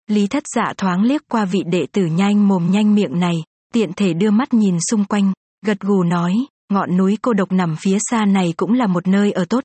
Lý 0.07 0.27
Thất 0.27 0.43
dạ 0.55 0.73
thoáng 0.77 1.03
liếc 1.03 1.21
qua 1.27 1.45
vị 1.45 1.59
đệ 1.71 1.85
tử 1.91 2.05
nhanh 2.05 2.47
mồm 2.47 2.71
nhanh 2.71 2.95
miệng 2.95 3.19
này, 3.19 3.35
tiện 3.73 3.93
thể 3.93 4.13
đưa 4.13 4.31
mắt 4.31 4.53
nhìn 4.53 4.77
xung 4.89 5.05
quanh, 5.05 5.33
gật 5.65 5.79
gù 5.79 6.03
nói, 6.03 6.33
ngọn 6.69 6.97
núi 6.97 7.17
cô 7.21 7.33
độc 7.33 7.51
nằm 7.51 7.75
phía 7.79 7.97
xa 7.99 8.25
này 8.25 8.53
cũng 8.57 8.73
là 8.73 8.87
một 8.87 9.07
nơi 9.07 9.31
ở 9.31 9.45
tốt, 9.45 9.63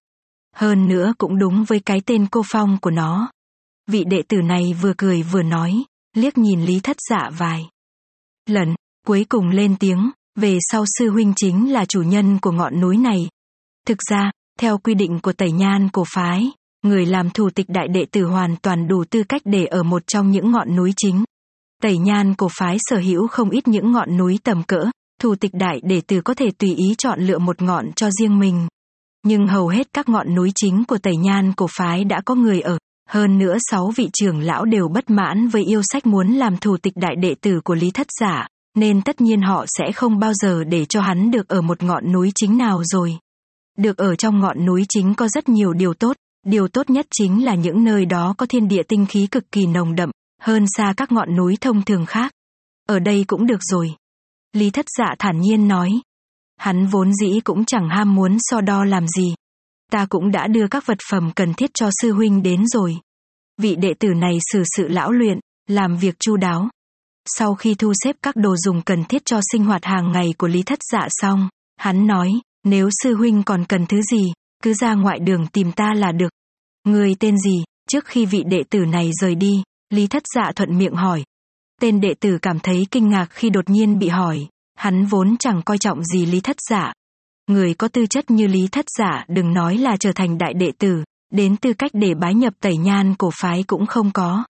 hơn 0.56 0.88
nữa 0.88 1.12
cũng 1.18 1.38
đúng 1.38 1.64
với 1.64 1.80
cái 1.80 2.00
tên 2.06 2.26
cô 2.30 2.42
phong 2.46 2.78
của 2.80 2.90
nó. 2.90 3.30
Vị 3.86 4.04
đệ 4.04 4.22
tử 4.28 4.36
này 4.42 4.62
vừa 4.80 4.92
cười 4.98 5.22
vừa 5.22 5.42
nói, 5.42 5.84
liếc 6.16 6.38
nhìn 6.38 6.64
Lý 6.64 6.80
Thất 6.80 6.96
Dạ 7.10 7.30
vài. 7.38 7.68
Lần, 8.46 8.74
cuối 9.06 9.26
cùng 9.28 9.48
lên 9.48 9.76
tiếng, 9.80 10.10
về 10.36 10.58
sau 10.70 10.84
sư 10.98 11.10
huynh 11.10 11.32
chính 11.36 11.72
là 11.72 11.84
chủ 11.84 12.02
nhân 12.02 12.38
của 12.38 12.52
ngọn 12.52 12.80
núi 12.80 12.96
này. 12.96 13.28
Thực 13.86 13.98
ra, 14.10 14.30
theo 14.60 14.78
quy 14.78 14.94
định 14.94 15.20
của 15.22 15.32
Tẩy 15.32 15.52
Nhan 15.52 15.88
cổ 15.88 16.04
phái, 16.14 16.50
người 16.84 17.06
làm 17.06 17.30
thủ 17.30 17.50
tịch 17.50 17.66
đại 17.68 17.88
đệ 17.88 18.04
tử 18.10 18.24
hoàn 18.24 18.56
toàn 18.56 18.88
đủ 18.88 19.04
tư 19.10 19.22
cách 19.28 19.42
để 19.44 19.64
ở 19.64 19.82
một 19.82 20.02
trong 20.06 20.30
những 20.30 20.52
ngọn 20.52 20.76
núi 20.76 20.92
chính. 20.96 21.24
Tẩy 21.82 21.98
Nhan 21.98 22.34
cổ 22.34 22.48
phái 22.58 22.76
sở 22.80 22.96
hữu 22.96 23.28
không 23.28 23.50
ít 23.50 23.68
những 23.68 23.92
ngọn 23.92 24.16
núi 24.16 24.38
tầm 24.44 24.62
cỡ, 24.62 24.84
thủ 25.20 25.34
tịch 25.34 25.50
đại 25.54 25.80
đệ 25.84 26.00
tử 26.06 26.20
có 26.20 26.34
thể 26.34 26.50
tùy 26.58 26.74
ý 26.74 26.94
chọn 26.98 27.20
lựa 27.20 27.38
một 27.38 27.62
ngọn 27.62 27.92
cho 27.96 28.10
riêng 28.10 28.38
mình. 28.38 28.68
Nhưng 29.26 29.46
hầu 29.46 29.68
hết 29.68 29.88
các 29.92 30.08
ngọn 30.08 30.34
núi 30.34 30.52
chính 30.54 30.84
của 30.84 30.98
Tẩy 30.98 31.16
Nhan 31.16 31.52
cổ 31.52 31.66
phái 31.70 32.04
đã 32.04 32.20
có 32.24 32.34
người 32.34 32.60
ở, 32.60 32.78
hơn 33.08 33.38
nữa 33.38 33.56
sáu 33.70 33.92
vị 33.96 34.08
trưởng 34.12 34.40
lão 34.40 34.64
đều 34.64 34.88
bất 34.88 35.10
mãn 35.10 35.48
với 35.48 35.64
yêu 35.64 35.80
sách 35.92 36.06
muốn 36.06 36.28
làm 36.28 36.56
thủ 36.56 36.76
tịch 36.76 36.96
đại 36.96 37.16
đệ 37.16 37.34
tử 37.40 37.60
của 37.64 37.74
Lý 37.74 37.90
Thất 37.90 38.06
Giả, 38.20 38.48
nên 38.76 39.02
tất 39.02 39.20
nhiên 39.20 39.42
họ 39.42 39.64
sẽ 39.78 39.92
không 39.92 40.18
bao 40.18 40.32
giờ 40.34 40.64
để 40.64 40.84
cho 40.84 41.00
hắn 41.00 41.30
được 41.30 41.48
ở 41.48 41.60
một 41.60 41.82
ngọn 41.82 42.12
núi 42.12 42.32
chính 42.34 42.58
nào 42.58 42.82
rồi. 42.84 43.18
Được 43.78 43.96
ở 43.96 44.16
trong 44.16 44.40
ngọn 44.40 44.66
núi 44.66 44.84
chính 44.88 45.14
có 45.14 45.28
rất 45.28 45.48
nhiều 45.48 45.72
điều 45.72 45.94
tốt, 45.94 46.16
điều 46.46 46.68
tốt 46.68 46.90
nhất 46.90 47.06
chính 47.10 47.44
là 47.44 47.54
những 47.54 47.84
nơi 47.84 48.06
đó 48.06 48.34
có 48.38 48.46
thiên 48.46 48.68
địa 48.68 48.82
tinh 48.82 49.06
khí 49.08 49.26
cực 49.30 49.52
kỳ 49.52 49.66
nồng 49.66 49.94
đậm, 49.94 50.10
hơn 50.42 50.64
xa 50.76 50.94
các 50.96 51.12
ngọn 51.12 51.36
núi 51.36 51.56
thông 51.60 51.84
thường 51.84 52.06
khác. 52.06 52.32
Ở 52.88 52.98
đây 52.98 53.24
cũng 53.26 53.46
được 53.46 53.60
rồi. 53.60 53.94
Lý 54.52 54.70
Thất 54.70 54.86
Dạ 54.98 55.14
thản 55.18 55.40
nhiên 55.40 55.68
nói, 55.68 55.90
Hắn 56.60 56.86
vốn 56.86 57.12
dĩ 57.14 57.40
cũng 57.44 57.64
chẳng 57.64 57.88
ham 57.88 58.14
muốn 58.14 58.36
so 58.40 58.60
đo 58.60 58.84
làm 58.84 59.08
gì. 59.08 59.34
Ta 59.90 60.06
cũng 60.10 60.30
đã 60.30 60.46
đưa 60.46 60.68
các 60.68 60.86
vật 60.86 60.98
phẩm 61.10 61.30
cần 61.36 61.54
thiết 61.54 61.70
cho 61.74 61.90
sư 62.02 62.12
huynh 62.12 62.42
đến 62.42 62.66
rồi. 62.66 62.96
Vị 63.58 63.76
đệ 63.76 63.94
tử 63.98 64.08
này 64.08 64.38
xử 64.52 64.62
sự 64.76 64.88
lão 64.88 65.10
luyện, 65.10 65.40
làm 65.66 65.96
việc 65.96 66.18
chu 66.18 66.36
đáo. 66.36 66.68
Sau 67.36 67.54
khi 67.54 67.74
thu 67.74 67.92
xếp 68.04 68.16
các 68.22 68.36
đồ 68.36 68.56
dùng 68.56 68.82
cần 68.82 69.04
thiết 69.04 69.24
cho 69.24 69.40
sinh 69.52 69.64
hoạt 69.64 69.84
hàng 69.84 70.12
ngày 70.12 70.34
của 70.38 70.48
Lý 70.48 70.62
Thất 70.62 70.78
Dạ 70.92 71.06
xong, 71.10 71.48
hắn 71.76 72.06
nói, 72.06 72.30
nếu 72.64 72.88
sư 73.02 73.14
huynh 73.14 73.42
còn 73.42 73.64
cần 73.64 73.86
thứ 73.86 74.02
gì, 74.02 74.32
cứ 74.62 74.74
ra 74.74 74.94
ngoại 74.94 75.18
đường 75.18 75.46
tìm 75.46 75.72
ta 75.72 75.94
là 75.94 76.12
được. 76.12 76.30
Người 76.86 77.14
tên 77.20 77.38
gì? 77.38 77.64
Trước 77.90 78.04
khi 78.04 78.26
vị 78.26 78.42
đệ 78.46 78.62
tử 78.70 78.78
này 78.78 79.10
rời 79.20 79.34
đi, 79.34 79.62
Lý 79.90 80.06
Thất 80.06 80.22
Dạ 80.34 80.52
thuận 80.56 80.78
miệng 80.78 80.94
hỏi. 80.94 81.24
Tên 81.80 82.00
đệ 82.00 82.14
tử 82.20 82.38
cảm 82.42 82.60
thấy 82.60 82.86
kinh 82.90 83.08
ngạc 83.08 83.26
khi 83.30 83.50
đột 83.50 83.70
nhiên 83.70 83.98
bị 83.98 84.08
hỏi, 84.08 84.46
Hắn 84.80 85.06
vốn 85.06 85.36
chẳng 85.36 85.62
coi 85.62 85.78
trọng 85.78 86.04
gì 86.04 86.26
lý 86.26 86.40
thất 86.40 86.56
dạ 86.70 86.92
Người 87.46 87.74
có 87.74 87.88
tư 87.88 88.06
chất 88.06 88.30
như 88.30 88.46
lý 88.46 88.68
thất 88.72 88.84
dạ 88.98 89.24
đừng 89.28 89.54
nói 89.54 89.78
là 89.78 89.96
trở 89.96 90.12
thành 90.12 90.38
đại 90.38 90.54
đệ 90.54 90.72
tử, 90.78 91.04
đến 91.32 91.56
tư 91.56 91.72
cách 91.72 91.90
để 91.94 92.14
bái 92.14 92.34
nhập 92.34 92.54
tẩy 92.60 92.76
nhan 92.76 93.14
cổ 93.18 93.30
phái 93.40 93.62
cũng 93.62 93.86
không 93.86 94.10
có. 94.12 94.44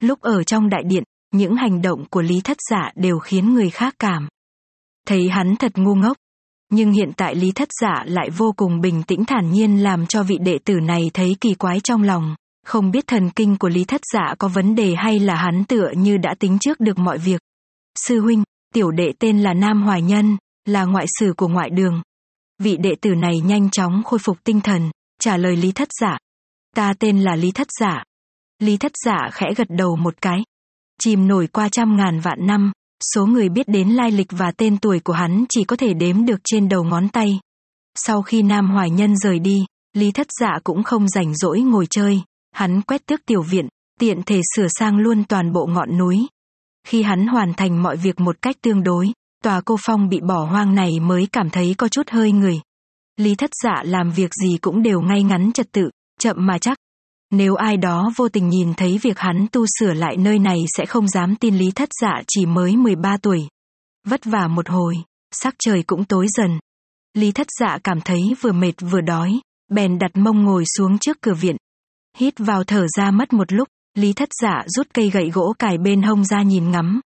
Lúc 0.00 0.20
ở 0.20 0.42
trong 0.44 0.68
đại 0.68 0.82
điện, 0.86 1.02
những 1.32 1.56
hành 1.56 1.82
động 1.82 2.04
của 2.10 2.22
lý 2.22 2.40
thất 2.40 2.56
dạ 2.70 2.90
đều 2.94 3.18
khiến 3.18 3.54
người 3.54 3.70
khác 3.70 3.94
cảm. 3.98 4.28
Thấy 5.06 5.28
hắn 5.28 5.56
thật 5.56 5.72
ngu 5.74 5.94
ngốc. 5.94 6.16
Nhưng 6.70 6.92
hiện 6.92 7.12
tại 7.16 7.34
lý 7.34 7.52
thất 7.52 7.68
giả 7.80 8.04
lại 8.06 8.30
vô 8.30 8.52
cùng 8.56 8.80
bình 8.80 9.02
tĩnh 9.02 9.24
thản 9.24 9.50
nhiên 9.50 9.82
làm 9.82 10.06
cho 10.06 10.22
vị 10.22 10.38
đệ 10.40 10.58
tử 10.64 10.74
này 10.74 11.10
thấy 11.14 11.36
kỳ 11.40 11.54
quái 11.54 11.80
trong 11.80 12.02
lòng. 12.02 12.34
Không 12.66 12.90
biết 12.90 13.06
thần 13.06 13.30
kinh 13.30 13.56
của 13.56 13.68
lý 13.68 13.84
thất 13.84 14.00
giả 14.12 14.34
có 14.38 14.48
vấn 14.48 14.74
đề 14.74 14.94
hay 14.94 15.18
là 15.18 15.34
hắn 15.34 15.64
tựa 15.64 15.90
như 15.96 16.16
đã 16.16 16.34
tính 16.38 16.58
trước 16.60 16.80
được 16.80 16.98
mọi 16.98 17.18
việc. 17.18 17.40
Sư 17.98 18.20
huynh, 18.20 18.42
Tiểu 18.74 18.90
đệ 18.90 19.12
tên 19.18 19.38
là 19.38 19.54
Nam 19.54 19.82
Hoài 19.82 20.02
Nhân, 20.02 20.36
là 20.64 20.84
ngoại 20.84 21.06
sử 21.20 21.34
của 21.36 21.48
ngoại 21.48 21.70
đường. 21.70 22.02
Vị 22.58 22.76
đệ 22.76 22.94
tử 23.00 23.14
này 23.14 23.40
nhanh 23.40 23.70
chóng 23.70 24.02
khôi 24.04 24.18
phục 24.18 24.44
tinh 24.44 24.60
thần, 24.60 24.90
trả 25.20 25.36
lời 25.36 25.56
Lý 25.56 25.72
Thất 25.72 25.88
Giả. 26.00 26.18
Ta 26.76 26.92
tên 26.98 27.20
là 27.20 27.36
Lý 27.36 27.50
Thất 27.50 27.68
Giả. 27.80 28.04
Lý 28.58 28.76
Thất 28.76 28.92
Giả 29.04 29.30
khẽ 29.32 29.46
gật 29.56 29.66
đầu 29.70 29.96
một 29.96 30.14
cái. 30.20 30.40
Chìm 31.02 31.28
nổi 31.28 31.46
qua 31.46 31.68
trăm 31.68 31.96
ngàn 31.96 32.20
vạn 32.20 32.46
năm, 32.46 32.72
số 33.14 33.26
người 33.26 33.48
biết 33.48 33.68
đến 33.68 33.88
lai 33.88 34.10
lịch 34.10 34.28
và 34.30 34.52
tên 34.56 34.78
tuổi 34.78 35.00
của 35.00 35.12
hắn 35.12 35.44
chỉ 35.48 35.64
có 35.64 35.76
thể 35.76 35.94
đếm 35.94 36.24
được 36.24 36.40
trên 36.44 36.68
đầu 36.68 36.84
ngón 36.84 37.08
tay. 37.08 37.40
Sau 37.94 38.22
khi 38.22 38.42
Nam 38.42 38.70
Hoài 38.70 38.90
Nhân 38.90 39.16
rời 39.16 39.38
đi, 39.38 39.58
Lý 39.96 40.12
Thất 40.12 40.26
Dạ 40.40 40.58
cũng 40.64 40.82
không 40.82 41.08
rảnh 41.08 41.34
rỗi 41.34 41.60
ngồi 41.60 41.86
chơi, 41.90 42.22
hắn 42.52 42.82
quét 42.82 43.06
tước 43.06 43.20
tiểu 43.26 43.42
viện, 43.42 43.68
tiện 44.00 44.22
thể 44.22 44.40
sửa 44.56 44.66
sang 44.78 44.96
luôn 44.96 45.24
toàn 45.24 45.52
bộ 45.52 45.66
ngọn 45.66 45.98
núi, 45.98 46.26
khi 46.86 47.02
hắn 47.02 47.26
hoàn 47.26 47.54
thành 47.54 47.82
mọi 47.82 47.96
việc 47.96 48.20
một 48.20 48.42
cách 48.42 48.56
tương 48.62 48.82
đối, 48.82 49.12
tòa 49.44 49.60
cô 49.60 49.76
phong 49.80 50.08
bị 50.08 50.20
bỏ 50.20 50.44
hoang 50.44 50.74
này 50.74 51.00
mới 51.00 51.26
cảm 51.32 51.50
thấy 51.50 51.74
có 51.78 51.88
chút 51.88 52.10
hơi 52.10 52.32
người. 52.32 52.60
Lý 53.16 53.34
thất 53.34 53.50
dạ 53.62 53.82
làm 53.84 54.10
việc 54.10 54.30
gì 54.34 54.58
cũng 54.58 54.82
đều 54.82 55.00
ngay 55.00 55.22
ngắn 55.22 55.52
trật 55.52 55.72
tự, 55.72 55.90
chậm 56.20 56.36
mà 56.46 56.58
chắc. 56.58 56.78
Nếu 57.30 57.54
ai 57.54 57.76
đó 57.76 58.10
vô 58.16 58.28
tình 58.28 58.48
nhìn 58.48 58.74
thấy 58.74 58.98
việc 58.98 59.18
hắn 59.18 59.46
tu 59.52 59.64
sửa 59.78 59.92
lại 59.92 60.16
nơi 60.16 60.38
này 60.38 60.58
sẽ 60.76 60.86
không 60.86 61.08
dám 61.08 61.36
tin 61.36 61.56
lý 61.58 61.70
thất 61.70 61.88
dạ 62.02 62.22
chỉ 62.28 62.46
mới 62.46 62.76
13 62.76 63.16
tuổi. 63.16 63.48
Vất 64.06 64.24
vả 64.24 64.48
một 64.48 64.68
hồi, 64.68 64.96
sắc 65.34 65.54
trời 65.58 65.82
cũng 65.82 66.04
tối 66.04 66.26
dần. 66.36 66.58
Lý 67.14 67.32
thất 67.32 67.46
dạ 67.60 67.78
cảm 67.84 68.00
thấy 68.00 68.20
vừa 68.40 68.52
mệt 68.52 68.72
vừa 68.80 69.00
đói, 69.00 69.40
bèn 69.70 69.98
đặt 69.98 70.10
mông 70.14 70.44
ngồi 70.44 70.64
xuống 70.76 70.98
trước 70.98 71.18
cửa 71.20 71.34
viện. 71.34 71.56
Hít 72.16 72.34
vào 72.38 72.64
thở 72.64 72.86
ra 72.96 73.10
mất 73.10 73.32
một 73.32 73.52
lúc, 73.52 73.68
Lý 73.94 74.12
thất 74.12 74.28
dạ 74.42 74.62
rút 74.66 74.86
cây 74.94 75.10
gậy 75.10 75.30
gỗ 75.30 75.54
cài 75.58 75.78
bên 75.78 76.02
hông 76.02 76.24
ra 76.24 76.42
nhìn 76.42 76.70
ngắm. 76.70 77.00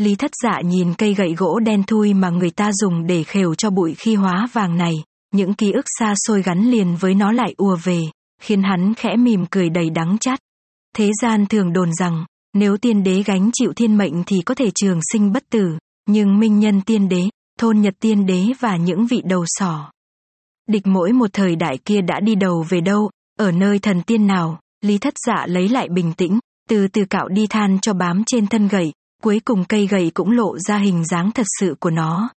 Lý 0.00 0.14
thất 0.14 0.30
dạ 0.42 0.60
nhìn 0.64 0.94
cây 0.94 1.14
gậy 1.14 1.34
gỗ 1.34 1.58
đen 1.58 1.82
thui 1.82 2.14
mà 2.14 2.30
người 2.30 2.50
ta 2.50 2.70
dùng 2.72 3.06
để 3.06 3.22
khều 3.22 3.54
cho 3.54 3.70
bụi 3.70 3.94
khi 3.98 4.14
hóa 4.14 4.48
vàng 4.52 4.76
này, 4.76 4.94
những 5.34 5.54
ký 5.54 5.72
ức 5.72 5.84
xa 5.98 6.14
xôi 6.26 6.42
gắn 6.42 6.70
liền 6.70 6.96
với 6.96 7.14
nó 7.14 7.32
lại 7.32 7.54
ùa 7.56 7.76
về, 7.84 8.00
khiến 8.42 8.62
hắn 8.62 8.94
khẽ 8.94 9.16
mỉm 9.16 9.44
cười 9.50 9.70
đầy 9.70 9.90
đắng 9.90 10.16
chát. 10.20 10.38
Thế 10.96 11.10
gian 11.22 11.46
thường 11.46 11.72
đồn 11.72 11.94
rằng, 11.94 12.24
nếu 12.54 12.76
tiên 12.76 13.02
đế 13.02 13.22
gánh 13.22 13.50
chịu 13.52 13.72
thiên 13.72 13.98
mệnh 13.98 14.24
thì 14.26 14.42
có 14.44 14.54
thể 14.54 14.70
trường 14.74 15.00
sinh 15.12 15.32
bất 15.32 15.42
tử, 15.50 15.78
nhưng 16.08 16.38
minh 16.38 16.58
nhân 16.58 16.80
tiên 16.80 17.08
đế, 17.08 17.28
thôn 17.58 17.80
nhật 17.80 17.94
tiên 18.00 18.26
đế 18.26 18.46
và 18.60 18.76
những 18.76 19.06
vị 19.06 19.22
đầu 19.24 19.44
sỏ. 19.46 19.90
Địch 20.68 20.86
mỗi 20.86 21.12
một 21.12 21.30
thời 21.32 21.56
đại 21.56 21.78
kia 21.84 22.00
đã 22.00 22.20
đi 22.20 22.34
đầu 22.34 22.66
về 22.68 22.80
đâu, 22.80 23.10
ở 23.38 23.52
nơi 23.52 23.78
thần 23.78 24.02
tiên 24.02 24.26
nào, 24.26 24.58
Lý 24.82 24.98
thất 24.98 25.14
dạ 25.26 25.46
lấy 25.46 25.68
lại 25.68 25.88
bình 25.88 26.12
tĩnh, 26.12 26.38
từ 26.68 26.88
từ 26.88 27.04
cạo 27.04 27.28
đi 27.28 27.46
than 27.46 27.78
cho 27.82 27.92
bám 27.92 28.22
trên 28.26 28.46
thân 28.46 28.68
gậy, 28.68 28.92
cuối 29.22 29.40
cùng 29.44 29.64
cây 29.64 29.86
gậy 29.86 30.10
cũng 30.14 30.30
lộ 30.30 30.58
ra 30.58 30.78
hình 30.78 31.04
dáng 31.04 31.30
thật 31.32 31.46
sự 31.60 31.74
của 31.80 31.90
nó. 31.90 32.28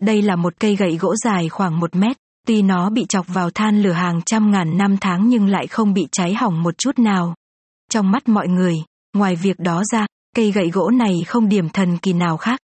Đây 0.00 0.22
là 0.22 0.36
một 0.36 0.54
cây 0.60 0.76
gậy 0.76 0.96
gỗ 0.96 1.16
dài 1.16 1.48
khoảng 1.48 1.80
một 1.80 1.96
mét, 1.96 2.16
tuy 2.46 2.62
nó 2.62 2.90
bị 2.90 3.04
chọc 3.08 3.26
vào 3.28 3.50
than 3.50 3.82
lửa 3.82 3.92
hàng 3.92 4.20
trăm 4.26 4.50
ngàn 4.50 4.78
năm 4.78 4.96
tháng 5.00 5.28
nhưng 5.28 5.46
lại 5.46 5.66
không 5.66 5.94
bị 5.94 6.08
cháy 6.12 6.34
hỏng 6.34 6.62
một 6.62 6.78
chút 6.78 6.98
nào. 6.98 7.34
Trong 7.90 8.10
mắt 8.10 8.28
mọi 8.28 8.48
người, 8.48 8.76
ngoài 9.16 9.36
việc 9.36 9.58
đó 9.58 9.82
ra, 9.92 10.06
cây 10.36 10.52
gậy 10.52 10.70
gỗ 10.70 10.90
này 10.90 11.24
không 11.26 11.48
điểm 11.48 11.68
thần 11.68 11.98
kỳ 11.98 12.12
nào 12.12 12.36
khác. 12.36 12.60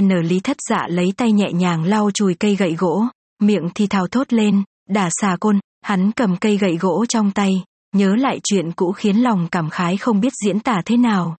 N 0.00 0.08
lý 0.08 0.40
thất 0.40 0.56
dạ 0.68 0.86
lấy 0.88 1.12
tay 1.16 1.32
nhẹ 1.32 1.52
nhàng 1.52 1.84
lau 1.84 2.10
chùi 2.10 2.34
cây 2.34 2.56
gậy 2.56 2.74
gỗ, 2.78 3.04
miệng 3.42 3.68
thì 3.74 3.86
thào 3.86 4.06
thốt 4.06 4.32
lên, 4.32 4.62
đả 4.88 5.08
xà 5.20 5.36
côn, 5.40 5.58
hắn 5.82 6.12
cầm 6.12 6.36
cây 6.36 6.56
gậy 6.56 6.76
gỗ 6.76 7.06
trong 7.08 7.30
tay, 7.30 7.50
nhớ 7.94 8.14
lại 8.14 8.40
chuyện 8.44 8.72
cũ 8.72 8.92
khiến 8.92 9.16
lòng 9.16 9.48
cảm 9.50 9.70
khái 9.70 9.96
không 9.96 10.20
biết 10.20 10.32
diễn 10.44 10.60
tả 10.60 10.82
thế 10.84 10.96
nào. 10.96 11.36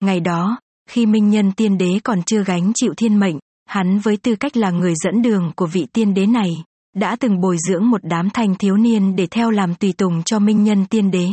Ngày 0.00 0.20
đó, 0.20 0.58
khi 0.90 1.06
minh 1.06 1.30
nhân 1.30 1.52
tiên 1.52 1.78
đế 1.78 2.00
còn 2.04 2.22
chưa 2.22 2.44
gánh 2.44 2.72
chịu 2.74 2.94
thiên 2.96 3.20
mệnh, 3.20 3.38
hắn 3.68 3.98
với 3.98 4.16
tư 4.16 4.36
cách 4.36 4.56
là 4.56 4.70
người 4.70 4.94
dẫn 5.04 5.22
đường 5.22 5.52
của 5.56 5.66
vị 5.66 5.86
tiên 5.92 6.14
đế 6.14 6.26
này, 6.26 6.50
đã 6.96 7.16
từng 7.16 7.40
bồi 7.40 7.56
dưỡng 7.68 7.90
một 7.90 8.00
đám 8.04 8.30
thanh 8.30 8.54
thiếu 8.54 8.76
niên 8.76 9.16
để 9.16 9.26
theo 9.26 9.50
làm 9.50 9.74
tùy 9.74 9.92
tùng 9.98 10.22
cho 10.22 10.38
minh 10.38 10.64
nhân 10.64 10.86
tiên 10.86 11.10
đế. 11.10 11.26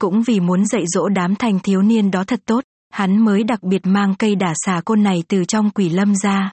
Cũng 0.00 0.22
vì 0.22 0.40
muốn 0.40 0.66
dạy 0.66 0.84
dỗ 0.86 1.08
đám 1.08 1.34
thanh 1.34 1.58
thiếu 1.58 1.82
niên 1.82 2.10
đó 2.10 2.24
thật 2.24 2.40
tốt, 2.46 2.64
hắn 2.92 3.24
mới 3.24 3.44
đặc 3.44 3.62
biệt 3.62 3.80
mang 3.84 4.14
cây 4.18 4.34
đả 4.34 4.52
xà 4.66 4.80
côn 4.84 5.02
này 5.02 5.24
từ 5.28 5.44
trong 5.44 5.70
quỷ 5.70 5.88
lâm 5.88 6.14
ra. 6.14 6.52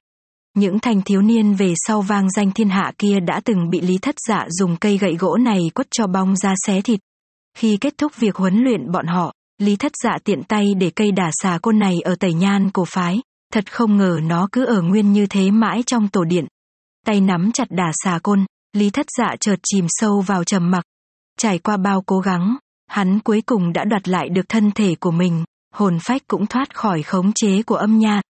Những 0.55 0.79
thanh 0.79 1.01
thiếu 1.01 1.21
niên 1.21 1.53
về 1.53 1.73
sau 1.87 2.01
vang 2.01 2.29
danh 2.29 2.51
thiên 2.51 2.69
hạ 2.69 2.91
kia 2.97 3.19
đã 3.19 3.41
từng 3.45 3.69
bị 3.69 3.81
lý 3.81 3.97
thất 3.97 4.15
dạ 4.27 4.45
dùng 4.49 4.77
cây 4.77 4.97
gậy 4.97 5.15
gỗ 5.15 5.37
này 5.37 5.59
quất 5.75 5.87
cho 5.91 6.07
bong 6.07 6.35
ra 6.35 6.53
xé 6.65 6.81
thịt. 6.81 6.99
Khi 7.57 7.77
kết 7.81 7.93
thúc 7.97 8.11
việc 8.19 8.35
huấn 8.35 8.63
luyện 8.63 8.91
bọn 8.91 9.07
họ, 9.07 9.33
Lý 9.59 9.75
thất 9.75 9.91
dạ 10.03 10.17
tiện 10.23 10.43
tay 10.43 10.73
để 10.73 10.91
cây 10.95 11.11
đả 11.11 11.29
xà 11.41 11.57
côn 11.61 11.79
này 11.79 12.01
ở 12.01 12.15
tẩy 12.15 12.33
nhan 12.33 12.69
cổ 12.71 12.85
phái, 12.85 13.21
thật 13.53 13.71
không 13.73 13.97
ngờ 13.97 14.19
nó 14.23 14.47
cứ 14.51 14.65
ở 14.65 14.81
nguyên 14.81 15.13
như 15.13 15.27
thế 15.27 15.51
mãi 15.51 15.83
trong 15.85 16.07
tổ 16.07 16.23
điện. 16.23 16.45
Tay 17.05 17.21
nắm 17.21 17.51
chặt 17.51 17.67
đả 17.69 17.91
xà 18.03 18.19
côn, 18.23 18.45
Lý 18.73 18.89
thất 18.89 19.05
dạ 19.17 19.35
chợt 19.39 19.59
chìm 19.63 19.85
sâu 19.89 20.21
vào 20.21 20.43
trầm 20.43 20.71
mặc. 20.71 20.83
Trải 21.37 21.59
qua 21.59 21.77
bao 21.77 22.01
cố 22.01 22.19
gắng, 22.19 22.57
hắn 22.87 23.19
cuối 23.19 23.41
cùng 23.45 23.73
đã 23.73 23.85
đoạt 23.85 24.07
lại 24.07 24.29
được 24.29 24.49
thân 24.49 24.71
thể 24.71 24.95
của 24.99 25.11
mình, 25.11 25.43
hồn 25.73 25.97
phách 26.01 26.21
cũng 26.27 26.45
thoát 26.45 26.75
khỏi 26.75 27.03
khống 27.03 27.31
chế 27.33 27.63
của 27.63 27.75
âm 27.75 27.99
nha 27.99 28.21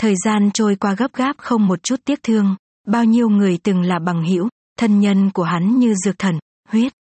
Thời 0.00 0.14
gian 0.24 0.50
trôi 0.54 0.76
qua 0.76 0.94
gấp 0.94 1.14
gáp 1.14 1.36
không 1.38 1.66
một 1.66 1.82
chút 1.82 2.00
tiếc 2.04 2.22
thương, 2.22 2.56
bao 2.86 3.04
nhiêu 3.04 3.28
người 3.28 3.58
từng 3.62 3.82
là 3.82 3.98
bằng 3.98 4.24
hữu, 4.24 4.48
thân 4.78 5.00
nhân 5.00 5.30
của 5.30 5.42
hắn 5.42 5.78
như 5.78 5.94
dược 6.04 6.18
thần, 6.18 6.38
huyết. 6.68 6.92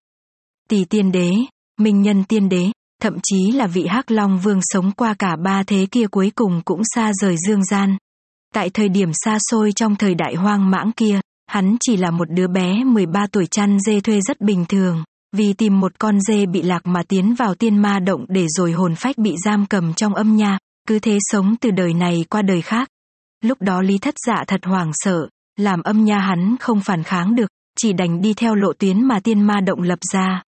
Tỷ 0.69 0.85
tiên 0.85 1.11
đế, 1.11 1.31
minh 1.79 2.01
nhân 2.01 2.23
tiên 2.23 2.49
đế, 2.49 2.71
thậm 3.01 3.17
chí 3.23 3.51
là 3.51 3.67
vị 3.67 3.85
hắc 3.87 4.11
long 4.11 4.39
vương 4.39 4.59
sống 4.61 4.91
qua 4.91 5.13
cả 5.19 5.35
ba 5.35 5.63
thế 5.63 5.87
kia 5.91 6.07
cuối 6.07 6.31
cùng 6.35 6.61
cũng 6.65 6.81
xa 6.95 7.11
rời 7.21 7.35
dương 7.47 7.65
gian. 7.65 7.97
Tại 8.53 8.69
thời 8.69 8.89
điểm 8.89 9.09
xa 9.25 9.37
xôi 9.51 9.71
trong 9.75 9.95
thời 9.95 10.15
đại 10.15 10.35
hoang 10.35 10.71
mãng 10.71 10.91
kia, 10.91 11.19
hắn 11.47 11.77
chỉ 11.79 11.97
là 11.97 12.11
một 12.11 12.29
đứa 12.31 12.47
bé 12.47 12.83
13 12.83 13.27
tuổi 13.31 13.45
chăn 13.45 13.77
dê 13.79 13.99
thuê 13.99 14.21
rất 14.21 14.41
bình 14.41 14.65
thường, 14.69 15.03
vì 15.35 15.53
tìm 15.53 15.79
một 15.79 15.99
con 15.99 16.21
dê 16.21 16.45
bị 16.45 16.61
lạc 16.61 16.87
mà 16.87 17.03
tiến 17.03 17.35
vào 17.35 17.55
tiên 17.55 17.77
ma 17.77 17.99
động 17.99 18.25
để 18.27 18.45
rồi 18.47 18.71
hồn 18.71 18.95
phách 18.95 19.17
bị 19.17 19.35
giam 19.45 19.65
cầm 19.65 19.93
trong 19.93 20.15
âm 20.15 20.35
nha, 20.35 20.57
cứ 20.87 20.99
thế 20.99 21.17
sống 21.21 21.55
từ 21.61 21.71
đời 21.71 21.93
này 21.93 22.25
qua 22.29 22.41
đời 22.41 22.61
khác. 22.61 22.89
Lúc 23.43 23.61
đó 23.61 23.81
Lý 23.81 23.97
Thất 23.97 24.15
Dạ 24.27 24.43
thật 24.47 24.61
hoảng 24.63 24.91
sợ, 24.93 25.27
làm 25.57 25.81
âm 25.81 26.05
nha 26.05 26.19
hắn 26.19 26.55
không 26.59 26.81
phản 26.81 27.03
kháng 27.03 27.35
được, 27.35 27.51
chỉ 27.79 27.93
đành 27.93 28.21
đi 28.21 28.33
theo 28.33 28.55
lộ 28.55 28.73
tuyến 28.73 29.07
mà 29.07 29.19
tiên 29.19 29.41
ma 29.41 29.61
động 29.61 29.81
lập 29.81 29.99
ra. 30.13 30.43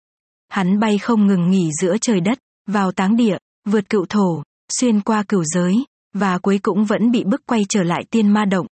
Hắn 0.50 0.80
bay 0.80 0.98
không 0.98 1.28
ngừng 1.28 1.52
nghỉ 1.52 1.70
giữa 1.82 1.98
trời 2.02 2.20
đất, 2.20 2.38
vào 2.68 2.92
táng 2.92 3.16
địa, 3.16 3.38
vượt 3.68 3.90
cựu 3.90 4.06
thổ, 4.10 4.44
xuyên 4.80 5.02
qua 5.02 5.24
cửu 5.28 5.44
giới, 5.44 5.86
và 6.14 6.38
cuối 6.38 6.60
cũng 6.64 6.86
vẫn 6.86 7.12
bị 7.12 7.24
bức 7.24 7.42
quay 7.46 7.62
trở 7.70 7.84
lại 7.84 8.04
tiên 8.12 8.30
ma 8.30 8.46
động. 8.46 8.68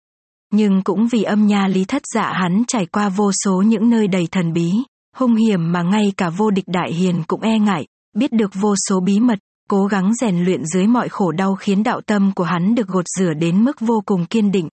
Nhưng 0.51 0.81
cũng 0.83 1.07
vì 1.07 1.23
âm 1.23 1.47
nha 1.47 1.67
lý 1.67 1.85
thất 1.85 2.01
dạ 2.13 2.33
hắn 2.33 2.63
trải 2.67 2.85
qua 2.85 3.09
vô 3.09 3.31
số 3.45 3.61
những 3.61 3.89
nơi 3.89 4.07
đầy 4.07 4.27
thần 4.31 4.53
bí, 4.53 4.71
hung 5.15 5.35
hiểm 5.35 5.71
mà 5.71 5.81
ngay 5.81 6.13
cả 6.17 6.29
vô 6.29 6.51
địch 6.51 6.67
đại 6.67 6.93
hiền 6.93 7.23
cũng 7.27 7.41
e 7.41 7.59
ngại, 7.59 7.85
biết 8.15 8.31
được 8.31 8.51
vô 8.53 8.73
số 8.89 8.99
bí 8.99 9.19
mật, 9.19 9.39
cố 9.69 9.85
gắng 9.85 10.13
rèn 10.13 10.43
luyện 10.43 10.65
dưới 10.65 10.87
mọi 10.87 11.09
khổ 11.09 11.31
đau 11.31 11.55
khiến 11.55 11.83
đạo 11.83 12.01
tâm 12.01 12.31
của 12.35 12.43
hắn 12.43 12.75
được 12.75 12.87
gột 12.87 13.05
rửa 13.17 13.33
đến 13.33 13.63
mức 13.63 13.79
vô 13.79 14.01
cùng 14.05 14.25
kiên 14.25 14.51
định. 14.51 14.69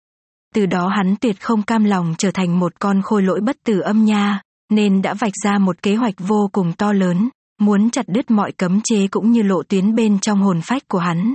Từ 0.54 0.66
đó 0.66 0.88
hắn 0.88 1.16
tuyệt 1.20 1.40
không 1.40 1.62
cam 1.62 1.84
lòng 1.84 2.14
trở 2.18 2.30
thành 2.30 2.58
một 2.58 2.72
con 2.80 3.02
khôi 3.02 3.22
lỗi 3.22 3.40
bất 3.40 3.56
tử 3.64 3.80
âm 3.80 4.04
nha, 4.04 4.40
nên 4.70 5.02
đã 5.02 5.14
vạch 5.14 5.32
ra 5.44 5.58
một 5.58 5.82
kế 5.82 5.94
hoạch 5.94 6.14
vô 6.18 6.48
cùng 6.52 6.72
to 6.72 6.92
lớn, 6.92 7.28
muốn 7.60 7.90
chặt 7.90 8.08
đứt 8.08 8.30
mọi 8.30 8.52
cấm 8.52 8.80
chế 8.84 9.06
cũng 9.08 9.30
như 9.30 9.42
lộ 9.42 9.62
tuyến 9.62 9.94
bên 9.94 10.18
trong 10.18 10.42
hồn 10.42 10.60
phách 10.62 10.88
của 10.88 10.98
hắn. 10.98 11.34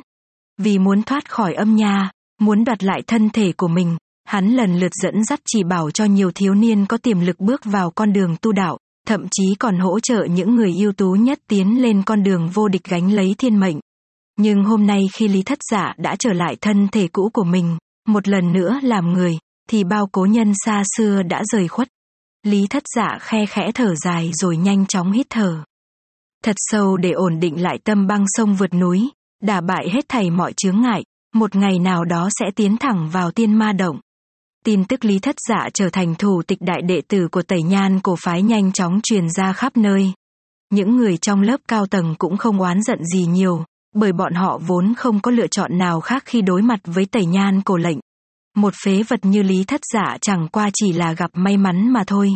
Vì 0.63 0.79
muốn 0.79 1.03
thoát 1.03 1.29
khỏi 1.31 1.53
âm 1.53 1.75
nha, 1.75 2.11
muốn 2.41 2.63
đoạt 2.63 2.83
lại 2.83 3.01
thân 3.07 3.29
thể 3.29 3.53
của 3.57 3.67
mình, 3.67 3.97
hắn 4.25 4.49
lần 4.49 4.79
lượt 4.79 4.91
dẫn 5.03 5.23
dắt 5.23 5.39
chỉ 5.45 5.63
bảo 5.63 5.91
cho 5.91 6.05
nhiều 6.05 6.31
thiếu 6.31 6.53
niên 6.53 6.85
có 6.85 6.97
tiềm 6.97 7.19
lực 7.19 7.39
bước 7.39 7.61
vào 7.65 7.91
con 7.91 8.13
đường 8.13 8.35
tu 8.41 8.51
đạo, 8.51 8.77
thậm 9.07 9.25
chí 9.31 9.55
còn 9.59 9.79
hỗ 9.79 9.99
trợ 9.99 10.25
những 10.31 10.55
người 10.55 10.73
ưu 10.77 10.91
tú 10.91 11.11
nhất 11.11 11.39
tiến 11.47 11.81
lên 11.81 12.03
con 12.03 12.23
đường 12.23 12.49
vô 12.53 12.67
địch 12.67 12.83
gánh 12.83 13.13
lấy 13.13 13.35
thiên 13.37 13.59
mệnh. 13.59 13.79
Nhưng 14.39 14.63
hôm 14.63 14.87
nay 14.87 15.01
khi 15.13 15.27
Lý 15.27 15.43
Thất 15.43 15.59
Giả 15.71 15.93
đã 15.97 16.15
trở 16.19 16.33
lại 16.33 16.57
thân 16.61 16.87
thể 16.87 17.07
cũ 17.07 17.29
của 17.33 17.43
mình, 17.43 17.77
một 18.07 18.27
lần 18.27 18.53
nữa 18.53 18.79
làm 18.83 19.13
người, 19.13 19.37
thì 19.69 19.83
bao 19.83 20.07
cố 20.11 20.25
nhân 20.25 20.53
xa 20.65 20.83
xưa 20.97 21.23
đã 21.23 21.43
rời 21.53 21.67
khuất. 21.67 21.87
Lý 22.43 22.67
thất 22.69 22.83
giả 22.95 23.17
khe 23.19 23.45
khẽ 23.45 23.71
thở 23.73 23.95
dài 23.95 24.31
rồi 24.33 24.57
nhanh 24.57 24.85
chóng 24.85 25.11
hít 25.11 25.25
thở. 25.29 25.63
Thật 26.43 26.55
sâu 26.57 26.97
để 26.97 27.11
ổn 27.11 27.39
định 27.39 27.61
lại 27.61 27.77
tâm 27.83 28.07
băng 28.07 28.25
sông 28.27 28.55
vượt 28.55 28.73
núi, 28.73 29.09
đả 29.41 29.61
bại 29.61 29.89
hết 29.93 30.05
thảy 30.09 30.29
mọi 30.29 30.53
chướng 30.53 30.81
ngại, 30.81 31.03
một 31.33 31.55
ngày 31.55 31.79
nào 31.79 32.05
đó 32.05 32.29
sẽ 32.39 32.45
tiến 32.55 32.77
thẳng 32.77 33.09
vào 33.09 33.31
tiên 33.31 33.53
ma 33.53 33.73
động. 33.73 33.99
Tin 34.65 34.85
tức 34.85 35.05
Lý 35.05 35.19
Thất 35.19 35.35
Dạ 35.49 35.69
trở 35.73 35.89
thành 35.89 36.15
thủ 36.15 36.41
tịch 36.47 36.61
đại 36.61 36.81
đệ 36.81 37.01
tử 37.07 37.27
của 37.31 37.41
Tẩy 37.41 37.61
Nhan 37.63 37.99
cổ 37.99 38.15
phái 38.23 38.41
nhanh 38.41 38.71
chóng 38.71 38.99
truyền 39.03 39.29
ra 39.29 39.53
khắp 39.53 39.77
nơi. 39.77 40.11
Những 40.71 40.97
người 40.97 41.17
trong 41.17 41.41
lớp 41.41 41.59
cao 41.67 41.85
tầng 41.87 42.15
cũng 42.17 42.37
không 42.37 42.61
oán 42.61 42.83
giận 42.83 42.99
gì 43.05 43.25
nhiều, 43.25 43.65
bởi 43.95 44.11
bọn 44.11 44.33
họ 44.33 44.59
vốn 44.67 44.93
không 44.97 45.19
có 45.19 45.31
lựa 45.31 45.47
chọn 45.47 45.77
nào 45.77 46.01
khác 46.01 46.23
khi 46.25 46.41
đối 46.41 46.61
mặt 46.61 46.79
với 46.85 47.05
Tẩy 47.05 47.25
Nhan 47.25 47.61
cổ 47.61 47.77
lệnh. 47.77 47.97
Một 48.55 48.73
phế 48.85 49.03
vật 49.03 49.19
như 49.23 49.43
Lý 49.43 49.63
Thất 49.63 49.81
dạ 49.93 50.17
chẳng 50.21 50.47
qua 50.51 50.69
chỉ 50.73 50.93
là 50.93 51.13
gặp 51.13 51.31
may 51.33 51.57
mắn 51.57 51.93
mà 51.93 52.03
thôi. 52.07 52.29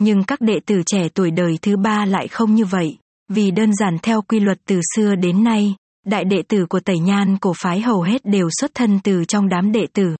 Nhưng 0.00 0.24
các 0.24 0.40
đệ 0.40 0.60
tử 0.66 0.82
trẻ 0.86 1.08
tuổi 1.14 1.30
đời 1.30 1.58
thứ 1.62 1.76
ba 1.76 2.04
lại 2.04 2.28
không 2.28 2.54
như 2.54 2.64
vậy, 2.64 2.98
vì 3.28 3.50
đơn 3.50 3.74
giản 3.74 3.96
theo 4.02 4.22
quy 4.22 4.40
luật 4.40 4.58
từ 4.66 4.80
xưa 4.96 5.14
đến 5.14 5.44
nay, 5.44 5.74
đại 6.04 6.24
đệ 6.24 6.42
tử 6.48 6.66
của 6.66 6.80
Tẩy 6.80 6.98
Nhan 6.98 7.38
cổ 7.38 7.52
phái 7.56 7.80
hầu 7.80 8.02
hết 8.02 8.24
đều 8.24 8.48
xuất 8.60 8.74
thân 8.74 9.00
từ 9.04 9.24
trong 9.24 9.48
đám 9.48 9.72
đệ 9.72 9.86
tử. 9.92 10.16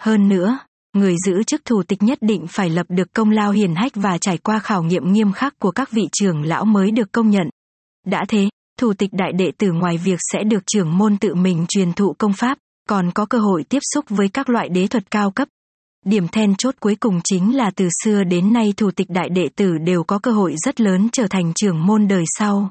Hơn 0.00 0.28
nữa, 0.28 0.58
người 0.92 1.14
giữ 1.26 1.42
chức 1.42 1.64
thủ 1.64 1.82
tịch 1.82 2.02
nhất 2.02 2.18
định 2.20 2.46
phải 2.48 2.70
lập 2.70 2.86
được 2.88 3.12
công 3.12 3.30
lao 3.30 3.50
hiển 3.50 3.74
hách 3.74 3.92
và 3.94 4.18
trải 4.18 4.38
qua 4.38 4.58
khảo 4.58 4.82
nghiệm 4.82 5.12
nghiêm 5.12 5.32
khắc 5.32 5.58
của 5.58 5.70
các 5.70 5.90
vị 5.90 6.02
trưởng 6.12 6.42
lão 6.42 6.64
mới 6.64 6.90
được 6.90 7.12
công 7.12 7.30
nhận. 7.30 7.50
Đã 8.06 8.24
thế, 8.28 8.48
thủ 8.78 8.92
tịch 8.94 9.10
đại 9.12 9.32
đệ 9.32 9.52
tử 9.58 9.72
ngoài 9.72 9.98
việc 9.98 10.18
sẽ 10.32 10.44
được 10.44 10.62
trưởng 10.66 10.98
môn 10.98 11.16
tự 11.16 11.34
mình 11.34 11.64
truyền 11.68 11.92
thụ 11.92 12.14
công 12.18 12.32
pháp, 12.32 12.58
còn 12.88 13.10
có 13.14 13.26
cơ 13.26 13.38
hội 13.38 13.64
tiếp 13.68 13.78
xúc 13.94 14.04
với 14.08 14.28
các 14.28 14.50
loại 14.50 14.68
đế 14.68 14.86
thuật 14.86 15.10
cao 15.10 15.30
cấp. 15.30 15.48
Điểm 16.04 16.28
then 16.28 16.54
chốt 16.58 16.74
cuối 16.80 16.94
cùng 16.94 17.20
chính 17.24 17.56
là 17.56 17.70
từ 17.76 17.88
xưa 18.04 18.24
đến 18.24 18.52
nay 18.52 18.74
thủ 18.76 18.90
tịch 18.90 19.10
đại 19.10 19.28
đệ 19.28 19.48
tử 19.56 19.78
đều 19.78 20.04
có 20.04 20.18
cơ 20.18 20.30
hội 20.30 20.54
rất 20.64 20.80
lớn 20.80 21.08
trở 21.12 21.26
thành 21.30 21.52
trưởng 21.54 21.86
môn 21.86 22.08
đời 22.08 22.24
sau. 22.38 22.70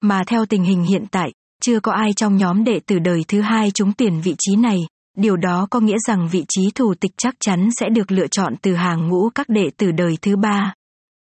Mà 0.00 0.22
theo 0.26 0.46
tình 0.46 0.64
hình 0.64 0.84
hiện 0.84 1.04
tại, 1.10 1.32
chưa 1.68 1.80
có 1.80 1.92
ai 1.92 2.12
trong 2.16 2.36
nhóm 2.36 2.64
đệ 2.64 2.80
tử 2.86 2.98
đời 2.98 3.24
thứ 3.28 3.40
hai 3.40 3.70
trúng 3.70 3.92
tuyển 3.92 4.20
vị 4.20 4.34
trí 4.38 4.56
này, 4.56 4.78
điều 5.16 5.36
đó 5.36 5.66
có 5.70 5.80
nghĩa 5.80 5.96
rằng 6.08 6.28
vị 6.32 6.44
trí 6.48 6.70
thủ 6.74 6.94
tịch 7.00 7.10
chắc 7.16 7.34
chắn 7.40 7.68
sẽ 7.80 7.88
được 7.88 8.12
lựa 8.12 8.26
chọn 8.26 8.54
từ 8.62 8.74
hàng 8.74 9.08
ngũ 9.08 9.30
các 9.34 9.48
đệ 9.48 9.70
tử 9.76 9.90
đời 9.90 10.18
thứ 10.22 10.36
ba. 10.36 10.74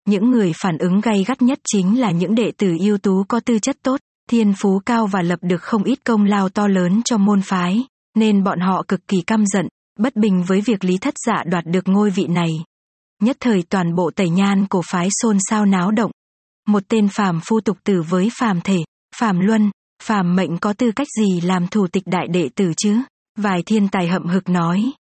Những 0.09 0.30
người 0.30 0.53
phản 0.62 0.78
ứng 0.78 1.01
gay 1.01 1.24
gắt 1.26 1.42
nhất 1.42 1.59
chính 1.72 2.01
là 2.01 2.11
những 2.11 2.34
đệ 2.34 2.53
tử 2.59 2.76
ưu 2.80 2.99
tú 2.99 3.24
có 3.28 3.40
tư 3.40 3.59
chất 3.59 3.76
tốt, 3.82 4.01
thiên 4.30 4.55
phú 4.59 4.80
cao 4.86 5.07
và 5.07 5.22
lập 5.22 5.38
được 5.42 5.62
không 5.62 5.84
ít 5.84 5.99
công 6.05 6.24
lao 6.24 6.49
to 6.49 6.68
lớn 6.68 7.03
cho 7.05 7.18
môn 7.18 7.42
phái 7.42 7.84
nên 8.16 8.45
bọn 8.45 8.61
họ 8.61 8.82
cực 8.88 9.09
kỳ 9.09 9.20
căm 9.26 9.45
giận, 9.47 9.68
bất 9.99 10.16
bình 10.16 10.45
với 10.47 10.61
việc 10.61 10.84
Lý 10.84 10.99
Thất 10.99 11.14
Dạ 11.26 11.45
đoạt 11.47 11.64
được 11.66 11.88
ngôi 11.88 12.11
vị 12.11 12.26
này. 12.26 12.51
Nhất 13.22 13.36
thời 13.40 13.62
toàn 13.68 13.95
bộ 13.95 14.11
tẩy 14.16 14.28
nhan 14.30 14.66
của 14.66 14.82
phái 14.90 15.09
xôn 15.22 15.38
xao 15.51 15.66
náo 15.66 15.90
động. 15.90 16.11
Một 16.66 16.82
tên 16.88 17.09
phàm 17.09 17.40
phu 17.45 17.61
tục 17.61 17.78
tử 17.84 18.03
với 18.09 18.28
phàm 18.38 18.61
thể, 18.61 18.78
phàm 19.16 19.40
luân, 19.40 19.70
phàm 20.05 20.36
mệnh 20.36 20.59
có 20.59 20.72
tư 20.72 20.92
cách 20.96 21.09
gì 21.18 21.40
làm 21.40 21.66
thủ 21.66 21.86
tịch 21.86 22.02
đại 22.07 22.28
đệ 22.28 22.48
tử 22.55 22.72
chứ? 22.76 22.98
Vài 23.38 23.62
thiên 23.66 23.88
tài 23.88 24.09
hậm 24.09 24.26
hực 24.26 24.48
nói. 24.48 24.92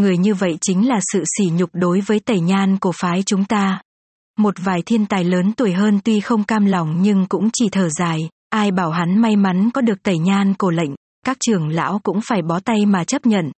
Người 0.00 0.18
như 0.18 0.34
vậy 0.34 0.58
chính 0.60 0.88
là 0.88 1.00
sự 1.12 1.24
sỉ 1.38 1.50
nhục 1.52 1.70
đối 1.72 2.00
với 2.00 2.20
tẩy 2.20 2.40
nhan 2.40 2.78
của 2.78 2.92
phái 3.00 3.22
chúng 3.26 3.44
ta. 3.44 3.82
Một 4.38 4.54
vài 4.64 4.82
thiên 4.86 5.06
tài 5.06 5.24
lớn 5.24 5.52
tuổi 5.52 5.72
hơn 5.72 6.00
tuy 6.04 6.20
không 6.20 6.44
cam 6.44 6.66
lòng 6.66 7.02
nhưng 7.02 7.26
cũng 7.26 7.48
chỉ 7.52 7.68
thở 7.72 7.88
dài, 7.88 8.18
ai 8.50 8.70
bảo 8.70 8.90
hắn 8.90 9.18
may 9.18 9.36
mắn 9.36 9.70
có 9.74 9.80
được 9.80 10.02
tẩy 10.02 10.18
nhan 10.18 10.54
cổ 10.54 10.70
lệnh, 10.70 10.90
các 11.26 11.36
trưởng 11.40 11.68
lão 11.68 11.98
cũng 12.02 12.20
phải 12.24 12.42
bó 12.42 12.60
tay 12.60 12.86
mà 12.86 13.04
chấp 13.04 13.26
nhận. 13.26 13.50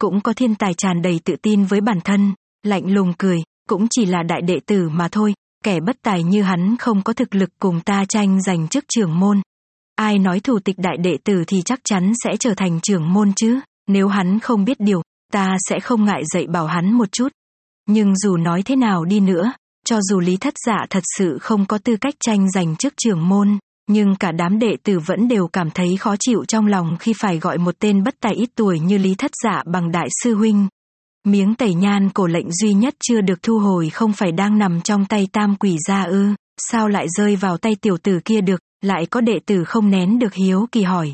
Cũng 0.00 0.20
có 0.20 0.32
thiên 0.32 0.54
tài 0.54 0.74
tràn 0.74 1.02
đầy 1.02 1.20
tự 1.24 1.36
tin 1.42 1.64
với 1.64 1.80
bản 1.80 2.00
thân, 2.04 2.34
lạnh 2.62 2.92
lùng 2.92 3.12
cười, 3.18 3.38
cũng 3.68 3.86
chỉ 3.90 4.06
là 4.06 4.22
đại 4.22 4.42
đệ 4.42 4.60
tử 4.66 4.88
mà 4.88 5.08
thôi, 5.08 5.34
kẻ 5.64 5.80
bất 5.80 5.96
tài 6.02 6.22
như 6.22 6.42
hắn 6.42 6.76
không 6.76 7.02
có 7.02 7.12
thực 7.12 7.34
lực 7.34 7.50
cùng 7.58 7.80
ta 7.80 8.04
tranh 8.04 8.42
giành 8.42 8.68
chức 8.68 8.84
trưởng 8.88 9.20
môn. 9.20 9.40
Ai 10.00 10.18
nói 10.18 10.40
thủ 10.40 10.58
tịch 10.58 10.78
đại 10.78 10.96
đệ 10.96 11.18
tử 11.24 11.44
thì 11.46 11.62
chắc 11.64 11.80
chắn 11.84 12.12
sẽ 12.24 12.30
trở 12.40 12.54
thành 12.56 12.80
trưởng 12.82 13.12
môn 13.12 13.32
chứ, 13.36 13.60
nếu 13.88 14.08
hắn 14.08 14.40
không 14.40 14.64
biết 14.64 14.80
điều, 14.80 15.02
ta 15.32 15.56
sẽ 15.68 15.80
không 15.80 16.04
ngại 16.04 16.22
dạy 16.34 16.46
bảo 16.46 16.66
hắn 16.66 16.92
một 16.92 17.12
chút. 17.12 17.28
Nhưng 17.88 18.16
dù 18.16 18.36
nói 18.36 18.62
thế 18.62 18.76
nào 18.76 19.04
đi 19.04 19.20
nữa, 19.20 19.52
cho 19.86 20.00
dù 20.00 20.20
Lý 20.20 20.36
Thất 20.36 20.54
Dạ 20.66 20.86
thật 20.90 21.02
sự 21.18 21.38
không 21.40 21.66
có 21.66 21.78
tư 21.78 21.96
cách 22.00 22.14
tranh 22.24 22.50
giành 22.50 22.76
chức 22.76 22.94
trưởng 22.96 23.28
môn, 23.28 23.58
nhưng 23.88 24.16
cả 24.16 24.32
đám 24.32 24.58
đệ 24.58 24.76
tử 24.82 24.98
vẫn 24.98 25.28
đều 25.28 25.48
cảm 25.48 25.70
thấy 25.70 25.96
khó 25.96 26.14
chịu 26.20 26.44
trong 26.44 26.66
lòng 26.66 26.96
khi 27.00 27.12
phải 27.20 27.38
gọi 27.38 27.58
một 27.58 27.74
tên 27.78 28.04
bất 28.04 28.14
tài 28.20 28.34
ít 28.34 28.50
tuổi 28.54 28.80
như 28.80 28.98
Lý 28.98 29.14
Thất 29.14 29.30
Dạ 29.44 29.62
bằng 29.66 29.92
đại 29.92 30.08
sư 30.22 30.34
huynh. 30.34 30.68
Miếng 31.26 31.54
tẩy 31.54 31.74
nhan 31.74 32.10
cổ 32.10 32.26
lệnh 32.26 32.52
duy 32.52 32.72
nhất 32.72 32.94
chưa 33.08 33.20
được 33.20 33.42
thu 33.42 33.58
hồi 33.58 33.90
không 33.90 34.12
phải 34.12 34.32
đang 34.32 34.58
nằm 34.58 34.80
trong 34.80 35.04
tay 35.04 35.28
tam 35.32 35.56
quỷ 35.56 35.76
gia 35.88 36.02
ư, 36.02 36.26
sao 36.70 36.88
lại 36.88 37.06
rơi 37.08 37.36
vào 37.36 37.56
tay 37.56 37.72
tiểu 37.80 37.96
tử 38.02 38.20
kia 38.24 38.40
được, 38.40 38.60
lại 38.82 39.06
có 39.06 39.20
đệ 39.20 39.38
tử 39.46 39.64
không 39.64 39.90
nén 39.90 40.18
được 40.18 40.34
hiếu 40.34 40.68
kỳ 40.72 40.82
hỏi. 40.82 41.12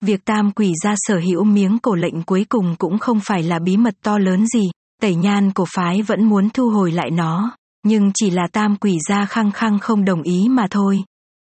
Việc 0.00 0.24
tam 0.24 0.50
quỷ 0.50 0.72
gia 0.82 0.94
sở 0.96 1.18
hữu 1.18 1.44
miếng 1.44 1.78
cổ 1.78 1.94
lệnh 1.94 2.22
cuối 2.22 2.46
cùng 2.48 2.74
cũng 2.78 2.98
không 2.98 3.20
phải 3.24 3.42
là 3.42 3.58
bí 3.58 3.76
mật 3.76 3.94
to 4.02 4.18
lớn 4.18 4.46
gì, 4.46 4.70
tẩy 5.00 5.14
nhan 5.14 5.52
cổ 5.52 5.64
phái 5.74 6.02
vẫn 6.02 6.24
muốn 6.24 6.50
thu 6.50 6.70
hồi 6.70 6.92
lại 6.92 7.10
nó, 7.10 7.56
nhưng 7.84 8.10
chỉ 8.14 8.30
là 8.30 8.42
tam 8.52 8.76
quỷ 8.76 8.98
gia 9.08 9.26
khăng 9.26 9.52
khăng 9.52 9.78
không 9.78 10.04
đồng 10.04 10.22
ý 10.22 10.48
mà 10.50 10.66
thôi. 10.70 11.04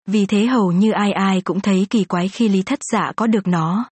Vì 0.08 0.26
thế 0.26 0.46
hầu 0.46 0.72
như 0.72 0.92
ai 0.92 1.12
ai 1.12 1.42
cũng 1.42 1.60
thấy 1.60 1.88
kỳ 1.90 2.04
quái 2.04 2.28
khi 2.28 2.50
lý 2.50 2.62
thất 2.62 2.80
dạ 2.92 3.12
có 3.16 3.28
được 3.28 3.48
nó. 3.48 3.86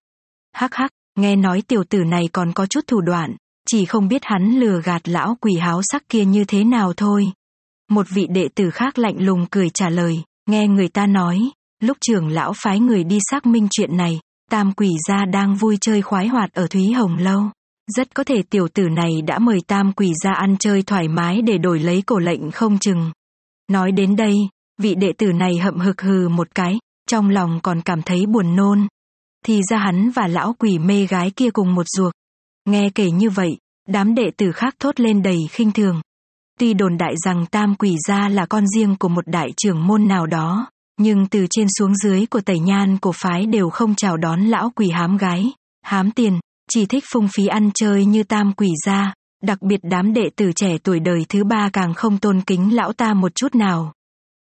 Hắc 0.52 0.74
hắc, 0.74 0.90
nghe 1.18 1.36
nói 1.36 1.62
tiểu 1.62 1.84
tử 1.84 2.04
này 2.04 2.28
còn 2.32 2.52
có 2.52 2.66
chút 2.66 2.86
thủ 2.86 3.00
đoạn, 3.00 3.36
chỉ 3.68 3.84
không 3.84 4.08
biết 4.08 4.24
hắn 4.24 4.60
lừa 4.60 4.80
gạt 4.84 5.08
lão 5.08 5.36
quỷ 5.40 5.54
háo 5.60 5.80
sắc 5.82 6.08
kia 6.08 6.24
như 6.24 6.44
thế 6.44 6.64
nào 6.64 6.92
thôi. 6.96 7.24
Một 7.90 8.06
vị 8.10 8.26
đệ 8.30 8.48
tử 8.54 8.70
khác 8.70 8.98
lạnh 8.98 9.16
lùng 9.18 9.46
cười 9.50 9.70
trả 9.70 9.88
lời, 9.88 10.22
nghe 10.46 10.66
người 10.66 10.88
ta 10.88 11.06
nói, 11.06 11.50
lúc 11.82 11.96
trưởng 12.00 12.28
lão 12.28 12.52
phái 12.56 12.80
người 12.80 13.04
đi 13.04 13.18
xác 13.30 13.46
minh 13.46 13.68
chuyện 13.70 13.96
này, 13.96 14.20
tam 14.50 14.72
quỷ 14.72 14.90
gia 15.08 15.24
đang 15.24 15.54
vui 15.54 15.78
chơi 15.80 16.02
khoái 16.02 16.28
hoạt 16.28 16.52
ở 16.52 16.66
Thúy 16.66 16.92
Hồng 16.92 17.16
Lâu. 17.16 17.42
Rất 17.96 18.14
có 18.14 18.24
thể 18.24 18.42
tiểu 18.50 18.68
tử 18.68 18.88
này 18.88 19.10
đã 19.26 19.38
mời 19.38 19.58
tam 19.66 19.92
quỷ 19.92 20.12
gia 20.24 20.32
ăn 20.32 20.56
chơi 20.58 20.82
thoải 20.82 21.08
mái 21.08 21.42
để 21.42 21.58
đổi 21.58 21.78
lấy 21.78 22.02
cổ 22.06 22.18
lệnh 22.18 22.50
không 22.50 22.78
chừng. 22.78 23.10
Nói 23.70 23.92
đến 23.92 24.16
đây, 24.16 24.34
vị 24.78 24.94
đệ 24.94 25.12
tử 25.18 25.32
này 25.32 25.56
hậm 25.56 25.78
hực 25.78 26.02
hừ 26.02 26.28
một 26.28 26.48
cái, 26.54 26.78
trong 27.08 27.30
lòng 27.30 27.60
còn 27.62 27.80
cảm 27.80 28.02
thấy 28.02 28.26
buồn 28.26 28.56
nôn. 28.56 28.86
Thì 29.44 29.60
ra 29.70 29.78
hắn 29.78 30.10
và 30.10 30.26
lão 30.26 30.54
quỷ 30.58 30.78
mê 30.78 31.06
gái 31.06 31.30
kia 31.30 31.50
cùng 31.50 31.74
một 31.74 31.86
ruột. 31.96 32.14
Nghe 32.68 32.90
kể 32.94 33.10
như 33.10 33.30
vậy, 33.30 33.58
đám 33.88 34.14
đệ 34.14 34.30
tử 34.36 34.52
khác 34.52 34.74
thốt 34.78 35.00
lên 35.00 35.22
đầy 35.22 35.38
khinh 35.50 35.72
thường. 35.72 36.00
Tuy 36.58 36.74
đồn 36.74 36.98
đại 36.98 37.14
rằng 37.24 37.46
tam 37.50 37.74
quỷ 37.74 37.96
gia 38.08 38.28
là 38.28 38.46
con 38.46 38.64
riêng 38.76 38.96
của 38.96 39.08
một 39.08 39.26
đại 39.26 39.48
trưởng 39.56 39.86
môn 39.86 40.08
nào 40.08 40.26
đó, 40.26 40.66
nhưng 40.98 41.26
từ 41.26 41.46
trên 41.50 41.66
xuống 41.78 41.94
dưới 41.96 42.26
của 42.26 42.40
tẩy 42.40 42.58
nhan 42.58 42.98
cổ 42.98 43.12
phái 43.12 43.46
đều 43.46 43.70
không 43.70 43.94
chào 43.94 44.16
đón 44.16 44.40
lão 44.40 44.70
quỷ 44.76 44.90
hám 44.90 45.16
gái, 45.16 45.44
hám 45.82 46.10
tiền, 46.10 46.40
chỉ 46.70 46.86
thích 46.86 47.04
phung 47.12 47.28
phí 47.28 47.46
ăn 47.46 47.70
chơi 47.74 48.04
như 48.04 48.22
tam 48.22 48.52
quỷ 48.52 48.68
gia, 48.86 49.14
đặc 49.42 49.62
biệt 49.62 49.80
đám 49.82 50.12
đệ 50.12 50.30
tử 50.36 50.52
trẻ 50.56 50.78
tuổi 50.82 51.00
đời 51.00 51.26
thứ 51.28 51.44
ba 51.44 51.70
càng 51.72 51.94
không 51.94 52.18
tôn 52.18 52.40
kính 52.40 52.76
lão 52.76 52.92
ta 52.92 53.14
một 53.14 53.34
chút 53.34 53.54
nào. 53.54 53.92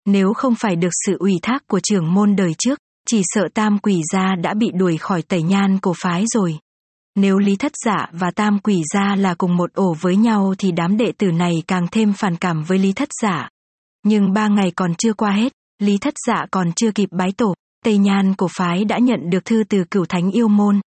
Nếu 0.05 0.33
không 0.33 0.55
phải 0.55 0.75
được 0.75 0.91
sự 1.05 1.17
ủy 1.19 1.33
thác 1.41 1.67
của 1.67 1.79
trưởng 1.79 2.13
môn 2.13 2.35
đời 2.35 2.53
trước, 2.57 2.79
chỉ 3.09 3.21
sợ 3.23 3.47
tam 3.53 3.79
quỷ 3.79 4.01
gia 4.13 4.35
đã 4.35 4.53
bị 4.53 4.71
đuổi 4.75 4.97
khỏi 4.97 5.21
tẩy 5.21 5.43
nhan 5.43 5.77
cổ 5.81 5.93
phái 5.97 6.25
rồi. 6.33 6.59
Nếu 7.15 7.37
Lý 7.37 7.55
Thất 7.55 7.71
Dạ 7.85 8.07
và 8.11 8.31
Tam 8.31 8.59
Quỷ 8.59 8.81
Gia 8.93 9.15
là 9.15 9.35
cùng 9.35 9.55
một 9.55 9.73
ổ 9.73 9.95
với 10.01 10.15
nhau 10.15 10.53
thì 10.57 10.71
đám 10.71 10.97
đệ 10.97 11.11
tử 11.17 11.31
này 11.31 11.63
càng 11.67 11.87
thêm 11.91 12.13
phản 12.13 12.35
cảm 12.35 12.63
với 12.63 12.77
Lý 12.77 12.93
Thất 12.93 13.09
Dạ. 13.21 13.49
Nhưng 14.03 14.33
ba 14.33 14.47
ngày 14.47 14.71
còn 14.75 14.95
chưa 14.95 15.13
qua 15.13 15.31
hết, 15.31 15.53
Lý 15.79 15.97
Thất 15.97 16.13
Dạ 16.27 16.45
còn 16.51 16.71
chưa 16.75 16.91
kịp 16.91 17.09
bái 17.11 17.31
tổ, 17.37 17.53
Tây 17.83 17.97
Nhan 17.97 18.33
cổ 18.35 18.47
phái 18.57 18.85
đã 18.85 18.99
nhận 18.99 19.29
được 19.29 19.45
thư 19.45 19.63
từ 19.69 19.83
cửu 19.91 20.05
thánh 20.05 20.31
yêu 20.31 20.47
môn. 20.47 20.79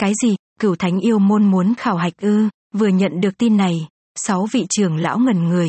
Cái 0.00 0.12
gì, 0.22 0.36
cửu 0.60 0.76
thánh 0.76 1.00
yêu 1.00 1.18
môn 1.18 1.50
muốn 1.50 1.74
khảo 1.74 1.96
hạch 1.96 2.16
ư, 2.20 2.48
vừa 2.74 2.88
nhận 2.88 3.20
được 3.20 3.38
tin 3.38 3.56
này, 3.56 3.88
sáu 4.14 4.46
vị 4.52 4.66
trưởng 4.68 4.96
lão 4.96 5.18
ngẩn 5.18 5.48
người. 5.48 5.68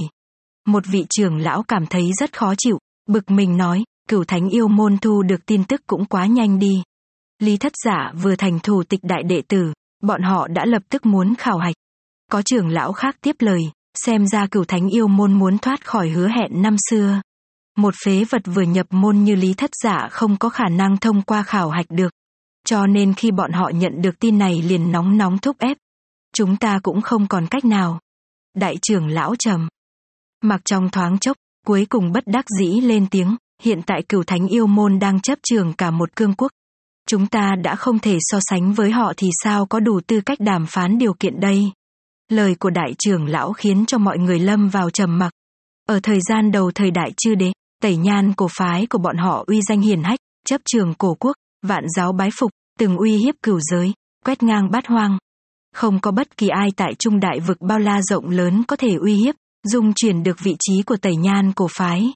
Một 0.66 0.84
vị 0.92 1.06
trưởng 1.10 1.38
lão 1.38 1.64
cảm 1.64 1.86
thấy 1.86 2.12
rất 2.20 2.38
khó 2.38 2.54
chịu, 2.58 2.80
bực 3.10 3.32
mình 3.32 3.58
nói, 3.58 3.84
cửu 4.10 4.24
thánh 4.24 4.50
yêu 4.50 4.68
môn 4.68 4.98
thu 4.98 5.22
được 5.22 5.46
tin 5.46 5.64
tức 5.64 5.82
cũng 5.88 6.06
quá 6.06 6.26
nhanh 6.26 6.60
đi. 6.60 6.84
Lý 7.40 7.58
thất 7.58 7.74
giả 7.86 8.12
vừa 8.22 8.36
thành 8.36 8.60
thủ 8.60 8.84
tịch 8.84 9.00
đại 9.04 9.24
đệ 9.24 9.42
tử, 9.48 9.74
bọn 10.04 10.22
họ 10.22 10.48
đã 10.48 10.66
lập 10.66 10.82
tức 10.90 11.06
muốn 11.06 11.36
khảo 11.36 11.58
hạch. 11.58 11.76
Có 12.32 12.42
trưởng 12.42 12.68
lão 12.68 12.94
khác 12.94 13.18
tiếp 13.22 13.36
lời, 13.40 13.62
xem 13.94 14.28
ra 14.28 14.48
cửu 14.48 14.64
thánh 14.64 14.90
yêu 14.90 15.08
môn 15.08 15.34
muốn 15.34 15.58
thoát 15.58 15.86
khỏi 15.86 16.10
hứa 16.10 16.28
hẹn 16.28 16.62
năm 16.62 16.76
xưa. 16.90 17.22
Một 17.78 17.94
phế 18.06 18.24
vật 18.30 18.42
vừa 18.46 18.62
nhập 18.62 18.88
môn 18.90 19.24
như 19.24 19.36
lý 19.36 19.54
thất 19.54 19.70
giả 19.84 20.08
không 20.12 20.38
có 20.38 20.50
khả 20.50 20.70
năng 20.70 20.98
thông 20.98 21.22
qua 21.22 21.44
khảo 21.44 21.70
hạch 21.70 21.86
được. 21.90 22.14
Cho 22.66 22.88
nên 22.88 23.14
khi 23.14 23.32
bọn 23.32 23.52
họ 23.52 23.70
nhận 23.70 24.02
được 24.02 24.20
tin 24.20 24.38
này 24.38 24.62
liền 24.62 24.92
nóng 24.92 25.18
nóng 25.18 25.38
thúc 25.38 25.58
ép. 25.60 25.78
Chúng 26.34 26.58
ta 26.58 26.80
cũng 26.84 27.02
không 27.02 27.28
còn 27.28 27.48
cách 27.48 27.66
nào. 27.66 28.00
Đại 28.56 28.78
trưởng 28.82 29.08
lão 29.08 29.36
trầm. 29.40 29.68
Mặc 30.44 30.62
trong 30.66 30.90
thoáng 30.90 31.20
chốc, 31.20 31.38
cuối 31.66 31.86
cùng 31.90 32.12
bất 32.12 32.24
đắc 32.28 32.46
dĩ 32.60 32.82
lên 32.82 33.08
tiếng, 33.12 33.36
hiện 33.62 33.82
tại 33.86 34.04
cửu 34.10 34.24
thánh 34.24 34.48
yêu 34.48 34.68
môn 34.68 35.00
đang 35.00 35.20
chấp 35.20 35.40
trường 35.44 35.74
cả 35.74 35.92
một 35.92 36.16
cương 36.16 36.34
quốc. 36.34 36.52
Chúng 37.08 37.28
ta 37.28 37.52
đã 37.64 37.76
không 37.76 38.00
thể 38.00 38.18
so 38.20 38.40
sánh 38.42 38.74
với 38.74 38.92
họ 38.92 39.14
thì 39.18 39.28
sao 39.44 39.66
có 39.66 39.80
đủ 39.80 40.00
tư 40.08 40.22
cách 40.22 40.40
đàm 40.40 40.66
phán 40.66 40.98
điều 40.98 41.14
kiện 41.14 41.40
đây. 41.40 41.72
Lời 42.30 42.56
của 42.56 42.70
đại 42.70 42.94
trưởng 43.00 43.26
lão 43.26 43.54
khiến 43.54 43.86
cho 43.86 43.98
mọi 43.98 44.18
người 44.18 44.40
lâm 44.40 44.70
vào 44.70 44.90
trầm 44.90 45.18
mặc. 45.18 45.32
Ở 45.88 46.00
thời 46.04 46.20
gian 46.22 46.52
đầu 46.52 46.72
thời 46.76 46.92
đại 46.92 47.12
chư 47.18 47.36
đế, 47.36 47.52
tẩy 47.82 47.98
nhan 47.98 48.34
cổ 48.34 48.48
phái 48.58 48.86
của 48.86 48.98
bọn 48.98 49.18
họ 49.18 49.44
uy 49.48 49.62
danh 49.62 49.82
hiền 49.82 50.04
hách, 50.04 50.20
chấp 50.46 50.62
trường 50.66 50.94
cổ 50.94 51.16
quốc, 51.20 51.36
vạn 51.66 51.84
giáo 51.96 52.14
bái 52.14 52.30
phục, 52.40 52.52
từng 52.80 52.98
uy 52.98 53.18
hiếp 53.18 53.36
cửu 53.44 53.60
giới, 53.60 53.94
quét 54.26 54.44
ngang 54.44 54.72
bát 54.72 54.88
hoang. 54.88 55.18
Không 55.76 56.00
có 56.00 56.12
bất 56.12 56.38
kỳ 56.38 56.48
ai 56.48 56.70
tại 56.76 56.94
trung 57.00 57.20
đại 57.20 57.40
vực 57.40 57.58
bao 57.62 57.80
la 57.80 58.02
rộng 58.02 58.30
lớn 58.30 58.64
có 58.68 58.76
thể 58.76 58.94
uy 58.94 59.14
hiếp, 59.14 59.36
dung 59.64 59.94
chuyển 59.94 60.24
được 60.24 60.40
vị 60.40 60.56
trí 60.60 60.82
của 60.82 60.98
tẩy 60.98 61.16
nhan 61.16 61.54
cổ 61.54 61.68
phái. 61.78 62.14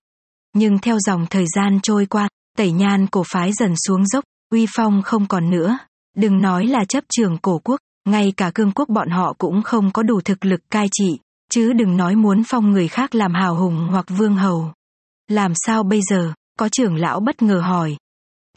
Nhưng 0.56 0.80
theo 0.80 0.98
dòng 1.00 1.26
thời 1.30 1.46
gian 1.56 1.80
trôi 1.84 2.06
qua, 2.06 2.30
tẩy 2.58 2.72
nhan 2.72 3.08
cổ 3.08 3.24
phái 3.34 3.54
dần 3.54 3.74
xuống 3.88 4.08
dốc, 4.08 4.24
uy 4.52 4.66
phong 4.76 5.02
không 5.02 5.28
còn 5.28 5.50
nữa. 5.50 5.78
Đừng 6.18 6.42
nói 6.42 6.68
là 6.68 6.86
chấp 6.86 7.04
trường 7.10 7.38
cổ 7.38 7.60
quốc, 7.64 7.80
ngay 8.06 8.34
cả 8.38 8.52
cương 8.56 8.72
quốc 8.72 8.90
bọn 8.90 9.10
họ 9.10 9.34
cũng 9.38 9.62
không 9.62 9.92
có 9.92 10.04
đủ 10.04 10.22
thực 10.26 10.46
lực 10.46 10.62
cai 10.70 10.88
trị, 10.92 11.20
chứ 11.52 11.74
đừng 11.74 11.98
nói 11.98 12.16
muốn 12.16 12.44
phong 12.48 12.72
người 12.72 12.88
khác 12.88 13.16
làm 13.16 13.34
hào 13.34 13.56
hùng 13.56 13.88
hoặc 13.92 14.06
vương 14.10 14.36
hầu. 14.36 14.72
Làm 15.32 15.52
sao 15.56 15.84
bây 15.84 16.00
giờ, 16.10 16.34
có 16.60 16.70
trưởng 16.70 16.96
lão 16.96 17.20
bất 17.20 17.42
ngờ 17.42 17.60
hỏi. 17.60 17.96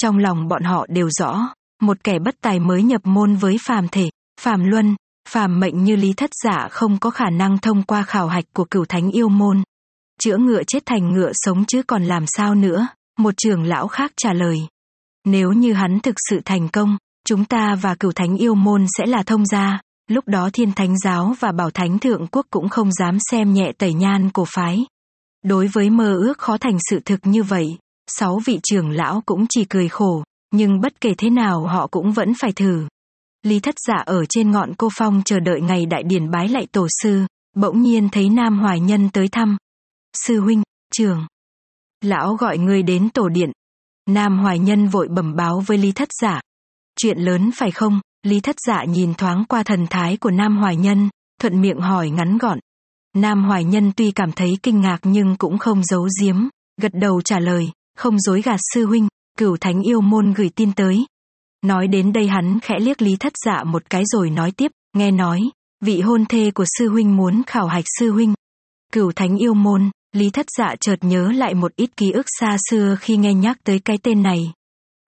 Trong 0.00 0.18
lòng 0.18 0.48
bọn 0.48 0.62
họ 0.62 0.86
đều 0.88 1.08
rõ, 1.10 1.48
một 1.82 2.04
kẻ 2.04 2.18
bất 2.18 2.34
tài 2.40 2.58
mới 2.58 2.82
nhập 2.82 3.00
môn 3.04 3.36
với 3.36 3.56
phàm 3.66 3.88
thể, 3.88 4.10
phàm 4.40 4.64
luân, 4.64 4.96
phàm 5.28 5.60
mệnh 5.60 5.84
như 5.84 5.96
lý 5.96 6.12
thất 6.12 6.30
giả 6.44 6.68
không 6.70 6.98
có 6.98 7.10
khả 7.10 7.30
năng 7.30 7.58
thông 7.58 7.82
qua 7.82 8.02
khảo 8.02 8.28
hạch 8.28 8.44
của 8.52 8.64
cửu 8.64 8.84
thánh 8.84 9.10
yêu 9.10 9.28
môn. 9.28 9.62
Chữa 10.20 10.36
ngựa 10.36 10.62
chết 10.66 10.86
thành 10.86 11.12
ngựa 11.12 11.30
sống 11.34 11.64
chứ 11.64 11.82
còn 11.82 12.04
làm 12.04 12.24
sao 12.26 12.54
nữa, 12.54 12.86
một 13.18 13.34
trưởng 13.36 13.62
lão 13.62 13.88
khác 13.88 14.12
trả 14.16 14.32
lời. 14.32 14.58
Nếu 15.26 15.52
như 15.52 15.72
hắn 15.72 16.00
thực 16.00 16.14
sự 16.30 16.40
thành 16.44 16.68
công, 16.68 16.96
chúng 17.26 17.44
ta 17.44 17.74
và 17.82 17.94
cửu 17.94 18.12
thánh 18.12 18.36
yêu 18.36 18.54
môn 18.54 18.86
sẽ 18.98 19.06
là 19.06 19.22
thông 19.22 19.46
gia, 19.46 19.80
lúc 20.10 20.28
đó 20.28 20.50
thiên 20.52 20.72
thánh 20.72 20.98
giáo 20.98 21.34
và 21.40 21.52
bảo 21.52 21.70
thánh 21.70 21.98
thượng 21.98 22.26
quốc 22.26 22.46
cũng 22.50 22.68
không 22.68 22.92
dám 22.92 23.18
xem 23.30 23.52
nhẹ 23.52 23.72
tẩy 23.78 23.92
nhan 23.92 24.30
của 24.30 24.46
phái. 24.54 24.84
Đối 25.44 25.66
với 25.66 25.90
mơ 25.90 26.16
ước 26.16 26.38
khó 26.38 26.58
thành 26.58 26.78
sự 26.90 27.00
thực 27.04 27.20
như 27.26 27.42
vậy, 27.42 27.78
sáu 28.06 28.40
vị 28.44 28.60
trưởng 28.62 28.90
lão 28.90 29.22
cũng 29.26 29.46
chỉ 29.48 29.64
cười 29.64 29.88
khổ, 29.88 30.24
nhưng 30.50 30.80
bất 30.80 31.00
kể 31.00 31.14
thế 31.18 31.30
nào 31.30 31.66
họ 31.66 31.86
cũng 31.86 32.12
vẫn 32.12 32.32
phải 32.40 32.52
thử. 32.52 32.86
Lý 33.42 33.60
thất 33.60 33.74
giả 33.86 33.96
ở 34.06 34.24
trên 34.28 34.50
ngọn 34.50 34.74
cô 34.78 34.88
phong 34.96 35.22
chờ 35.24 35.40
đợi 35.40 35.60
ngày 35.60 35.86
đại 35.86 36.02
điển 36.02 36.30
bái 36.30 36.48
lại 36.48 36.66
tổ 36.72 36.86
sư, 37.02 37.26
bỗng 37.56 37.82
nhiên 37.82 38.08
thấy 38.12 38.28
Nam 38.28 38.58
Hoài 38.58 38.80
Nhân 38.80 39.10
tới 39.12 39.28
thăm. 39.28 39.56
Sư 40.26 40.40
huynh, 40.40 40.62
trường. 40.94 41.26
Lão 42.00 42.34
gọi 42.34 42.58
người 42.58 42.82
đến 42.82 43.08
tổ 43.10 43.28
điện. 43.28 43.50
Nam 44.08 44.38
Hoài 44.38 44.58
Nhân 44.58 44.88
vội 44.88 45.08
bẩm 45.08 45.36
báo 45.36 45.60
với 45.66 45.78
Lý 45.78 45.92
thất 45.92 46.08
giả. 46.22 46.40
Chuyện 46.96 47.18
lớn 47.18 47.50
phải 47.56 47.70
không, 47.70 48.00
Lý 48.22 48.40
thất 48.40 48.56
giả 48.66 48.84
nhìn 48.84 49.14
thoáng 49.14 49.44
qua 49.48 49.62
thần 49.62 49.86
thái 49.90 50.16
của 50.16 50.30
Nam 50.30 50.56
Hoài 50.56 50.76
Nhân, 50.76 51.08
thuận 51.40 51.60
miệng 51.60 51.80
hỏi 51.80 52.10
ngắn 52.10 52.38
gọn. 52.38 52.58
Nam 53.16 53.44
Hoài 53.44 53.64
Nhân 53.64 53.92
tuy 53.96 54.10
cảm 54.10 54.32
thấy 54.32 54.58
kinh 54.62 54.80
ngạc 54.80 54.98
nhưng 55.02 55.36
cũng 55.36 55.58
không 55.58 55.84
giấu 55.84 56.08
giếm, 56.20 56.36
gật 56.80 56.92
đầu 56.94 57.20
trả 57.22 57.38
lời, 57.38 57.70
không 57.96 58.20
dối 58.20 58.42
gạt 58.42 58.60
sư 58.74 58.86
huynh, 58.86 59.08
cửu 59.38 59.56
thánh 59.56 59.82
yêu 59.82 60.00
môn 60.00 60.32
gửi 60.32 60.50
tin 60.54 60.72
tới. 60.72 61.06
Nói 61.66 61.88
đến 61.88 62.12
đây 62.12 62.28
hắn 62.28 62.58
khẽ 62.60 62.74
liếc 62.80 63.02
Lý 63.02 63.16
thất 63.16 63.32
dạ 63.44 63.64
một 63.64 63.82
cái 63.90 64.02
rồi 64.06 64.30
nói 64.30 64.52
tiếp, 64.56 64.70
nghe 64.96 65.10
nói, 65.10 65.40
vị 65.84 66.00
hôn 66.00 66.24
thê 66.28 66.50
của 66.50 66.64
sư 66.78 66.88
huynh 66.88 67.16
muốn 67.16 67.42
khảo 67.46 67.66
hạch 67.66 67.84
sư 67.98 68.10
huynh. 68.12 68.34
Cửu 68.92 69.12
thánh 69.12 69.36
yêu 69.36 69.54
môn, 69.54 69.90
Lý 70.12 70.30
thất 70.30 70.46
dạ 70.58 70.74
chợt 70.80 70.96
nhớ 71.00 71.32
lại 71.32 71.54
một 71.54 71.76
ít 71.76 71.96
ký 71.96 72.10
ức 72.10 72.26
xa 72.40 72.56
xưa 72.70 72.96
khi 73.00 73.16
nghe 73.16 73.34
nhắc 73.34 73.58
tới 73.64 73.78
cái 73.78 73.98
tên 74.02 74.22
này. 74.22 74.52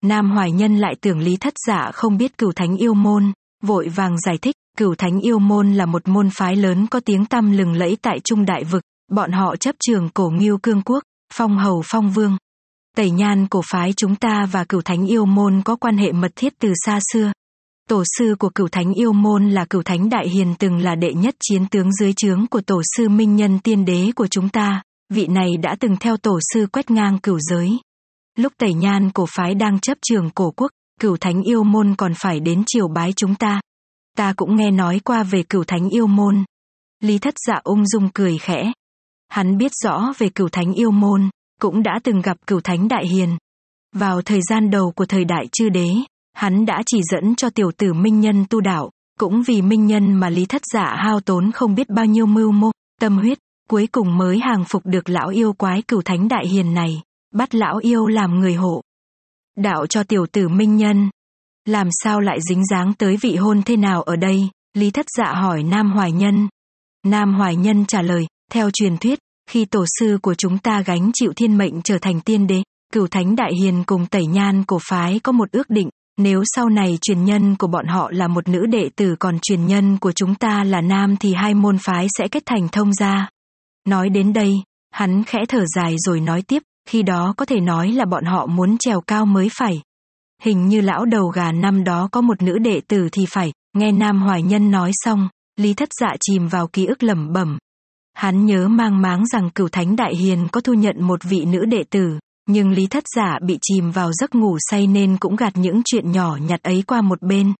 Nam 0.04 0.30
Hoài 0.30 0.52
Nhân 0.52 0.76
lại 0.76 0.94
tưởng 1.00 1.18
Lý 1.18 1.36
thất 1.36 1.54
dạ 1.66 1.90
không 1.94 2.16
biết 2.16 2.38
cửu 2.38 2.52
thánh 2.52 2.76
yêu 2.76 2.94
môn, 2.94 3.32
vội 3.66 3.88
vàng 3.88 4.18
giải 4.18 4.38
thích, 4.42 4.56
cửu 4.76 4.94
thánh 4.94 5.20
yêu 5.20 5.38
môn 5.38 5.72
là 5.72 5.86
một 5.86 6.08
môn 6.08 6.28
phái 6.30 6.56
lớn 6.56 6.86
có 6.86 7.00
tiếng 7.00 7.24
tăm 7.26 7.52
lừng 7.52 7.72
lẫy 7.72 7.96
tại 8.02 8.20
Trung 8.24 8.44
Đại 8.44 8.64
Vực, 8.64 8.82
bọn 9.12 9.32
họ 9.32 9.56
chấp 9.56 9.74
trường 9.78 10.08
cổ 10.14 10.30
nghiêu 10.30 10.58
cương 10.58 10.82
quốc, 10.82 11.02
phong 11.34 11.58
hầu 11.58 11.82
phong 11.84 12.10
vương. 12.10 12.36
Tẩy 12.96 13.10
nhan 13.10 13.46
cổ 13.46 13.60
phái 13.70 13.92
chúng 13.96 14.16
ta 14.16 14.46
và 14.52 14.64
cửu 14.64 14.82
thánh 14.82 15.06
yêu 15.06 15.24
môn 15.24 15.62
có 15.64 15.76
quan 15.76 15.96
hệ 15.96 16.12
mật 16.12 16.32
thiết 16.36 16.52
từ 16.58 16.72
xa 16.86 16.98
xưa. 17.12 17.32
Tổ 17.88 18.02
sư 18.18 18.34
của 18.38 18.50
cửu 18.54 18.68
thánh 18.68 18.92
yêu 18.92 19.12
môn 19.12 19.50
là 19.50 19.64
cửu 19.64 19.82
thánh 19.82 20.08
đại 20.08 20.28
hiền 20.28 20.54
từng 20.58 20.78
là 20.78 20.94
đệ 20.94 21.12
nhất 21.14 21.34
chiến 21.40 21.66
tướng 21.70 21.92
dưới 21.92 22.12
trướng 22.12 22.46
của 22.46 22.60
tổ 22.60 22.82
sư 22.96 23.08
minh 23.08 23.36
nhân 23.36 23.58
tiên 23.58 23.84
đế 23.84 24.10
của 24.16 24.26
chúng 24.26 24.48
ta, 24.48 24.82
vị 25.12 25.26
này 25.26 25.48
đã 25.62 25.76
từng 25.80 25.96
theo 26.00 26.16
tổ 26.16 26.38
sư 26.52 26.66
quét 26.72 26.90
ngang 26.90 27.18
cửu 27.18 27.38
giới. 27.40 27.78
Lúc 28.38 28.52
tẩy 28.58 28.74
nhan 28.74 29.10
cổ 29.10 29.26
phái 29.36 29.54
đang 29.54 29.78
chấp 29.78 29.98
trường 30.02 30.30
cổ 30.30 30.50
quốc, 30.56 30.70
cửu 31.00 31.16
thánh 31.16 31.42
yêu 31.42 31.64
môn 31.64 31.94
còn 31.98 32.12
phải 32.16 32.40
đến 32.40 32.62
triều 32.66 32.88
bái 32.88 33.12
chúng 33.16 33.34
ta. 33.34 33.60
Ta 34.16 34.32
cũng 34.36 34.56
nghe 34.56 34.70
nói 34.70 35.00
qua 35.04 35.22
về 35.22 35.42
cửu 35.42 35.64
thánh 35.64 35.88
yêu 35.88 36.06
môn. 36.06 36.44
Lý 37.02 37.18
thất 37.18 37.34
dạ 37.46 37.60
ung 37.64 37.86
dung 37.86 38.08
cười 38.14 38.38
khẽ. 38.38 38.72
Hắn 39.28 39.56
biết 39.56 39.72
rõ 39.84 40.12
về 40.18 40.28
cửu 40.28 40.48
thánh 40.48 40.72
yêu 40.72 40.90
môn, 40.90 41.30
cũng 41.60 41.82
đã 41.82 42.00
từng 42.04 42.20
gặp 42.20 42.36
cửu 42.46 42.60
thánh 42.60 42.88
đại 42.88 43.06
hiền. 43.06 43.36
Vào 43.94 44.22
thời 44.22 44.40
gian 44.50 44.70
đầu 44.70 44.92
của 44.96 45.06
thời 45.06 45.24
đại 45.24 45.48
chư 45.52 45.68
đế, 45.68 45.88
hắn 46.34 46.66
đã 46.66 46.82
chỉ 46.86 47.00
dẫn 47.12 47.34
cho 47.34 47.50
tiểu 47.50 47.70
tử 47.76 47.92
minh 47.92 48.20
nhân 48.20 48.44
tu 48.50 48.60
đạo, 48.60 48.90
cũng 49.18 49.42
vì 49.42 49.62
minh 49.62 49.86
nhân 49.86 50.14
mà 50.14 50.28
lý 50.28 50.46
thất 50.46 50.62
dạ 50.72 50.94
hao 50.96 51.20
tốn 51.20 51.52
không 51.52 51.74
biết 51.74 51.88
bao 51.88 52.06
nhiêu 52.06 52.26
mưu 52.26 52.52
mô, 52.52 52.70
tâm 53.00 53.18
huyết, 53.18 53.38
cuối 53.68 53.86
cùng 53.92 54.16
mới 54.16 54.38
hàng 54.38 54.64
phục 54.64 54.86
được 54.86 55.08
lão 55.08 55.28
yêu 55.28 55.52
quái 55.52 55.82
cửu 55.82 56.02
thánh 56.02 56.28
đại 56.28 56.46
hiền 56.46 56.74
này, 56.74 57.02
bắt 57.34 57.54
lão 57.54 57.76
yêu 57.76 58.06
làm 58.06 58.38
người 58.38 58.54
hộ. 58.54 58.82
Đạo 59.56 59.86
cho 59.86 60.02
tiểu 60.02 60.26
tử 60.32 60.48
minh 60.48 60.76
nhân. 60.76 61.10
Làm 61.68 61.88
sao 61.90 62.20
lại 62.20 62.38
dính 62.48 62.66
dáng 62.66 62.92
tới 62.98 63.16
vị 63.16 63.36
hôn 63.36 63.62
thế 63.62 63.76
nào 63.76 64.02
ở 64.02 64.16
đây? 64.16 64.48
Lý 64.74 64.90
thất 64.90 65.06
dạ 65.16 65.32
hỏi 65.32 65.62
Nam 65.62 65.92
Hoài 65.92 66.12
Nhân. 66.12 66.48
Nam 67.06 67.34
Hoài 67.34 67.56
Nhân 67.56 67.84
trả 67.84 68.02
lời, 68.02 68.26
theo 68.52 68.70
truyền 68.70 68.96
thuyết, 68.96 69.18
khi 69.50 69.64
tổ 69.64 69.84
sư 69.98 70.18
của 70.22 70.34
chúng 70.34 70.58
ta 70.58 70.82
gánh 70.82 71.10
chịu 71.14 71.32
thiên 71.36 71.58
mệnh 71.58 71.82
trở 71.82 71.98
thành 71.98 72.20
tiên 72.20 72.46
đế, 72.46 72.62
cửu 72.92 73.06
thánh 73.06 73.36
đại 73.36 73.52
hiền 73.60 73.84
cùng 73.86 74.06
tẩy 74.06 74.26
nhan 74.26 74.64
cổ 74.64 74.78
phái 74.88 75.18
có 75.18 75.32
một 75.32 75.50
ước 75.52 75.70
định, 75.70 75.88
nếu 76.18 76.42
sau 76.44 76.68
này 76.68 76.98
truyền 77.00 77.24
nhân 77.24 77.56
của 77.56 77.66
bọn 77.66 77.86
họ 77.86 78.10
là 78.12 78.28
một 78.28 78.48
nữ 78.48 78.66
đệ 78.66 78.90
tử 78.96 79.16
còn 79.18 79.38
truyền 79.42 79.66
nhân 79.66 79.98
của 79.98 80.12
chúng 80.12 80.34
ta 80.34 80.64
là 80.64 80.80
nam 80.80 81.16
thì 81.16 81.34
hai 81.34 81.54
môn 81.54 81.78
phái 81.78 82.06
sẽ 82.18 82.28
kết 82.28 82.42
thành 82.46 82.68
thông 82.72 82.94
gia. 82.94 83.28
Nói 83.88 84.08
đến 84.08 84.32
đây, 84.32 84.52
hắn 84.92 85.24
khẽ 85.24 85.38
thở 85.48 85.64
dài 85.76 85.94
rồi 85.98 86.20
nói 86.20 86.42
tiếp, 86.42 86.62
khi 86.88 87.02
đó 87.02 87.34
có 87.36 87.44
thể 87.44 87.60
nói 87.60 87.92
là 87.92 88.04
bọn 88.04 88.24
họ 88.24 88.46
muốn 88.46 88.76
trèo 88.78 89.00
cao 89.00 89.26
mới 89.26 89.48
phải. 89.58 89.82
Hình 90.42 90.68
như 90.68 90.80
lão 90.80 91.04
đầu 91.04 91.28
gà 91.28 91.52
năm 91.52 91.84
đó 91.84 92.08
có 92.12 92.20
một 92.20 92.42
nữ 92.42 92.58
đệ 92.58 92.80
tử 92.88 93.08
thì 93.12 93.26
phải, 93.26 93.52
nghe 93.76 93.92
Nam 93.92 94.22
Hoài 94.22 94.42
Nhân 94.42 94.70
nói 94.70 94.90
xong, 94.94 95.28
Lý 95.56 95.74
Thất 95.74 95.88
Dạ 96.00 96.16
chìm 96.20 96.48
vào 96.48 96.66
ký 96.68 96.86
ức 96.86 97.02
lẩm 97.02 97.32
bẩm. 97.32 97.58
Hắn 98.14 98.46
nhớ 98.46 98.68
mang 98.68 99.02
máng 99.02 99.26
rằng 99.26 99.50
cửu 99.50 99.68
thánh 99.68 99.96
đại 99.96 100.16
hiền 100.16 100.48
có 100.52 100.60
thu 100.60 100.74
nhận 100.74 101.02
một 101.02 101.20
vị 101.24 101.44
nữ 101.44 101.64
đệ 101.64 101.84
tử, 101.90 102.18
nhưng 102.48 102.70
Lý 102.70 102.86
Thất 102.86 103.04
Dạ 103.16 103.38
bị 103.42 103.58
chìm 103.62 103.90
vào 103.90 104.12
giấc 104.12 104.34
ngủ 104.34 104.56
say 104.60 104.86
nên 104.86 105.16
cũng 105.16 105.36
gạt 105.36 105.56
những 105.56 105.82
chuyện 105.84 106.12
nhỏ 106.12 106.38
nhặt 106.48 106.62
ấy 106.62 106.84
qua 106.86 107.00
một 107.00 107.22
bên. 107.22 107.52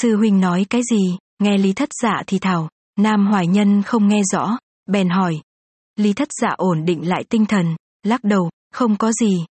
Sư 0.00 0.16
huynh 0.16 0.40
nói 0.40 0.66
cái 0.70 0.82
gì, 0.90 1.16
nghe 1.42 1.58
Lý 1.58 1.72
Thất 1.72 1.88
Dạ 2.02 2.22
thì 2.26 2.38
thảo, 2.38 2.68
Nam 2.98 3.26
Hoài 3.26 3.46
Nhân 3.46 3.82
không 3.82 4.08
nghe 4.08 4.22
rõ, 4.32 4.56
bèn 4.88 5.08
hỏi. 5.08 5.40
Lý 5.96 6.12
Thất 6.12 6.28
Dạ 6.42 6.48
ổn 6.56 6.84
định 6.84 7.08
lại 7.08 7.24
tinh 7.28 7.46
thần, 7.46 7.76
lắc 8.06 8.24
đầu, 8.24 8.50
không 8.72 8.96
có 8.96 9.12
gì. 9.12 9.44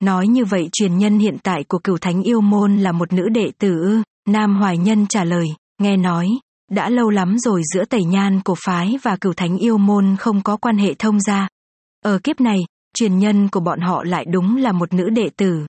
Nói 0.00 0.28
như 0.28 0.44
vậy 0.44 0.68
truyền 0.72 0.98
nhân 0.98 1.18
hiện 1.18 1.36
tại 1.42 1.64
của 1.64 1.78
cửu 1.78 1.98
thánh 1.98 2.22
yêu 2.22 2.40
môn 2.40 2.76
là 2.76 2.92
một 2.92 3.12
nữ 3.12 3.22
đệ 3.28 3.50
tử 3.58 3.80
ư, 3.82 4.02
Nam 4.28 4.56
Hoài 4.56 4.78
Nhân 4.78 5.06
trả 5.06 5.24
lời, 5.24 5.48
nghe 5.82 5.96
nói, 5.96 6.28
đã 6.70 6.90
lâu 6.90 7.10
lắm 7.10 7.38
rồi 7.38 7.62
giữa 7.74 7.84
tẩy 7.84 8.04
nhan 8.04 8.40
cổ 8.44 8.54
phái 8.66 8.98
và 9.02 9.16
cửu 9.16 9.32
thánh 9.32 9.58
yêu 9.58 9.78
môn 9.78 10.16
không 10.18 10.42
có 10.42 10.56
quan 10.56 10.78
hệ 10.78 10.94
thông 10.94 11.20
gia. 11.20 11.48
Ở 12.04 12.18
kiếp 12.24 12.40
này, 12.40 12.58
truyền 12.94 13.18
nhân 13.18 13.48
của 13.48 13.60
bọn 13.60 13.80
họ 13.80 14.04
lại 14.04 14.24
đúng 14.32 14.56
là 14.56 14.72
một 14.72 14.92
nữ 14.92 15.08
đệ 15.08 15.28
tử. 15.36 15.66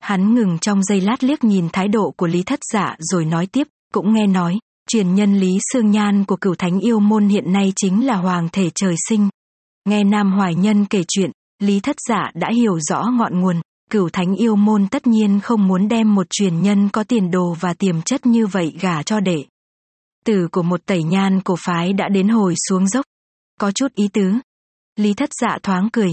Hắn 0.00 0.34
ngừng 0.34 0.58
trong 0.58 0.82
giây 0.82 1.00
lát 1.00 1.24
liếc 1.24 1.44
nhìn 1.44 1.68
thái 1.72 1.88
độ 1.88 2.14
của 2.16 2.26
Lý 2.26 2.42
Thất 2.42 2.60
Dạ 2.72 2.96
rồi 2.98 3.24
nói 3.24 3.46
tiếp, 3.46 3.68
cũng 3.94 4.14
nghe 4.14 4.26
nói, 4.26 4.58
truyền 4.88 5.14
nhân 5.14 5.38
Lý 5.38 5.50
Sương 5.72 5.90
Nhan 5.90 6.24
của 6.24 6.36
cửu 6.36 6.54
thánh 6.54 6.80
yêu 6.80 7.00
môn 7.00 7.28
hiện 7.28 7.52
nay 7.52 7.72
chính 7.76 8.06
là 8.06 8.16
hoàng 8.16 8.48
thể 8.52 8.70
trời 8.74 8.94
sinh. 9.08 9.28
Nghe 9.88 10.04
Nam 10.04 10.32
Hoài 10.32 10.54
Nhân 10.54 10.84
kể 10.84 11.04
chuyện, 11.08 11.30
Lý 11.60 11.80
Thất 11.80 11.96
Dạ 12.08 12.30
đã 12.34 12.50
hiểu 12.54 12.80
rõ 12.80 13.04
ngọn 13.18 13.40
nguồn, 13.40 13.60
cửu 13.90 14.08
thánh 14.08 14.34
yêu 14.34 14.56
môn 14.56 14.88
tất 14.88 15.06
nhiên 15.06 15.40
không 15.40 15.68
muốn 15.68 15.88
đem 15.88 16.14
một 16.14 16.26
truyền 16.30 16.62
nhân 16.62 16.88
có 16.88 17.04
tiền 17.04 17.30
đồ 17.30 17.56
và 17.60 17.74
tiềm 17.74 18.02
chất 18.02 18.26
như 18.26 18.46
vậy 18.46 18.72
gả 18.80 19.02
cho 19.02 19.20
đệ. 19.20 19.44
Tử 20.24 20.48
của 20.52 20.62
một 20.62 20.80
tẩy 20.86 21.02
nhan 21.02 21.40
cổ 21.40 21.54
phái 21.64 21.92
đã 21.92 22.08
đến 22.08 22.28
hồi 22.28 22.54
xuống 22.68 22.88
dốc. 22.88 23.04
Có 23.60 23.72
chút 23.72 23.94
ý 23.94 24.08
tứ. 24.12 24.32
Lý 24.96 25.14
Thất 25.14 25.30
Dạ 25.40 25.58
thoáng 25.62 25.88
cười. 25.92 26.10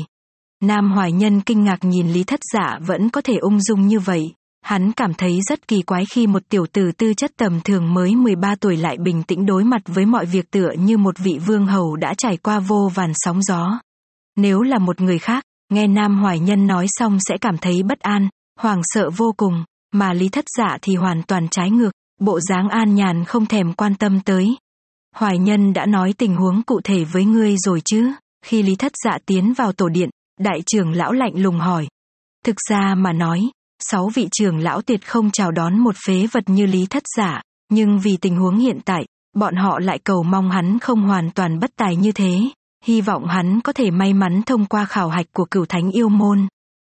Nam 0.63 0.91
Hoài 0.91 1.11
Nhân 1.11 1.41
kinh 1.41 1.63
ngạc 1.63 1.79
nhìn 1.81 2.11
Lý 2.11 2.23
Thất 2.23 2.39
Dạ 2.53 2.79
vẫn 2.87 3.09
có 3.09 3.21
thể 3.21 3.35
ung 3.37 3.61
dung 3.61 3.87
như 3.87 3.99
vậy. 3.99 4.23
Hắn 4.61 4.91
cảm 4.91 5.13
thấy 5.13 5.39
rất 5.49 5.67
kỳ 5.67 5.81
quái 5.81 6.05
khi 6.05 6.27
một 6.27 6.43
tiểu 6.49 6.65
tử 6.73 6.91
tư 6.97 7.13
chất 7.13 7.31
tầm 7.37 7.59
thường 7.63 7.93
mới 7.93 8.15
13 8.15 8.55
tuổi 8.55 8.77
lại 8.77 8.97
bình 9.03 9.23
tĩnh 9.23 9.45
đối 9.45 9.63
mặt 9.63 9.81
với 9.85 10.05
mọi 10.05 10.25
việc 10.25 10.51
tựa 10.51 10.71
như 10.77 10.97
một 10.97 11.17
vị 11.17 11.39
vương 11.45 11.67
hầu 11.67 11.95
đã 11.95 12.13
trải 12.17 12.37
qua 12.37 12.59
vô 12.59 12.91
vàn 12.95 13.11
sóng 13.15 13.41
gió. 13.41 13.79
Nếu 14.37 14.61
là 14.61 14.77
một 14.77 15.01
người 15.01 15.19
khác, 15.19 15.43
nghe 15.69 15.87
Nam 15.87 16.19
Hoài 16.19 16.39
Nhân 16.39 16.67
nói 16.67 16.85
xong 16.89 17.17
sẽ 17.29 17.37
cảm 17.37 17.57
thấy 17.57 17.83
bất 17.83 17.99
an, 17.99 18.29
hoàng 18.59 18.81
sợ 18.83 19.09
vô 19.17 19.33
cùng, 19.37 19.63
mà 19.93 20.13
Lý 20.13 20.29
Thất 20.29 20.45
Dạ 20.57 20.77
thì 20.81 20.95
hoàn 20.95 21.23
toàn 21.23 21.47
trái 21.51 21.71
ngược, 21.71 21.91
bộ 22.19 22.39
dáng 22.39 22.69
an 22.69 22.95
nhàn 22.95 23.23
không 23.25 23.45
thèm 23.45 23.73
quan 23.73 23.95
tâm 23.95 24.19
tới. 24.25 24.57
Hoài 25.15 25.37
Nhân 25.37 25.73
đã 25.73 25.85
nói 25.85 26.13
tình 26.17 26.35
huống 26.35 26.61
cụ 26.61 26.81
thể 26.83 27.03
với 27.03 27.25
ngươi 27.25 27.55
rồi 27.57 27.81
chứ, 27.85 28.11
khi 28.45 28.63
Lý 28.63 28.75
Thất 28.75 28.91
Dạ 29.05 29.17
tiến 29.25 29.53
vào 29.53 29.71
tổ 29.71 29.89
điện, 29.89 30.09
đại 30.39 30.59
trưởng 30.65 30.91
lão 30.91 31.11
lạnh 31.11 31.33
lùng 31.35 31.59
hỏi. 31.59 31.87
Thực 32.45 32.55
ra 32.69 32.95
mà 32.95 33.13
nói, 33.13 33.41
sáu 33.79 34.09
vị 34.13 34.27
trưởng 34.31 34.57
lão 34.57 34.81
tuyệt 34.81 35.07
không 35.07 35.31
chào 35.31 35.51
đón 35.51 35.79
một 35.79 35.95
phế 36.07 36.27
vật 36.31 36.43
như 36.47 36.65
Lý 36.65 36.85
Thất 36.89 37.03
Dạ, 37.17 37.41
nhưng 37.71 37.99
vì 37.99 38.17
tình 38.17 38.35
huống 38.35 38.57
hiện 38.57 38.79
tại, 38.85 39.05
bọn 39.35 39.55
họ 39.55 39.79
lại 39.79 39.99
cầu 39.99 40.23
mong 40.23 40.51
hắn 40.51 40.79
không 40.79 41.01
hoàn 41.01 41.31
toàn 41.31 41.59
bất 41.59 41.71
tài 41.75 41.95
như 41.95 42.11
thế, 42.11 42.39
hy 42.87 43.01
vọng 43.01 43.27
hắn 43.27 43.61
có 43.61 43.73
thể 43.73 43.91
may 43.91 44.13
mắn 44.13 44.41
thông 44.45 44.65
qua 44.65 44.85
khảo 44.85 45.09
hạch 45.09 45.25
của 45.31 45.45
cửu 45.45 45.65
thánh 45.65 45.91
yêu 45.91 46.09
môn. 46.09 46.47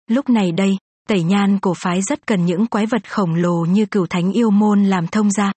Lúc 0.08 0.30
này 0.30 0.52
đây, 0.52 0.78
tẩy 1.08 1.24
nhan 1.24 1.60
cổ 1.60 1.74
phái 1.84 2.02
rất 2.02 2.28
cần 2.28 2.46
những 2.46 2.68
quái 2.68 2.86
vật 2.86 3.12
khổng 3.12 3.36
lồ 3.36 3.66
như 3.66 3.86
cửu 3.86 4.08
thánh 4.08 4.32
yêu 4.32 4.50
môn 4.50 4.84
làm 4.84 5.08
thông 5.08 5.32
ra. 5.32 5.52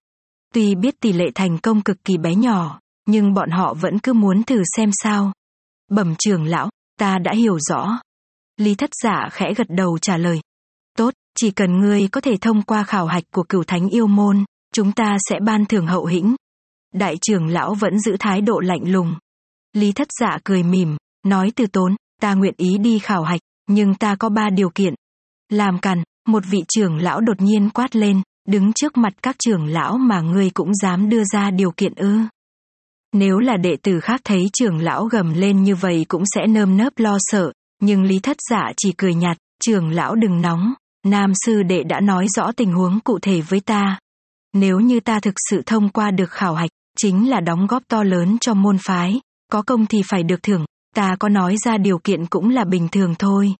Tuy 0.54 0.74
biết 0.74 1.00
tỷ 1.00 1.12
lệ 1.12 1.24
thành 1.34 1.58
công 1.58 1.82
cực 1.82 2.04
kỳ 2.04 2.16
bé 2.16 2.34
nhỏ, 2.34 2.80
nhưng 3.06 3.34
bọn 3.34 3.50
họ 3.50 3.74
vẫn 3.74 3.98
cứ 3.98 4.12
muốn 4.12 4.42
thử 4.42 4.62
xem 4.76 4.90
sao. 5.02 5.32
Bẩm 5.90 6.14
trưởng 6.18 6.44
lão, 6.44 6.70
ta 6.98 7.18
đã 7.18 7.32
hiểu 7.34 7.58
rõ. 7.58 7.98
Lý 8.56 8.74
thất 8.74 8.90
giả 9.02 9.28
khẽ 9.32 9.54
gật 9.56 9.66
đầu 9.68 9.98
trả 9.98 10.16
lời. 10.16 10.40
Tốt, 10.96 11.14
chỉ 11.36 11.50
cần 11.50 11.80
ngươi 11.80 12.08
có 12.08 12.20
thể 12.20 12.36
thông 12.40 12.62
qua 12.62 12.84
khảo 12.84 13.06
hạch 13.06 13.24
của 13.34 13.42
cửu 13.42 13.64
thánh 13.64 13.88
yêu 13.88 14.06
môn, 14.06 14.44
chúng 14.72 14.92
ta 14.92 15.16
sẽ 15.30 15.40
ban 15.40 15.66
thưởng 15.66 15.86
hậu 15.86 16.06
hĩnh. 16.06 16.36
Đại 16.94 17.16
trưởng 17.20 17.46
lão 17.46 17.74
vẫn 17.74 17.98
giữ 17.98 18.16
thái 18.20 18.40
độ 18.40 18.60
lạnh 18.60 18.92
lùng. 18.92 19.14
Lý 19.76 19.92
thất 19.92 20.08
dạ 20.20 20.38
cười 20.44 20.62
mỉm, 20.62 20.96
nói 21.26 21.52
từ 21.56 21.66
tốn, 21.66 21.96
ta 22.20 22.34
nguyện 22.34 22.54
ý 22.56 22.78
đi 22.78 22.98
khảo 22.98 23.22
hạch, 23.22 23.40
nhưng 23.68 23.94
ta 23.94 24.16
có 24.16 24.28
ba 24.28 24.50
điều 24.50 24.70
kiện. 24.70 24.94
Làm 25.52 25.78
cằn, 25.78 26.02
một 26.28 26.42
vị 26.50 26.64
trưởng 26.68 26.96
lão 26.96 27.20
đột 27.20 27.40
nhiên 27.40 27.70
quát 27.70 27.96
lên, 27.96 28.22
đứng 28.48 28.72
trước 28.72 28.96
mặt 28.96 29.12
các 29.22 29.36
trưởng 29.38 29.66
lão 29.66 29.98
mà 29.98 30.20
ngươi 30.20 30.50
cũng 30.50 30.74
dám 30.74 31.08
đưa 31.08 31.24
ra 31.32 31.50
điều 31.50 31.70
kiện 31.70 31.94
ư. 31.94 32.18
Nếu 33.12 33.38
là 33.38 33.56
đệ 33.56 33.76
tử 33.82 34.00
khác 34.00 34.20
thấy 34.24 34.42
trưởng 34.52 34.78
lão 34.78 35.04
gầm 35.04 35.34
lên 35.34 35.62
như 35.62 35.74
vậy 35.74 36.06
cũng 36.08 36.22
sẽ 36.34 36.46
nơm 36.46 36.76
nớp 36.76 36.92
lo 36.96 37.16
sợ, 37.20 37.52
nhưng 37.80 38.02
Lý 38.02 38.18
Thất 38.18 38.36
Dạ 38.50 38.72
chỉ 38.76 38.92
cười 38.92 39.14
nhạt, 39.14 39.36
trưởng 39.64 39.90
lão 39.90 40.14
đừng 40.14 40.40
nóng, 40.40 40.74
nam 41.06 41.32
sư 41.46 41.62
đệ 41.62 41.82
đã 41.82 42.00
nói 42.00 42.26
rõ 42.36 42.52
tình 42.52 42.72
huống 42.72 43.00
cụ 43.00 43.18
thể 43.22 43.40
với 43.40 43.60
ta. 43.60 43.98
Nếu 44.52 44.80
như 44.80 45.00
ta 45.00 45.20
thực 45.20 45.34
sự 45.50 45.62
thông 45.66 45.88
qua 45.88 46.10
được 46.10 46.30
khảo 46.30 46.54
hạch, 46.54 46.70
chính 46.98 47.30
là 47.30 47.40
đóng 47.40 47.66
góp 47.66 47.82
to 47.88 48.02
lớn 48.02 48.36
cho 48.40 48.54
môn 48.54 48.78
phái, 48.78 49.20
có 49.54 49.62
công 49.62 49.86
thì 49.86 50.02
phải 50.08 50.22
được 50.22 50.42
thưởng, 50.42 50.64
ta 50.94 51.16
có 51.18 51.28
nói 51.28 51.56
ra 51.64 51.78
điều 51.78 51.98
kiện 51.98 52.26
cũng 52.26 52.50
là 52.50 52.64
bình 52.64 52.88
thường 52.92 53.14
thôi. 53.18 53.54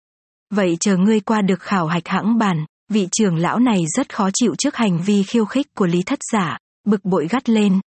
Vậy 0.54 0.76
chờ 0.80 0.96
ngươi 0.96 1.20
qua 1.20 1.42
được 1.42 1.60
khảo 1.60 1.86
hạch 1.86 2.08
hãng 2.08 2.38
bản, 2.38 2.64
Vị 2.88 3.08
trưởng 3.12 3.36
lão 3.36 3.58
này 3.58 3.84
rất 3.96 4.14
khó 4.14 4.30
chịu 4.34 4.54
trước 4.58 4.76
hành 4.76 5.02
vi 5.02 5.22
khiêu 5.22 5.44
khích 5.44 5.66
của 5.74 5.86
Lý 5.86 6.02
Thất 6.02 6.18
Giả, 6.32 6.58
bực 6.86 7.04
bội 7.04 7.28
gắt 7.30 7.48
lên. 7.48 7.80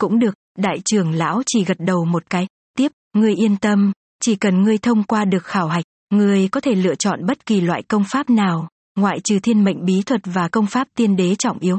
Cũng 0.00 0.18
được, 0.18 0.34
đại 0.58 0.78
trưởng 0.84 1.12
lão 1.12 1.42
chỉ 1.46 1.64
gật 1.64 1.76
đầu 1.80 2.04
một 2.04 2.22
cái, 2.30 2.46
tiếp, 2.78 2.92
ngươi 3.14 3.34
yên 3.34 3.56
tâm, 3.56 3.92
chỉ 4.20 4.36
cần 4.36 4.62
ngươi 4.62 4.78
thông 4.78 5.02
qua 5.02 5.24
được 5.24 5.44
khảo 5.44 5.68
hạch, 5.68 5.84
ngươi 6.10 6.48
có 6.48 6.60
thể 6.60 6.74
lựa 6.74 6.94
chọn 6.94 7.26
bất 7.26 7.46
kỳ 7.46 7.60
loại 7.60 7.82
công 7.82 8.04
pháp 8.04 8.30
nào, 8.30 8.68
ngoại 8.98 9.20
trừ 9.24 9.38
thiên 9.38 9.64
mệnh 9.64 9.84
bí 9.84 10.02
thuật 10.06 10.20
và 10.24 10.48
công 10.48 10.66
pháp 10.66 10.88
tiên 10.96 11.16
đế 11.16 11.34
trọng 11.34 11.58
yếu. 11.58 11.78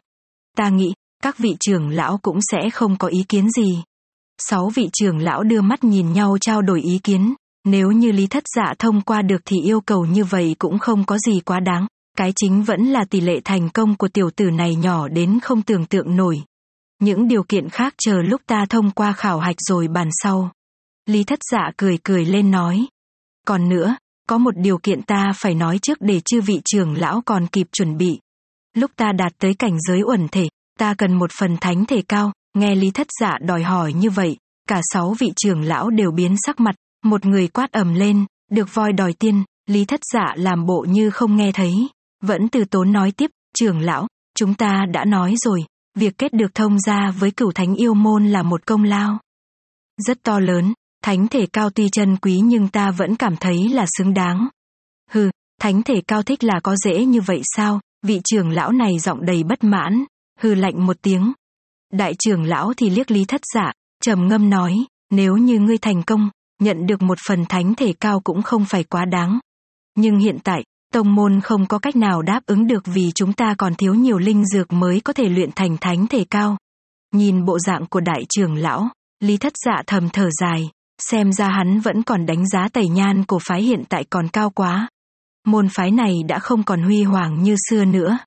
Ta 0.58 0.70
nghĩ, 0.70 0.94
các 1.24 1.38
vị 1.38 1.56
trưởng 1.60 1.90
lão 1.90 2.18
cũng 2.18 2.40
sẽ 2.52 2.70
không 2.70 2.98
có 2.98 3.08
ý 3.08 3.24
kiến 3.30 3.50
gì. 3.50 3.84
Sáu 4.42 4.70
vị 4.76 4.90
trưởng 4.94 5.18
lão 5.18 5.44
đưa 5.44 5.62
mắt 5.62 5.84
nhìn 5.84 6.14
nhau 6.14 6.38
trao 6.42 6.62
đổi 6.62 6.82
ý 6.82 7.00
kiến, 7.04 7.34
nếu 7.66 7.92
như 7.92 8.12
lý 8.12 8.28
thất 8.28 8.44
dạ 8.56 8.74
thông 8.80 9.02
qua 9.02 9.22
được 9.22 9.42
thì 9.46 9.58
yêu 9.64 9.82
cầu 9.82 10.06
như 10.06 10.24
vậy 10.24 10.56
cũng 10.60 10.80
không 10.80 11.06
có 11.06 11.18
gì 11.18 11.40
quá 11.40 11.60
đáng, 11.60 11.88
cái 12.18 12.34
chính 12.36 12.64
vẫn 12.64 12.86
là 12.86 13.06
tỷ 13.10 13.22
lệ 13.22 13.40
thành 13.44 13.70
công 13.70 13.96
của 13.96 14.08
tiểu 14.08 14.30
tử 14.36 14.46
này 14.52 14.76
nhỏ 14.76 15.08
đến 15.08 15.40
không 15.40 15.62
tưởng 15.62 15.86
tượng 15.86 16.16
nổi. 16.16 16.42
Những 17.02 17.28
điều 17.28 17.44
kiện 17.44 17.70
khác 17.70 17.94
chờ 17.98 18.22
lúc 18.22 18.42
ta 18.48 18.66
thông 18.70 18.92
qua 18.92 19.14
khảo 19.14 19.40
hạch 19.40 19.56
rồi 19.70 19.88
bàn 19.88 20.10
sau. 20.24 20.52
Lý 21.06 21.24
thất 21.24 21.40
dạ 21.52 21.72
cười 21.78 21.98
cười 22.04 22.26
lên 22.26 22.52
nói. 22.52 22.86
Còn 23.46 23.70
nữa, 23.70 23.96
có 24.30 24.38
một 24.38 24.58
điều 24.58 24.78
kiện 24.78 25.02
ta 25.02 25.32
phải 25.36 25.56
nói 25.56 25.80
trước 25.82 25.98
để 26.02 26.22
chư 26.26 26.42
vị 26.42 26.62
trưởng 26.66 26.98
lão 26.98 27.22
còn 27.26 27.48
kịp 27.48 27.68
chuẩn 27.72 27.98
bị. 27.98 28.20
Lúc 28.74 28.92
ta 28.96 29.12
đạt 29.12 29.32
tới 29.38 29.54
cảnh 29.54 29.78
giới 29.88 30.02
uẩn 30.02 30.28
thể, 30.28 30.48
ta 30.80 30.94
cần 30.98 31.14
một 31.14 31.32
phần 31.40 31.58
thánh 31.62 31.86
thể 31.86 32.02
cao, 32.08 32.32
nghe 32.60 32.76
Lý 32.76 32.92
Thất 32.92 33.08
Dạ 33.20 33.38
đòi 33.42 33.64
hỏi 33.64 33.94
như 33.94 34.10
vậy, 34.10 34.38
cả 34.68 34.82
sáu 34.94 35.16
vị 35.20 35.32
trưởng 35.36 35.62
lão 35.62 35.90
đều 35.90 36.12
biến 36.12 36.36
sắc 36.46 36.60
mặt, 36.60 36.76
một 37.04 37.26
người 37.26 37.48
quát 37.48 37.72
ầm 37.72 37.94
lên, 37.94 38.26
được 38.52 38.74
voi 38.74 38.94
đòi 38.94 39.14
tiên, 39.14 39.44
Lý 39.70 39.86
Thất 39.86 40.00
Dạ 40.14 40.34
làm 40.36 40.66
bộ 40.66 40.86
như 40.90 41.10
không 41.10 41.36
nghe 41.36 41.52
thấy, 41.52 41.74
vẫn 42.24 42.48
từ 42.50 42.66
tốn 42.66 42.92
nói 42.92 43.12
tiếp, 43.12 43.32
trưởng 43.56 43.80
lão, 43.80 44.08
chúng 44.36 44.54
ta 44.54 44.86
đã 44.94 45.06
nói 45.06 45.36
rồi, 45.38 45.66
việc 45.96 46.18
kết 46.18 46.34
được 46.34 46.56
thông 46.56 46.80
gia 46.80 47.12
với 47.20 47.32
cửu 47.32 47.52
thánh 47.52 47.76
yêu 47.76 47.94
môn 47.94 48.28
là 48.28 48.44
một 48.44 48.66
công 48.66 48.84
lao. 48.84 49.20
Rất 50.08 50.24
to 50.24 50.40
lớn, 50.40 50.74
thánh 51.04 51.28
thể 51.28 51.46
cao 51.54 51.70
tuy 51.70 51.90
chân 51.90 52.18
quý 52.18 52.40
nhưng 52.44 52.68
ta 52.68 52.92
vẫn 52.92 53.16
cảm 53.16 53.36
thấy 53.38 53.70
là 53.70 53.86
xứng 53.98 54.14
đáng. 54.14 54.48
Hừ, 55.12 55.30
thánh 55.62 55.84
thể 55.84 56.02
cao 56.08 56.24
thích 56.24 56.44
là 56.44 56.60
có 56.64 56.76
dễ 56.76 57.06
như 57.06 57.22
vậy 57.22 57.42
sao, 57.56 57.80
vị 58.06 58.22
trưởng 58.24 58.50
lão 58.50 58.72
này 58.72 59.00
giọng 59.00 59.26
đầy 59.26 59.44
bất 59.44 59.64
mãn, 59.64 60.04
hừ 60.40 60.56
lạnh 60.56 60.86
một 60.86 60.98
tiếng. 61.02 61.34
Đại 61.94 62.14
trưởng 62.20 62.44
lão 62.44 62.74
thì 62.78 62.90
liếc 62.90 63.12
lý 63.12 63.26
thất 63.26 63.42
giả, 63.54 63.72
trầm 64.04 64.28
ngâm 64.28 64.50
nói, 64.50 64.74
nếu 65.12 65.38
như 65.38 65.60
ngươi 65.60 65.78
thành 65.78 66.04
công, 66.04 66.30
nhận 66.62 66.86
được 66.88 67.02
một 67.02 67.18
phần 67.28 67.46
thánh 67.46 67.76
thể 67.76 67.94
cao 68.00 68.20
cũng 68.20 68.42
không 68.42 68.66
phải 68.66 68.84
quá 68.84 69.06
đáng. 69.06 69.40
Nhưng 69.96 70.18
hiện 70.20 70.38
tại, 70.44 70.64
tông 70.94 71.16
môn 71.16 71.42
không 71.42 71.68
có 71.68 71.80
cách 71.80 71.96
nào 71.96 72.22
đáp 72.22 72.40
ứng 72.46 72.68
được 72.68 72.84
vì 72.86 73.12
chúng 73.16 73.34
ta 73.34 73.56
còn 73.58 73.76
thiếu 73.76 73.94
nhiều 73.94 74.18
linh 74.18 74.46
dược 74.46 74.74
mới 74.74 75.00
có 75.00 75.14
thể 75.14 75.30
luyện 75.30 75.50
thành 75.56 75.78
thánh 75.82 76.08
thể 76.08 76.26
cao. 76.30 76.58
Nhìn 77.14 77.46
bộ 77.46 77.60
dạng 77.60 77.86
của 77.86 78.00
đại 78.00 78.26
trưởng 78.30 78.56
lão, 78.56 78.90
lý 79.20 79.38
thất 79.38 79.54
dạ 79.66 79.84
thầm 79.88 80.10
thở 80.10 80.30
dài, 80.42 80.70
xem 81.02 81.32
ra 81.32 81.50
hắn 81.50 81.80
vẫn 81.80 82.04
còn 82.04 82.26
đánh 82.26 82.48
giá 82.48 82.68
tẩy 82.74 82.88
nhan 82.88 83.26
của 83.26 83.40
phái 83.48 83.62
hiện 83.62 83.84
tại 83.90 84.04
còn 84.10 84.28
cao 84.28 84.50
quá. 84.50 84.90
Môn 85.48 85.70
phái 85.70 85.92
này 85.92 86.14
đã 86.28 86.40
không 86.40 86.64
còn 86.64 86.82
huy 86.82 87.04
hoàng 87.04 87.44
như 87.44 87.56
xưa 87.70 87.86
nữa. 87.86 88.18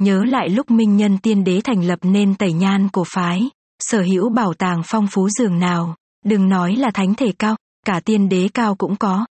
Nhớ 0.00 0.24
lại 0.24 0.48
lúc 0.48 0.70
minh 0.70 0.96
nhân 0.96 1.18
tiên 1.18 1.44
đế 1.44 1.60
thành 1.64 1.84
lập 1.84 1.98
nên 2.02 2.34
tẩy 2.34 2.52
nhan 2.52 2.88
cổ 2.88 3.04
phái, 3.14 3.50
sở 3.78 4.02
hữu 4.02 4.28
bảo 4.30 4.54
tàng 4.54 4.82
phong 4.84 5.06
phú 5.10 5.28
dường 5.28 5.58
nào, 5.58 5.96
đừng 6.24 6.48
nói 6.48 6.76
là 6.76 6.90
thánh 6.94 7.14
thể 7.14 7.32
cao, 7.38 7.56
cả 7.86 8.00
tiên 8.04 8.28
đế 8.28 8.48
cao 8.54 8.74
cũng 8.74 8.96
có. 8.96 9.26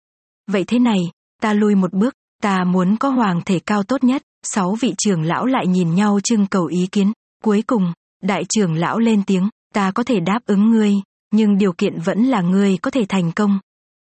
Vậy 0.47 0.64
thế 0.68 0.80
này, 0.80 0.99
ta 1.41 1.53
lui 1.53 1.76
một 1.76 1.93
bước, 1.93 2.14
ta 2.41 2.64
muốn 2.64 2.97
có 2.97 3.09
hoàng 3.09 3.41
thể 3.45 3.59
cao 3.59 3.84
tốt 3.84 4.03
nhất, 4.03 4.24
sáu 4.43 4.76
vị 4.80 4.93
trưởng 4.97 5.22
lão 5.22 5.45
lại 5.45 5.68
nhìn 5.68 5.95
nhau 5.95 6.20
trưng 6.24 6.47
cầu 6.47 6.66
ý 6.66 6.88
kiến, 6.91 7.12
cuối 7.43 7.64
cùng, 7.68 7.93
đại 8.24 8.43
trưởng 8.49 8.76
lão 8.76 8.99
lên 8.99 9.24
tiếng, 9.24 9.49
ta 9.74 9.91
có 9.91 10.03
thể 10.03 10.20
đáp 10.20 10.39
ứng 10.45 10.70
ngươi, 10.70 10.93
nhưng 11.32 11.57
điều 11.57 11.74
kiện 11.74 11.99
vẫn 11.99 12.24
là 12.24 12.41
ngươi 12.41 12.78
có 12.78 12.91
thể 12.91 13.05
thành 13.09 13.32
công. 13.32 13.59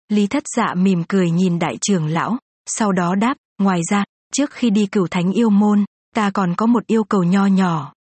Lý 0.09 0.27
thất 0.27 0.43
dạ 0.55 0.73
mỉm 0.77 1.03
cười 1.07 1.31
nhìn 1.31 1.59
đại 1.59 1.77
trưởng 1.81 2.05
lão, 2.05 2.37
sau 2.69 2.91
đó 2.91 3.15
đáp, 3.15 3.37
ngoài 3.61 3.79
ra, 3.91 4.03
trước 4.33 4.51
khi 4.51 4.69
đi 4.69 4.85
cửu 4.85 5.07
thánh 5.07 5.31
yêu 5.31 5.49
môn, 5.49 5.85
ta 6.15 6.31
còn 6.33 6.55
có 6.55 6.65
một 6.65 6.87
yêu 6.87 7.03
cầu 7.03 7.23
nho 7.23 7.45
nhỏ. 7.45 7.93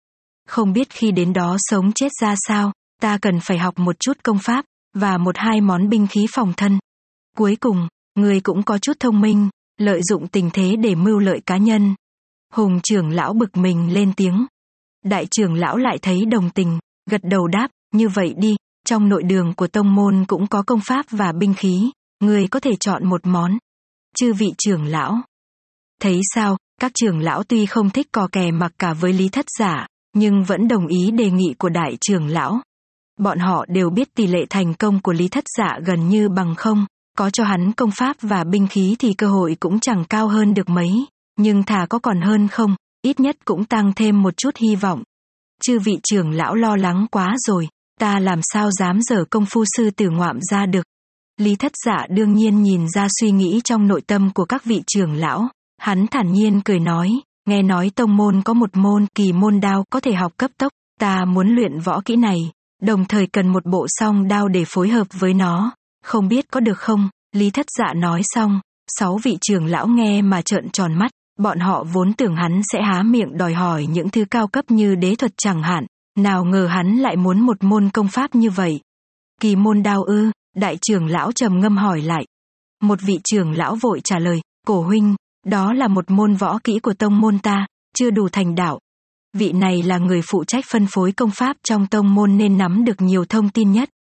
Không 0.49 0.73
biết 0.73 0.91
khi 0.91 1.11
đến 1.11 1.33
đó 1.33 1.57
sống 1.59 1.93
chết 1.93 2.09
ra 2.21 2.35
sao, 2.49 2.73
ta 3.01 3.19
cần 3.23 3.41
phải 3.43 3.59
học 3.59 3.79
một 3.79 3.97
chút 4.01 4.19
công 4.23 4.39
pháp, 4.39 4.65
và 4.95 5.19
một 5.19 5.37
hai 5.39 5.61
món 5.61 5.89
binh 5.89 6.07
khí 6.07 6.27
phòng 6.35 6.53
thân. 6.57 6.79
Cuối 7.37 7.57
cùng, 7.61 7.89
người 8.15 8.41
cũng 8.41 8.63
có 8.63 8.79
chút 8.79 8.93
thông 9.01 9.21
minh, 9.21 9.49
lợi 9.81 10.01
dụng 10.03 10.29
tình 10.29 10.51
thế 10.53 10.77
để 10.77 10.95
mưu 10.95 11.19
lợi 11.19 11.41
cá 11.47 11.57
nhân. 11.57 11.95
Hùng 12.53 12.81
trưởng 12.83 13.11
lão 13.11 13.33
bực 13.33 13.57
mình 13.57 13.93
lên 13.93 14.13
tiếng. 14.17 14.47
Đại 15.05 15.27
trưởng 15.31 15.55
lão 15.55 15.77
lại 15.77 15.99
thấy 16.03 16.25
đồng 16.25 16.51
tình, 16.51 16.79
gật 17.11 17.21
đầu 17.25 17.47
đáp, 17.47 17.69
như 17.93 18.09
vậy 18.09 18.35
đi, 18.37 18.57
trong 18.87 19.09
nội 19.09 19.23
đường 19.23 19.55
của 19.55 19.67
tông 19.67 19.95
môn 19.95 20.25
cũng 20.29 20.47
có 20.47 20.63
công 20.67 20.81
pháp 20.81 21.07
và 21.11 21.33
binh 21.33 21.55
khí, 21.55 21.91
người 22.21 22.49
có 22.49 22.61
thể 22.61 22.73
chọn 22.81 23.07
một 23.09 23.27
món. 23.27 23.59
Chư 24.17 24.33
vị 24.33 24.53
trưởng 24.59 24.85
lão. 24.85 25.23
Thấy 26.01 26.21
sao, 26.35 26.57
các 26.81 26.93
trưởng 26.95 27.21
lão 27.21 27.43
tuy 27.43 27.67
không 27.67 27.91
thích 27.91 28.07
cò 28.13 28.29
kè 28.33 28.51
mặc 28.51 28.73
cả 28.79 28.93
với 28.93 29.13
lý 29.13 29.29
thất 29.29 29.47
giả, 29.59 29.87
nhưng 30.15 30.45
vẫn 30.45 30.69
đồng 30.69 30.87
ý 30.87 31.11
đề 31.11 31.31
nghị 31.31 31.55
của 31.59 31.69
đại 31.69 31.97
trưởng 32.01 32.29
lão. 32.29 32.61
Bọn 33.19 33.39
họ 33.39 33.65
đều 33.69 33.91
biết 33.91 34.15
tỷ 34.15 34.27
lệ 34.27 34.45
thành 34.51 34.75
công 34.75 35.01
của 35.01 35.13
lý 35.13 35.29
thất 35.29 35.45
giả 35.59 35.79
gần 35.87 36.09
như 36.09 36.29
bằng 36.29 36.55
không, 36.55 36.87
có 37.19 37.31
cho 37.31 37.45
hắn 37.45 37.73
công 37.73 37.91
pháp 37.91 38.17
và 38.21 38.45
binh 38.45 38.67
khí 38.69 38.97
thì 38.99 39.15
cơ 39.15 39.29
hội 39.29 39.57
cũng 39.61 39.81
chẳng 39.81 40.05
cao 40.05 40.29
hơn 40.29 40.55
được 40.55 40.69
mấy, 40.69 40.91
nhưng 41.39 41.63
thà 41.63 41.87
có 41.91 41.99
còn 41.99 42.21
hơn 42.21 42.49
không, 42.49 42.77
ít 43.03 43.21
nhất 43.21 43.37
cũng 43.45 43.65
tăng 43.65 43.93
thêm 43.97 44.23
một 44.23 44.37
chút 44.37 44.57
hy 44.57 44.77
vọng. 44.77 45.03
Chư 45.63 45.79
vị 45.79 45.99
trưởng 46.03 46.31
lão 46.31 46.55
lo 46.55 46.77
lắng 46.77 47.07
quá 47.11 47.35
rồi, 47.47 47.69
ta 48.01 48.21
làm 48.21 48.41
sao 48.43 48.71
dám 48.71 49.03
dở 49.03 49.25
công 49.31 49.47
phu 49.47 49.65
sư 49.77 49.91
tử 49.91 50.11
ngoạm 50.11 50.39
ra 50.51 50.67
được. 50.67 50.87
Lý 51.41 51.57
thất 51.57 51.73
giả 51.87 52.07
đương 52.11 52.35
nhiên 52.35 52.63
nhìn 52.63 52.87
ra 52.95 53.09
suy 53.21 53.31
nghĩ 53.31 53.61
trong 53.65 53.89
nội 53.89 54.01
tâm 54.07 54.31
của 54.35 54.45
các 54.45 54.65
vị 54.65 54.83
trưởng 54.87 55.13
lão, 55.13 55.49
Hắn 55.85 56.07
thản 56.07 56.33
nhiên 56.33 56.61
cười 56.65 56.81
nói, 56.81 57.11
nghe 57.49 57.63
nói 57.63 57.91
tông 57.95 58.17
môn 58.17 58.43
có 58.43 58.55
một 58.55 58.77
môn 58.77 59.07
kỳ 59.15 59.33
môn 59.33 59.61
đao 59.61 59.85
có 59.91 60.01
thể 60.01 60.13
học 60.13 60.33
cấp 60.37 60.51
tốc, 60.59 60.73
ta 61.01 61.25
muốn 61.25 61.49
luyện 61.49 61.81
võ 61.81 62.01
kỹ 62.05 62.17
này, 62.17 62.39
đồng 62.83 63.05
thời 63.05 63.27
cần 63.27 63.49
một 63.49 63.67
bộ 63.67 63.87
song 63.89 64.29
đao 64.29 64.49
để 64.49 64.65
phối 64.67 64.89
hợp 64.89 65.07
với 65.13 65.35
nó, 65.35 65.75
không 66.05 66.29
biết 66.29 66.45
có 66.53 66.61
được 66.61 66.79
không? 66.79 67.09
Lý 67.33 67.51
thất 67.51 67.67
dạ 67.79 67.95
nói 67.97 68.23
xong, 68.25 68.61
sáu 68.99 69.19
vị 69.23 69.39
trưởng 69.41 69.67
lão 69.67 69.87
nghe 69.87 70.23
mà 70.23 70.43
trợn 70.43 70.71
tròn 70.71 70.95
mắt, 70.95 71.11
bọn 71.39 71.59
họ 71.59 71.85
vốn 71.93 72.13
tưởng 72.13 72.37
hắn 72.37 72.61
sẽ 72.73 72.83
há 72.83 73.03
miệng 73.03 73.39
đòi 73.39 73.55
hỏi 73.55 73.87
những 73.87 74.11
thứ 74.11 74.25
cao 74.31 74.49
cấp 74.49 74.65
như 74.69 74.95
đế 74.95 75.15
thuật 75.17 75.33
chẳng 75.37 75.63
hạn, 75.63 75.87
nào 76.19 76.45
ngờ 76.45 76.67
hắn 76.67 76.97
lại 76.97 77.17
muốn 77.17 77.41
một 77.41 77.65
môn 77.65 77.91
công 77.91 78.09
pháp 78.09 78.35
như 78.35 78.51
vậy. 78.51 78.81
Kỳ 79.41 79.57
môn 79.57 79.83
đao 79.83 80.03
ư, 80.03 80.31
đại 80.57 80.79
trưởng 80.81 81.07
lão 81.07 81.33
trầm 81.33 81.61
ngâm 81.61 81.77
hỏi 81.77 82.01
lại. 82.01 82.27
Một 82.83 82.99
vị 83.03 83.19
trưởng 83.25 83.53
lão 83.53 83.77
vội 83.77 84.01
trả 84.05 84.19
lời, 84.19 84.41
cổ 84.67 84.83
huynh, 84.83 85.15
đó 85.45 85.73
là 85.73 85.89
một 85.89 86.11
môn 86.11 86.35
võ 86.35 86.59
kỹ 86.65 86.79
của 86.79 86.95
tông 86.95 87.21
môn 87.21 87.39
ta, 87.39 87.67
chưa 87.99 88.11
đủ 88.11 88.29
thành 88.29 88.55
đạo. 88.55 88.79
Vị 89.37 89.53
này 89.53 89.83
là 89.83 89.99
người 89.99 90.21
phụ 90.31 90.45
trách 90.45 90.65
phân 90.71 90.87
phối 90.91 91.13
công 91.13 91.31
pháp 91.31 91.57
trong 91.65 91.87
tông 91.87 92.15
môn 92.15 92.37
nên 92.37 92.59
nắm 92.59 92.85
được 92.85 93.01
nhiều 93.01 93.25
thông 93.25 93.49
tin 93.49 93.73
nhất. 93.73 93.91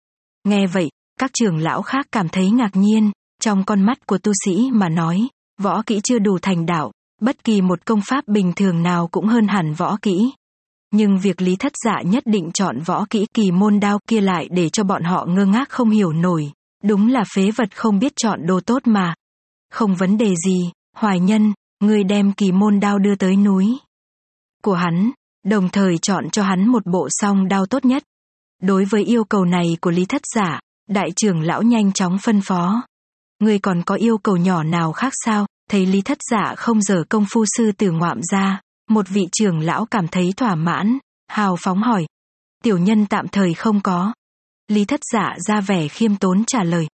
Nghe 0.44 0.66
vậy, 0.66 0.90
các 1.20 1.30
trưởng 1.34 1.58
lão 1.58 1.82
khác 1.82 2.06
cảm 2.12 2.28
thấy 2.28 2.50
ngạc 2.50 2.76
nhiên, 2.76 3.10
trong 3.40 3.64
con 3.64 3.82
mắt 3.82 4.06
của 4.06 4.18
tu 4.18 4.32
sĩ 4.44 4.70
mà 4.72 4.88
nói, 4.88 5.28
võ 5.60 5.82
kỹ 5.82 6.00
chưa 6.04 6.18
đủ 6.18 6.38
thành 6.42 6.66
đạo, 6.66 6.92
bất 7.20 7.44
kỳ 7.44 7.60
một 7.60 7.84
công 7.84 8.00
pháp 8.08 8.28
bình 8.28 8.52
thường 8.56 8.82
nào 8.82 9.08
cũng 9.08 9.26
hơn 9.26 9.46
hẳn 9.48 9.74
võ 9.74 9.96
kỹ. 10.02 10.32
Nhưng 10.92 11.18
việc 11.18 11.42
lý 11.42 11.56
thất 11.56 11.72
dạ 11.84 12.02
nhất 12.04 12.22
định 12.26 12.50
chọn 12.54 12.80
võ 12.80 13.06
kỹ 13.10 13.26
kỳ 13.34 13.50
môn 13.50 13.80
đao 13.80 13.98
kia 14.08 14.20
lại 14.20 14.48
để 14.50 14.68
cho 14.68 14.84
bọn 14.84 15.02
họ 15.02 15.26
ngơ 15.28 15.46
ngác 15.46 15.68
không 15.68 15.90
hiểu 15.90 16.12
nổi. 16.12 16.52
Đúng 16.82 17.08
là 17.08 17.24
phế 17.34 17.50
vật 17.50 17.76
không 17.76 17.98
biết 17.98 18.12
chọn 18.16 18.46
đồ 18.46 18.60
tốt 18.60 18.82
mà. 18.84 19.14
Không 19.70 19.94
vấn 19.94 20.18
đề 20.18 20.34
gì, 20.46 20.70
Hoài 20.94 21.20
nhân, 21.20 21.52
người 21.80 22.04
đem 22.04 22.32
kỳ 22.32 22.52
môn 22.52 22.80
đao 22.80 22.98
đưa 22.98 23.14
tới 23.14 23.36
núi 23.36 23.78
của 24.62 24.74
hắn, 24.74 25.10
đồng 25.46 25.68
thời 25.68 25.98
chọn 25.98 26.30
cho 26.30 26.42
hắn 26.42 26.68
một 26.68 26.86
bộ 26.86 27.08
song 27.10 27.48
đao 27.48 27.66
tốt 27.66 27.84
nhất. 27.84 28.04
Đối 28.62 28.84
với 28.84 29.04
yêu 29.04 29.24
cầu 29.24 29.44
này 29.44 29.76
của 29.80 29.90
Lý 29.90 30.04
Thất 30.04 30.22
Giả, 30.34 30.60
đại 30.88 31.08
trưởng 31.16 31.40
lão 31.40 31.62
nhanh 31.62 31.92
chóng 31.92 32.18
phân 32.22 32.40
phó. 32.40 32.82
Người 33.38 33.58
còn 33.58 33.82
có 33.82 33.94
yêu 33.94 34.18
cầu 34.18 34.36
nhỏ 34.36 34.62
nào 34.62 34.92
khác 34.92 35.12
sao? 35.24 35.46
Thấy 35.70 35.86
Lý 35.86 36.02
Thất 36.02 36.18
Giả 36.30 36.54
không 36.56 36.82
giờ 36.82 37.04
công 37.08 37.26
phu 37.30 37.44
sư 37.56 37.72
tử 37.72 37.90
ngoạm 37.90 38.20
ra, 38.32 38.60
một 38.90 39.08
vị 39.08 39.22
trưởng 39.32 39.60
lão 39.60 39.86
cảm 39.86 40.08
thấy 40.08 40.32
thỏa 40.36 40.54
mãn, 40.54 40.98
hào 41.28 41.56
phóng 41.60 41.82
hỏi. 41.82 42.06
Tiểu 42.62 42.78
nhân 42.78 43.06
tạm 43.06 43.28
thời 43.28 43.54
không 43.54 43.80
có. 43.80 44.14
Lý 44.68 44.84
Thất 44.84 45.00
Giả 45.12 45.36
ra 45.48 45.60
vẻ 45.60 45.88
khiêm 45.88 46.16
tốn 46.16 46.44
trả 46.46 46.64
lời. 46.64 46.86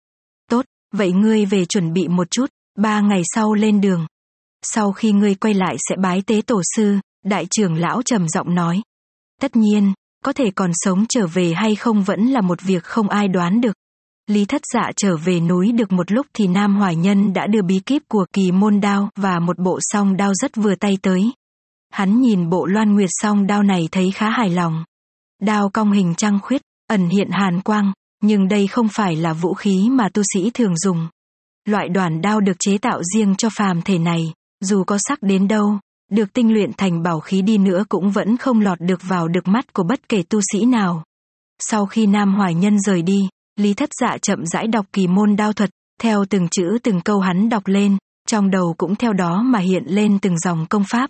Tốt, 0.50 0.66
vậy 0.94 1.12
ngươi 1.12 1.46
về 1.46 1.66
chuẩn 1.66 1.94
bị 1.94 2.08
một 2.08 2.32
chút, 2.32 2.46
Ba 2.82 3.02
ngày 3.02 3.22
sau 3.36 3.54
lên 3.54 3.82
đường. 3.82 4.08
Sau 4.66 4.92
khi 4.92 5.12
ngươi 5.12 5.36
quay 5.36 5.54
lại 5.54 5.76
sẽ 5.90 5.96
bái 5.96 6.22
tế 6.22 6.42
tổ 6.42 6.62
sư, 6.76 6.98
đại 7.26 7.48
trưởng 7.50 7.76
lão 7.76 8.02
trầm 8.02 8.28
giọng 8.28 8.56
nói. 8.56 8.82
Tất 9.42 9.56
nhiên, 9.56 9.94
có 10.26 10.34
thể 10.34 10.52
còn 10.56 10.72
sống 10.74 11.06
trở 11.10 11.28
về 11.28 11.54
hay 11.54 11.76
không 11.76 12.04
vẫn 12.04 12.28
là 12.28 12.42
một 12.42 12.62
việc 12.62 12.84
không 12.84 13.10
ai 13.10 13.28
đoán 13.28 13.62
được. 13.62 13.74
Lý 14.28 14.46
thất 14.46 14.62
dạ 14.74 14.92
trở 14.96 15.18
về 15.18 15.40
núi 15.40 15.72
được 15.72 15.92
một 15.92 16.12
lúc 16.12 16.28
thì 16.34 16.48
Nam 16.48 16.76
Hoài 16.76 16.96
Nhân 16.96 17.34
đã 17.34 17.48
đưa 17.48 17.62
bí 17.62 17.80
kíp 17.80 18.02
của 18.08 18.26
kỳ 18.34 18.52
môn 18.52 18.82
đao 18.82 19.10
và 19.16 19.40
một 19.40 19.60
bộ 19.60 19.80
song 19.82 20.18
đao 20.18 20.34
rất 20.34 20.56
vừa 20.56 20.76
tay 20.76 20.98
tới, 21.02 21.32
hắn 21.92 22.22
nhìn 22.22 22.50
bộ 22.50 22.66
loan 22.66 22.96
nguyệt 22.96 23.10
song 23.12 23.48
đao 23.48 23.64
này 23.64 23.90
thấy 23.92 24.12
khá 24.12 24.30
hài 24.30 24.50
lòng. 24.50 24.84
Đao 25.42 25.70
cong 25.70 25.92
hình 25.92 26.14
trăng 26.18 26.40
khuyết, 26.44 26.62
ẩn 26.88 27.10
hiện 27.10 27.30
hàn 27.32 27.62
quang, 27.62 27.92
nhưng 28.22 28.48
đây 28.48 28.68
không 28.68 28.88
phải 28.92 29.16
là 29.16 29.34
vũ 29.34 29.54
khí 29.54 29.90
mà 29.92 30.10
tu 30.14 30.22
sĩ 30.34 30.52
thường 30.54 30.78
dùng. 30.78 31.08
Loại 31.66 31.90
đoàn 31.90 32.22
đao 32.22 32.40
được 32.40 32.60
chế 32.60 32.78
tạo 32.78 33.02
riêng 33.14 33.36
cho 33.36 33.50
phàm 33.50 33.82
thể 33.82 33.98
này, 33.98 34.34
dù 34.62 34.84
có 34.84 34.98
sắc 35.08 35.22
đến 35.22 35.48
đâu, 35.48 35.80
được 36.12 36.34
tinh 36.34 36.54
luyện 36.54 36.72
thành 36.78 37.04
bảo 37.04 37.20
khí 37.20 37.42
đi 37.42 37.58
nữa 37.58 37.84
cũng 37.90 38.12
vẫn 38.12 38.38
không 38.38 38.62
lọt 38.62 38.82
được 38.82 39.00
vào 39.04 39.28
được 39.28 39.48
mắt 39.48 39.74
của 39.74 39.84
bất 39.84 40.10
kể 40.10 40.24
tu 40.30 40.40
sĩ 40.54 40.66
nào. 40.66 41.04
Sau 41.62 41.86
khi 41.86 42.08
Nam 42.08 42.36
Hoài 42.36 42.54
Nhân 42.54 42.80
rời 42.80 43.02
đi, 43.02 43.20
Lý 43.56 43.74
Thất 43.74 43.90
Dạ 44.02 44.18
chậm 44.22 44.46
rãi 44.46 44.68
đọc 44.68 44.86
kỳ 44.94 45.08
môn 45.08 45.36
đao 45.36 45.54
thuật, 45.54 45.70
theo 46.02 46.26
từng 46.30 46.48
chữ 46.52 46.78
từng 46.84 47.02
câu 47.02 47.20
hắn 47.20 47.50
đọc 47.50 47.68
lên, 47.68 47.98
trong 48.28 48.52
đầu 48.52 48.76
cũng 48.78 48.96
theo 48.96 49.14
đó 49.14 49.42
mà 49.42 49.60
hiện 49.60 49.84
lên 49.86 50.20
từng 50.20 50.40
dòng 50.40 50.66
công 50.70 50.84
pháp. 50.84 51.10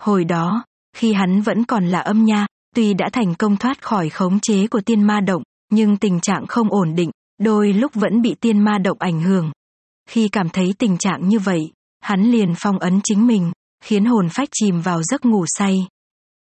Hồi 0.00 0.24
đó, 0.24 0.64
khi 0.96 1.12
hắn 1.12 1.42
vẫn 1.42 1.64
còn 1.64 1.86
là 1.86 2.00
âm 2.00 2.24
nha, 2.24 2.46
tuy 2.74 2.94
đã 2.94 3.08
thành 3.12 3.34
công 3.34 3.56
thoát 3.56 3.82
khỏi 3.82 4.08
khống 4.08 4.40
chế 4.40 4.66
của 4.66 4.80
tiên 4.80 5.02
ma 5.02 5.20
động, 5.20 5.42
nhưng 5.72 5.96
tình 5.96 6.20
trạng 6.20 6.46
không 6.46 6.68
ổn 6.70 6.94
định, 6.94 7.10
đôi 7.40 7.72
lúc 7.72 7.94
vẫn 7.94 8.22
bị 8.22 8.34
tiên 8.40 8.58
ma 8.58 8.78
động 8.78 8.96
ảnh 9.00 9.20
hưởng. 9.20 9.50
Khi 10.08 10.28
cảm 10.28 10.48
thấy 10.48 10.74
tình 10.78 10.98
trạng 10.98 11.28
như 11.28 11.38
vậy, 11.38 11.60
hắn 12.00 12.22
liền 12.22 12.54
phong 12.56 12.78
ấn 12.78 13.00
chính 13.04 13.26
mình, 13.26 13.52
khiến 13.84 14.04
hồn 14.04 14.28
phách 14.28 14.48
chìm 14.52 14.80
vào 14.80 15.02
giấc 15.02 15.24
ngủ 15.24 15.44
say. 15.48 15.78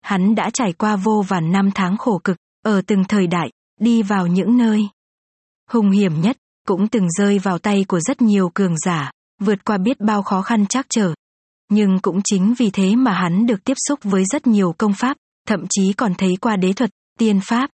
Hắn 0.02 0.36
đã 0.36 0.50
trải 0.50 0.74
qua 0.74 0.96
vô 0.96 1.24
vàn 1.28 1.52
năm 1.52 1.70
tháng 1.76 1.98
khổ 1.98 2.22
cực, 2.24 2.38
ở 2.66 2.82
từng 2.88 3.04
thời 3.04 3.28
đại, 3.28 3.52
đi 3.80 4.04
vào 4.04 4.28
những 4.28 4.58
nơi 4.58 4.90
hung 5.70 5.90
hiểm 5.90 6.22
nhất, 6.22 6.38
cũng 6.68 6.88
từng 6.88 7.08
rơi 7.18 7.40
vào 7.40 7.60
tay 7.60 7.86
của 7.88 8.00
rất 8.00 8.22
nhiều 8.22 8.52
cường 8.54 8.78
giả, 8.78 9.12
vượt 9.42 9.66
qua 9.66 9.78
biết 9.78 10.00
bao 10.00 10.22
khó 10.22 10.42
khăn 10.42 10.66
trắc 10.66 10.86
trở. 10.90 11.14
Nhưng 11.70 12.00
cũng 12.00 12.22
chính 12.24 12.54
vì 12.58 12.70
thế 12.70 12.96
mà 12.96 13.12
hắn 13.12 13.46
được 13.46 13.64
tiếp 13.64 13.78
xúc 13.88 14.00
với 14.04 14.24
rất 14.26 14.48
nhiều 14.48 14.76
công 14.78 14.94
pháp, 14.94 15.18
thậm 15.48 15.66
chí 15.70 15.94
còn 15.94 16.14
thấy 16.18 16.36
qua 16.42 16.56
đế 16.56 16.74
thuật, 16.74 16.90
tiên 17.20 17.40
pháp. 17.44 17.70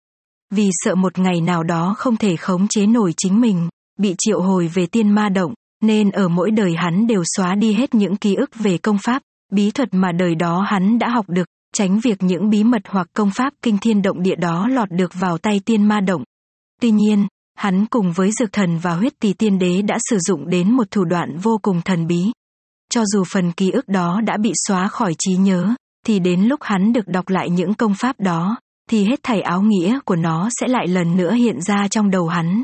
Vì 0.51 0.69
sợ 0.71 0.95
một 0.95 1.19
ngày 1.19 1.41
nào 1.41 1.63
đó 1.63 1.95
không 1.97 2.17
thể 2.17 2.35
khống 2.35 2.67
chế 2.67 2.85
nổi 2.85 3.13
chính 3.17 3.41
mình, 3.41 3.69
bị 3.99 4.15
triệu 4.17 4.41
hồi 4.41 4.67
về 4.67 4.85
tiên 4.85 5.09
ma 5.09 5.29
động, 5.29 5.53
nên 5.83 6.11
ở 6.11 6.27
mỗi 6.27 6.51
đời 6.51 6.73
hắn 6.77 7.07
đều 7.07 7.23
xóa 7.25 7.55
đi 7.55 7.73
hết 7.73 7.95
những 7.95 8.15
ký 8.15 8.35
ức 8.35 8.49
về 8.55 8.77
công 8.77 8.97
pháp, 8.97 9.21
bí 9.51 9.71
thuật 9.71 9.89
mà 9.91 10.11
đời 10.11 10.35
đó 10.35 10.65
hắn 10.67 10.99
đã 10.99 11.09
học 11.09 11.25
được, 11.29 11.47
tránh 11.75 11.99
việc 11.99 12.23
những 12.23 12.49
bí 12.49 12.63
mật 12.63 12.81
hoặc 12.89 13.07
công 13.13 13.31
pháp 13.31 13.53
kinh 13.61 13.77
thiên 13.77 14.01
động 14.01 14.23
địa 14.23 14.35
đó 14.35 14.67
lọt 14.67 14.91
được 14.91 15.11
vào 15.13 15.37
tay 15.37 15.61
tiên 15.65 15.87
ma 15.87 15.99
động. 16.01 16.23
Tuy 16.81 16.91
nhiên, 16.91 17.27
hắn 17.55 17.85
cùng 17.85 18.11
với 18.11 18.31
dược 18.31 18.51
thần 18.51 18.77
và 18.77 18.95
huyết 18.95 19.13
tỷ 19.19 19.33
tiên 19.33 19.59
đế 19.59 19.81
đã 19.81 19.97
sử 20.09 20.17
dụng 20.19 20.49
đến 20.49 20.71
một 20.71 20.91
thủ 20.91 21.05
đoạn 21.05 21.37
vô 21.37 21.59
cùng 21.61 21.81
thần 21.81 22.07
bí. 22.07 22.31
Cho 22.89 23.05
dù 23.05 23.23
phần 23.33 23.51
ký 23.51 23.71
ức 23.71 23.87
đó 23.87 24.21
đã 24.25 24.37
bị 24.37 24.51
xóa 24.67 24.87
khỏi 24.87 25.15
trí 25.19 25.35
nhớ, 25.35 25.75
thì 26.05 26.19
đến 26.19 26.41
lúc 26.41 26.59
hắn 26.63 26.93
được 26.93 27.07
đọc 27.07 27.29
lại 27.29 27.49
những 27.49 27.73
công 27.73 27.93
pháp 27.95 28.19
đó, 28.19 28.57
thì 28.89 29.03
hết 29.05 29.19
thảy 29.23 29.41
áo 29.41 29.61
nghĩa 29.61 29.99
của 30.05 30.15
nó 30.15 30.49
sẽ 30.59 30.67
lại 30.67 30.87
lần 30.87 31.17
nữa 31.17 31.31
hiện 31.33 31.61
ra 31.61 31.87
trong 31.87 32.11
đầu 32.11 32.27
hắn. 32.27 32.63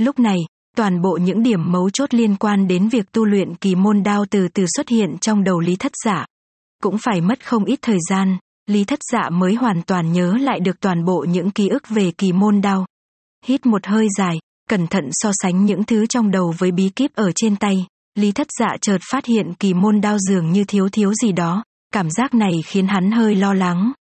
Lúc 0.00 0.18
này, 0.18 0.38
toàn 0.78 1.00
bộ 1.02 1.18
những 1.22 1.42
điểm 1.42 1.72
mấu 1.72 1.90
chốt 1.90 2.14
liên 2.14 2.36
quan 2.36 2.68
đến 2.68 2.88
việc 2.88 3.12
tu 3.12 3.24
luyện 3.24 3.54
kỳ 3.54 3.74
môn 3.74 4.02
đao 4.02 4.24
từ 4.30 4.48
từ 4.48 4.64
xuất 4.76 4.88
hiện 4.88 5.18
trong 5.20 5.44
đầu 5.44 5.60
Lý 5.60 5.76
Thất 5.76 5.92
Giả. 6.04 6.26
Cũng 6.82 6.96
phải 6.98 7.20
mất 7.20 7.46
không 7.46 7.64
ít 7.64 7.78
thời 7.82 7.98
gian, 8.10 8.38
Lý 8.66 8.84
Thất 8.84 8.98
Dạ 9.12 9.30
mới 9.30 9.54
hoàn 9.54 9.82
toàn 9.82 10.12
nhớ 10.12 10.34
lại 10.40 10.60
được 10.60 10.80
toàn 10.80 11.04
bộ 11.04 11.26
những 11.28 11.50
ký 11.50 11.68
ức 11.68 11.88
về 11.88 12.10
kỳ 12.18 12.32
môn 12.32 12.60
đao. 12.60 12.86
Hít 13.44 13.66
một 13.66 13.86
hơi 13.86 14.08
dài, 14.18 14.38
cẩn 14.68 14.86
thận 14.86 15.04
so 15.12 15.30
sánh 15.34 15.64
những 15.64 15.84
thứ 15.84 16.06
trong 16.06 16.30
đầu 16.30 16.54
với 16.58 16.70
bí 16.70 16.88
kíp 16.88 17.14
ở 17.14 17.32
trên 17.34 17.56
tay, 17.56 17.86
Lý 18.14 18.32
Thất 18.32 18.46
Dạ 18.58 18.76
chợt 18.80 18.98
phát 19.10 19.26
hiện 19.26 19.54
kỳ 19.54 19.74
môn 19.74 20.00
đao 20.00 20.18
dường 20.18 20.52
như 20.52 20.64
thiếu 20.64 20.88
thiếu 20.88 21.14
gì 21.14 21.32
đó, 21.32 21.64
cảm 21.92 22.10
giác 22.10 22.34
này 22.34 22.52
khiến 22.66 22.86
hắn 22.86 23.10
hơi 23.10 23.34
lo 23.34 23.54
lắng. 23.54 23.92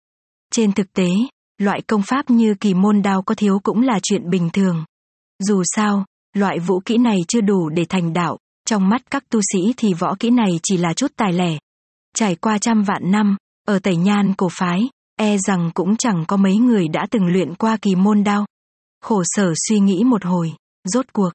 Trên 0.52 0.72
thực 0.72 0.94
tế, 0.94 1.10
loại 1.58 1.82
công 1.88 2.02
pháp 2.02 2.30
như 2.30 2.56
kỳ 2.60 2.74
môn 2.74 3.02
đao 3.02 3.22
có 3.22 3.36
thiếu 3.36 3.60
cũng 3.64 3.82
là 3.82 4.00
chuyện 4.04 4.30
bình 4.30 4.50
thường. 4.54 4.86
Dù 5.40 5.64
sao, 5.76 6.06
loại 6.38 6.60
vũ 6.60 6.80
kỹ 6.86 6.98
này 6.98 7.18
chưa 7.28 7.42
đủ 7.42 7.70
để 7.70 7.86
thành 7.90 8.14
đạo, 8.14 8.38
trong 8.66 8.90
mắt 8.90 9.02
các 9.12 9.24
tu 9.30 9.40
sĩ 9.54 9.74
thì 9.78 9.94
võ 9.94 10.16
kỹ 10.20 10.30
này 10.30 10.60
chỉ 10.64 10.78
là 10.78 10.94
chút 10.94 11.12
tài 11.16 11.34
lẻ. 11.34 11.58
Trải 12.16 12.36
qua 12.36 12.58
trăm 12.58 12.84
vạn 12.84 13.12
năm, 13.12 13.38
ở 13.68 13.80
tẩy 13.80 13.96
nhan 13.96 14.34
cổ 14.34 14.50
phái, 14.52 14.90
e 15.20 15.38
rằng 15.38 15.72
cũng 15.74 15.98
chẳng 15.98 16.26
có 16.28 16.38
mấy 16.38 16.56
người 16.56 16.88
đã 16.88 17.08
từng 17.12 17.28
luyện 17.28 17.56
qua 17.56 17.78
kỳ 17.82 17.96
môn 17.96 18.24
đao. 18.24 18.46
Khổ 19.02 19.24
sở 19.26 19.54
suy 19.68 19.80
nghĩ 19.80 20.04
một 20.04 20.26
hồi, 20.26 20.54
rốt 20.84 21.06
cuộc. 21.14 21.30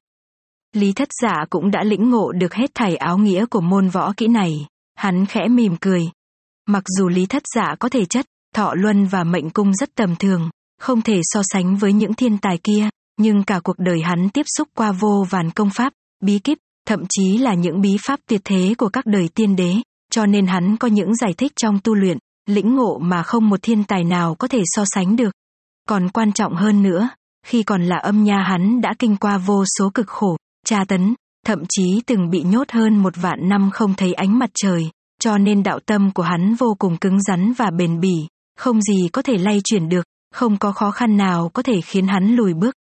Lý 0.73 0.93
thất 0.93 1.07
giả 1.21 1.45
cũng 1.49 1.71
đã 1.71 1.83
lĩnh 1.83 2.09
ngộ 2.09 2.31
được 2.31 2.53
hết 2.53 2.71
thảy 2.73 2.95
áo 2.95 3.17
nghĩa 3.17 3.45
của 3.45 3.61
môn 3.61 3.89
võ 3.89 4.13
kỹ 4.17 4.27
này. 4.27 4.65
Hắn 4.95 5.25
khẽ 5.25 5.47
mỉm 5.47 5.75
cười. 5.81 6.09
Mặc 6.67 6.83
dù 6.97 7.07
lý 7.07 7.25
thất 7.25 7.43
giả 7.55 7.75
có 7.79 7.89
thể 7.89 8.05
chất, 8.05 8.25
thọ 8.55 8.73
luân 8.75 9.05
và 9.05 9.23
mệnh 9.23 9.49
cung 9.49 9.73
rất 9.73 9.95
tầm 9.95 10.15
thường, 10.15 10.49
không 10.79 11.01
thể 11.01 11.21
so 11.23 11.41
sánh 11.43 11.75
với 11.75 11.93
những 11.93 12.13
thiên 12.13 12.37
tài 12.37 12.57
kia, 12.57 12.89
nhưng 13.19 13.43
cả 13.43 13.59
cuộc 13.63 13.79
đời 13.79 14.01
hắn 14.01 14.29
tiếp 14.29 14.45
xúc 14.57 14.67
qua 14.75 14.91
vô 14.91 15.25
vàn 15.29 15.51
công 15.51 15.69
pháp, 15.69 15.93
bí 16.23 16.39
kíp, 16.39 16.57
thậm 16.87 17.03
chí 17.09 17.37
là 17.37 17.53
những 17.53 17.81
bí 17.81 17.97
pháp 18.07 18.19
tuyệt 18.27 18.41
thế 18.43 18.73
của 18.77 18.89
các 18.89 19.05
đời 19.05 19.29
tiên 19.35 19.55
đế, 19.55 19.73
cho 20.11 20.25
nên 20.25 20.47
hắn 20.47 20.77
có 20.77 20.87
những 20.87 21.15
giải 21.15 21.33
thích 21.33 21.51
trong 21.55 21.79
tu 21.83 21.95
luyện, 21.95 22.17
lĩnh 22.49 22.75
ngộ 22.75 22.99
mà 23.01 23.23
không 23.23 23.49
một 23.49 23.59
thiên 23.61 23.83
tài 23.83 24.03
nào 24.03 24.35
có 24.35 24.47
thể 24.47 24.61
so 24.65 24.83
sánh 24.85 25.15
được. 25.15 25.31
Còn 25.89 26.09
quan 26.09 26.31
trọng 26.31 26.55
hơn 26.55 26.83
nữa, 26.83 27.09
khi 27.45 27.63
còn 27.63 27.83
là 27.83 27.97
âm 27.97 28.23
nha 28.23 28.43
hắn 28.43 28.81
đã 28.81 28.93
kinh 28.99 29.15
qua 29.15 29.37
vô 29.37 29.63
số 29.79 29.89
cực 29.89 30.07
khổ, 30.07 30.37
tra 30.65 30.85
tấn, 30.87 31.15
thậm 31.45 31.63
chí 31.69 32.01
từng 32.05 32.29
bị 32.29 32.43
nhốt 32.43 32.71
hơn 32.71 32.97
một 32.97 33.13
vạn 33.15 33.49
năm 33.49 33.69
không 33.73 33.93
thấy 33.93 34.13
ánh 34.13 34.39
mặt 34.39 34.49
trời, 34.53 34.89
cho 35.19 35.37
nên 35.37 35.63
đạo 35.63 35.79
tâm 35.85 36.11
của 36.11 36.23
hắn 36.23 36.55
vô 36.55 36.75
cùng 36.79 36.97
cứng 36.97 37.21
rắn 37.21 37.53
và 37.53 37.71
bền 37.77 37.99
bỉ, 37.99 38.13
không 38.59 38.81
gì 38.81 39.07
có 39.13 39.21
thể 39.21 39.37
lay 39.37 39.61
chuyển 39.63 39.89
được, 39.89 40.05
không 40.33 40.57
có 40.57 40.71
khó 40.71 40.91
khăn 40.91 41.17
nào 41.17 41.49
có 41.53 41.63
thể 41.63 41.81
khiến 41.81 42.07
hắn 42.07 42.35
lùi 42.35 42.53
bước. 42.53 42.75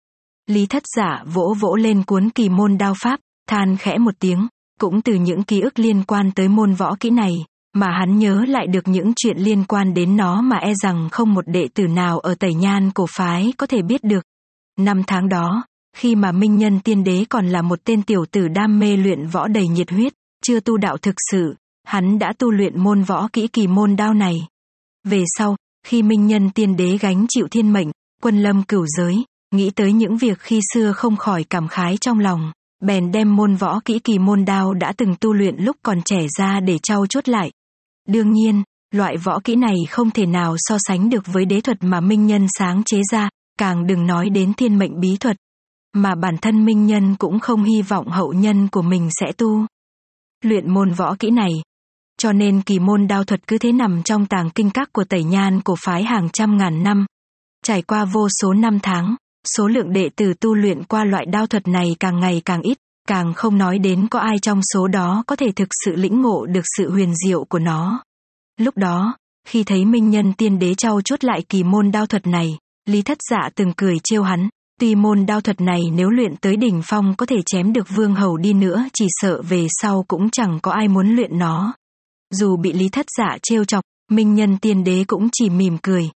Lý 0.47 0.67
thất 0.67 0.83
giả 0.97 1.25
vỗ 1.27 1.55
vỗ 1.61 1.77
lên 1.77 2.03
cuốn 2.03 2.31
kỳ 2.31 2.49
môn 2.49 2.79
đao 2.79 2.95
pháp, 3.03 3.21
than 3.49 3.77
khẽ 3.77 3.99
một 3.99 4.15
tiếng, 4.19 4.49
cũng 4.81 5.03
từ 5.03 5.15
những 5.15 5.43
ký 5.43 5.61
ức 5.61 5.79
liên 5.79 6.03
quan 6.07 6.31
tới 6.35 6.49
môn 6.49 6.75
võ 6.75 6.97
kỹ 7.01 7.11
này, 7.11 7.33
mà 7.75 7.87
hắn 7.99 8.19
nhớ 8.19 8.45
lại 8.49 8.67
được 8.67 8.89
những 8.89 9.13
chuyện 9.17 9.37
liên 9.39 9.65
quan 9.65 9.95
đến 9.95 10.17
nó 10.17 10.41
mà 10.41 10.57
e 10.57 10.73
rằng 10.83 11.09
không 11.13 11.35
một 11.35 11.49
đệ 11.49 11.69
tử 11.75 11.87
nào 11.87 12.19
ở 12.19 12.35
tẩy 12.35 12.55
nhan 12.55 12.91
cổ 12.91 13.07
phái 13.17 13.53
có 13.57 13.67
thể 13.67 13.83
biết 13.83 14.05
được. 14.05 14.25
Năm 14.79 15.03
tháng 15.07 15.29
đó, 15.29 15.65
khi 15.97 16.15
mà 16.15 16.33
Minh 16.33 16.57
Nhân 16.57 16.81
Tiên 16.81 17.05
Đế 17.05 17.25
còn 17.29 17.49
là 17.49 17.63
một 17.63 17.79
tên 17.85 18.03
tiểu 18.03 18.25
tử 18.31 18.49
đam 18.49 18.79
mê 18.79 18.97
luyện 18.97 19.27
võ 19.27 19.49
đầy 19.49 19.69
nhiệt 19.69 19.91
huyết, 19.91 20.13
chưa 20.47 20.61
tu 20.61 20.77
đạo 20.77 20.97
thực 20.97 21.15
sự, 21.31 21.55
hắn 21.87 22.19
đã 22.19 22.33
tu 22.39 22.51
luyện 22.51 22.83
môn 22.83 23.03
võ 23.03 23.29
kỹ 23.33 23.49
kỳ 23.49 23.67
môn 23.67 23.97
đao 23.97 24.15
này. 24.15 24.47
Về 25.05 25.25
sau, 25.39 25.57
khi 25.87 26.03
Minh 26.03 26.27
Nhân 26.27 26.51
Tiên 26.51 26.77
Đế 26.77 26.99
gánh 27.01 27.27
chịu 27.29 27.49
thiên 27.51 27.73
mệnh, 27.73 27.91
quân 28.23 28.43
lâm 28.43 28.63
cửu 28.63 28.87
giới, 28.87 29.25
nghĩ 29.53 29.71
tới 29.71 29.93
những 29.93 30.17
việc 30.17 30.39
khi 30.41 30.61
xưa 30.75 30.93
không 30.93 31.17
khỏi 31.17 31.45
cảm 31.51 31.69
khái 31.69 31.97
trong 31.97 32.19
lòng, 32.19 32.53
bèn 32.83 33.13
đem 33.13 33.37
môn 33.37 33.55
võ 33.55 33.81
kỹ 33.85 33.99
kỳ 33.99 34.19
môn 34.19 34.45
đao 34.45 34.75
đã 34.75 34.93
từng 34.97 35.15
tu 35.21 35.33
luyện 35.33 35.55
lúc 35.59 35.77
còn 35.83 36.03
trẻ 36.05 36.27
ra 36.39 36.61
để 36.61 36.79
trau 36.83 37.07
chuốt 37.07 37.29
lại. 37.29 37.51
Đương 38.09 38.33
nhiên, 38.33 38.63
loại 38.95 39.17
võ 39.17 39.39
kỹ 39.45 39.57
này 39.57 39.77
không 39.91 40.11
thể 40.11 40.27
nào 40.27 40.55
so 40.59 40.77
sánh 40.79 41.11
được 41.11 41.23
với 41.27 41.45
đế 41.45 41.61
thuật 41.61 41.77
mà 41.81 42.01
Minh 42.01 42.27
Nhân 42.27 42.47
sáng 42.59 42.83
chế 42.87 43.01
ra, 43.13 43.29
càng 43.59 43.87
đừng 43.87 44.07
nói 44.07 44.31
đến 44.31 44.55
thiên 44.55 44.79
mệnh 44.79 45.01
bí 45.01 45.17
thuật. 45.17 45.37
Mà 45.95 46.15
bản 46.15 46.37
thân 46.43 46.65
Minh 46.65 46.87
Nhân 46.87 47.17
cũng 47.19 47.41
không 47.41 47.65
hy 47.65 47.83
vọng 47.83 48.09
hậu 48.09 48.33
nhân 48.33 48.69
của 48.69 48.83
mình 48.83 49.09
sẽ 49.21 49.33
tu. 49.33 49.67
Luyện 50.45 50.75
môn 50.75 50.91
võ 50.91 51.15
kỹ 51.19 51.31
này. 51.31 51.51
Cho 52.19 52.33
nên 52.33 52.63
kỳ 52.63 52.79
môn 52.79 53.07
đao 53.07 53.25
thuật 53.25 53.47
cứ 53.47 53.59
thế 53.59 53.73
nằm 53.73 54.03
trong 54.03 54.27
tàng 54.27 54.51
kinh 54.51 54.71
các 54.71 54.89
của 54.93 55.05
tẩy 55.05 55.25
nhan 55.25 55.61
của 55.61 55.77
phái 55.85 56.05
hàng 56.05 56.29
trăm 56.33 56.57
ngàn 56.57 56.83
năm. 56.83 57.07
Trải 57.65 57.83
qua 57.83 58.05
vô 58.05 58.29
số 58.41 58.53
năm 58.53 58.79
tháng, 58.83 59.17
số 59.57 59.69
lượng 59.69 59.93
đệ 59.93 60.09
tử 60.17 60.35
tu 60.41 60.55
luyện 60.55 60.85
qua 60.85 61.05
loại 61.05 61.27
đao 61.27 61.47
thuật 61.47 61.69
này 61.69 61.97
càng 62.01 62.21
ngày 62.21 62.43
càng 62.45 62.63
ít, 62.63 62.79
càng 63.09 63.35
không 63.35 63.59
nói 63.59 63.79
đến 63.79 64.09
có 64.09 64.19
ai 64.19 64.39
trong 64.43 64.61
số 64.75 64.89
đó 64.89 65.25
có 65.27 65.37
thể 65.37 65.53
thực 65.57 65.69
sự 65.85 65.97
lĩnh 65.97 66.23
ngộ 66.23 66.47
được 66.47 66.65
sự 66.77 66.91
huyền 66.91 67.15
diệu 67.27 67.45
của 67.45 67.59
nó. 67.59 68.03
Lúc 68.61 68.77
đó, 68.77 69.17
khi 69.49 69.65
thấy 69.65 69.85
minh 69.85 70.11
nhân 70.11 70.33
tiên 70.33 70.59
đế 70.59 70.75
trao 70.75 71.01
chuốt 71.01 71.25
lại 71.25 71.43
kỳ 71.49 71.63
môn 71.63 71.91
đao 71.93 72.07
thuật 72.07 72.27
này, 72.27 72.59
Lý 72.89 73.03
Thất 73.03 73.19
Dạ 73.31 73.51
từng 73.55 73.73
cười 73.77 73.97
trêu 74.05 74.23
hắn, 74.23 74.49
tuy 74.81 74.95
môn 74.95 75.27
đao 75.27 75.41
thuật 75.41 75.61
này 75.61 75.81
nếu 75.93 76.11
luyện 76.11 76.37
tới 76.37 76.57
đỉnh 76.57 76.81
phong 76.85 77.15
có 77.17 77.27
thể 77.27 77.37
chém 77.47 77.73
được 77.73 77.89
vương 77.89 78.15
hầu 78.15 78.37
đi 78.37 78.53
nữa 78.53 78.85
chỉ 78.93 79.07
sợ 79.09 79.43
về 79.43 79.67
sau 79.83 80.05
cũng 80.09 80.31
chẳng 80.31 80.59
có 80.63 80.73
ai 80.73 80.89
muốn 80.89 81.17
luyện 81.17 81.39
nó. 81.39 81.75
Dù 82.31 82.57
bị 82.57 82.73
Lý 82.73 82.89
Thất 82.89 83.07
Dạ 83.19 83.39
trêu 83.43 83.65
chọc, 83.65 83.85
minh 84.11 84.35
nhân 84.35 84.59
tiên 84.59 84.85
đế 84.85 85.05
cũng 85.07 85.29
chỉ 85.33 85.51
mỉm 85.51 85.79
cười. 85.83 86.11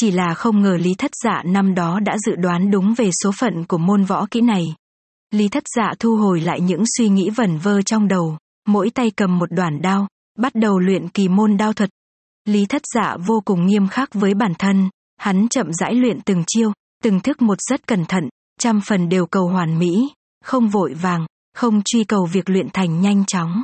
Chỉ 0.00 0.10
là 0.10 0.34
không 0.34 0.62
ngờ 0.62 0.76
Lý 0.80 0.94
Thất 0.94 1.10
Dạ 1.24 1.42
năm 1.46 1.74
đó 1.74 2.00
đã 2.00 2.16
dự 2.26 2.36
đoán 2.36 2.70
đúng 2.70 2.94
về 2.94 3.10
số 3.22 3.32
phận 3.32 3.64
của 3.64 3.78
môn 3.78 4.04
võ 4.04 4.26
kỹ 4.30 4.40
này. 4.40 4.74
Lý 5.30 5.48
thất 5.48 5.62
dạ 5.76 5.92
thu 5.98 6.16
hồi 6.16 6.40
lại 6.40 6.60
những 6.60 6.84
suy 6.96 7.08
nghĩ 7.08 7.30
vẩn 7.30 7.58
vơ 7.58 7.82
trong 7.82 8.08
đầu, 8.08 8.38
mỗi 8.68 8.90
tay 8.90 9.10
cầm 9.10 9.38
một 9.38 9.52
đoạn 9.52 9.82
đao, 9.82 10.08
bắt 10.38 10.54
đầu 10.54 10.78
luyện 10.78 11.08
kỳ 11.08 11.28
môn 11.28 11.56
đao 11.56 11.72
thuật. 11.72 11.90
Lý 12.44 12.66
thất 12.66 12.82
dạ 12.94 13.16
vô 13.26 13.42
cùng 13.44 13.66
nghiêm 13.66 13.88
khắc 13.88 14.14
với 14.14 14.34
bản 14.34 14.52
thân, 14.58 14.90
hắn 15.16 15.48
chậm 15.48 15.72
rãi 15.72 15.94
luyện 15.94 16.20
từng 16.20 16.44
chiêu, 16.46 16.72
từng 17.02 17.20
thức 17.20 17.42
một 17.42 17.58
rất 17.70 17.86
cẩn 17.86 18.04
thận, 18.04 18.28
trăm 18.60 18.80
phần 18.86 19.08
đều 19.08 19.26
cầu 19.26 19.48
hoàn 19.48 19.78
mỹ, 19.78 20.10
không 20.44 20.68
vội 20.68 20.94
vàng, 20.94 21.26
không 21.56 21.82
truy 21.84 22.04
cầu 22.04 22.28
việc 22.32 22.50
luyện 22.50 22.68
thành 22.72 23.00
nhanh 23.00 23.24
chóng. 23.24 23.62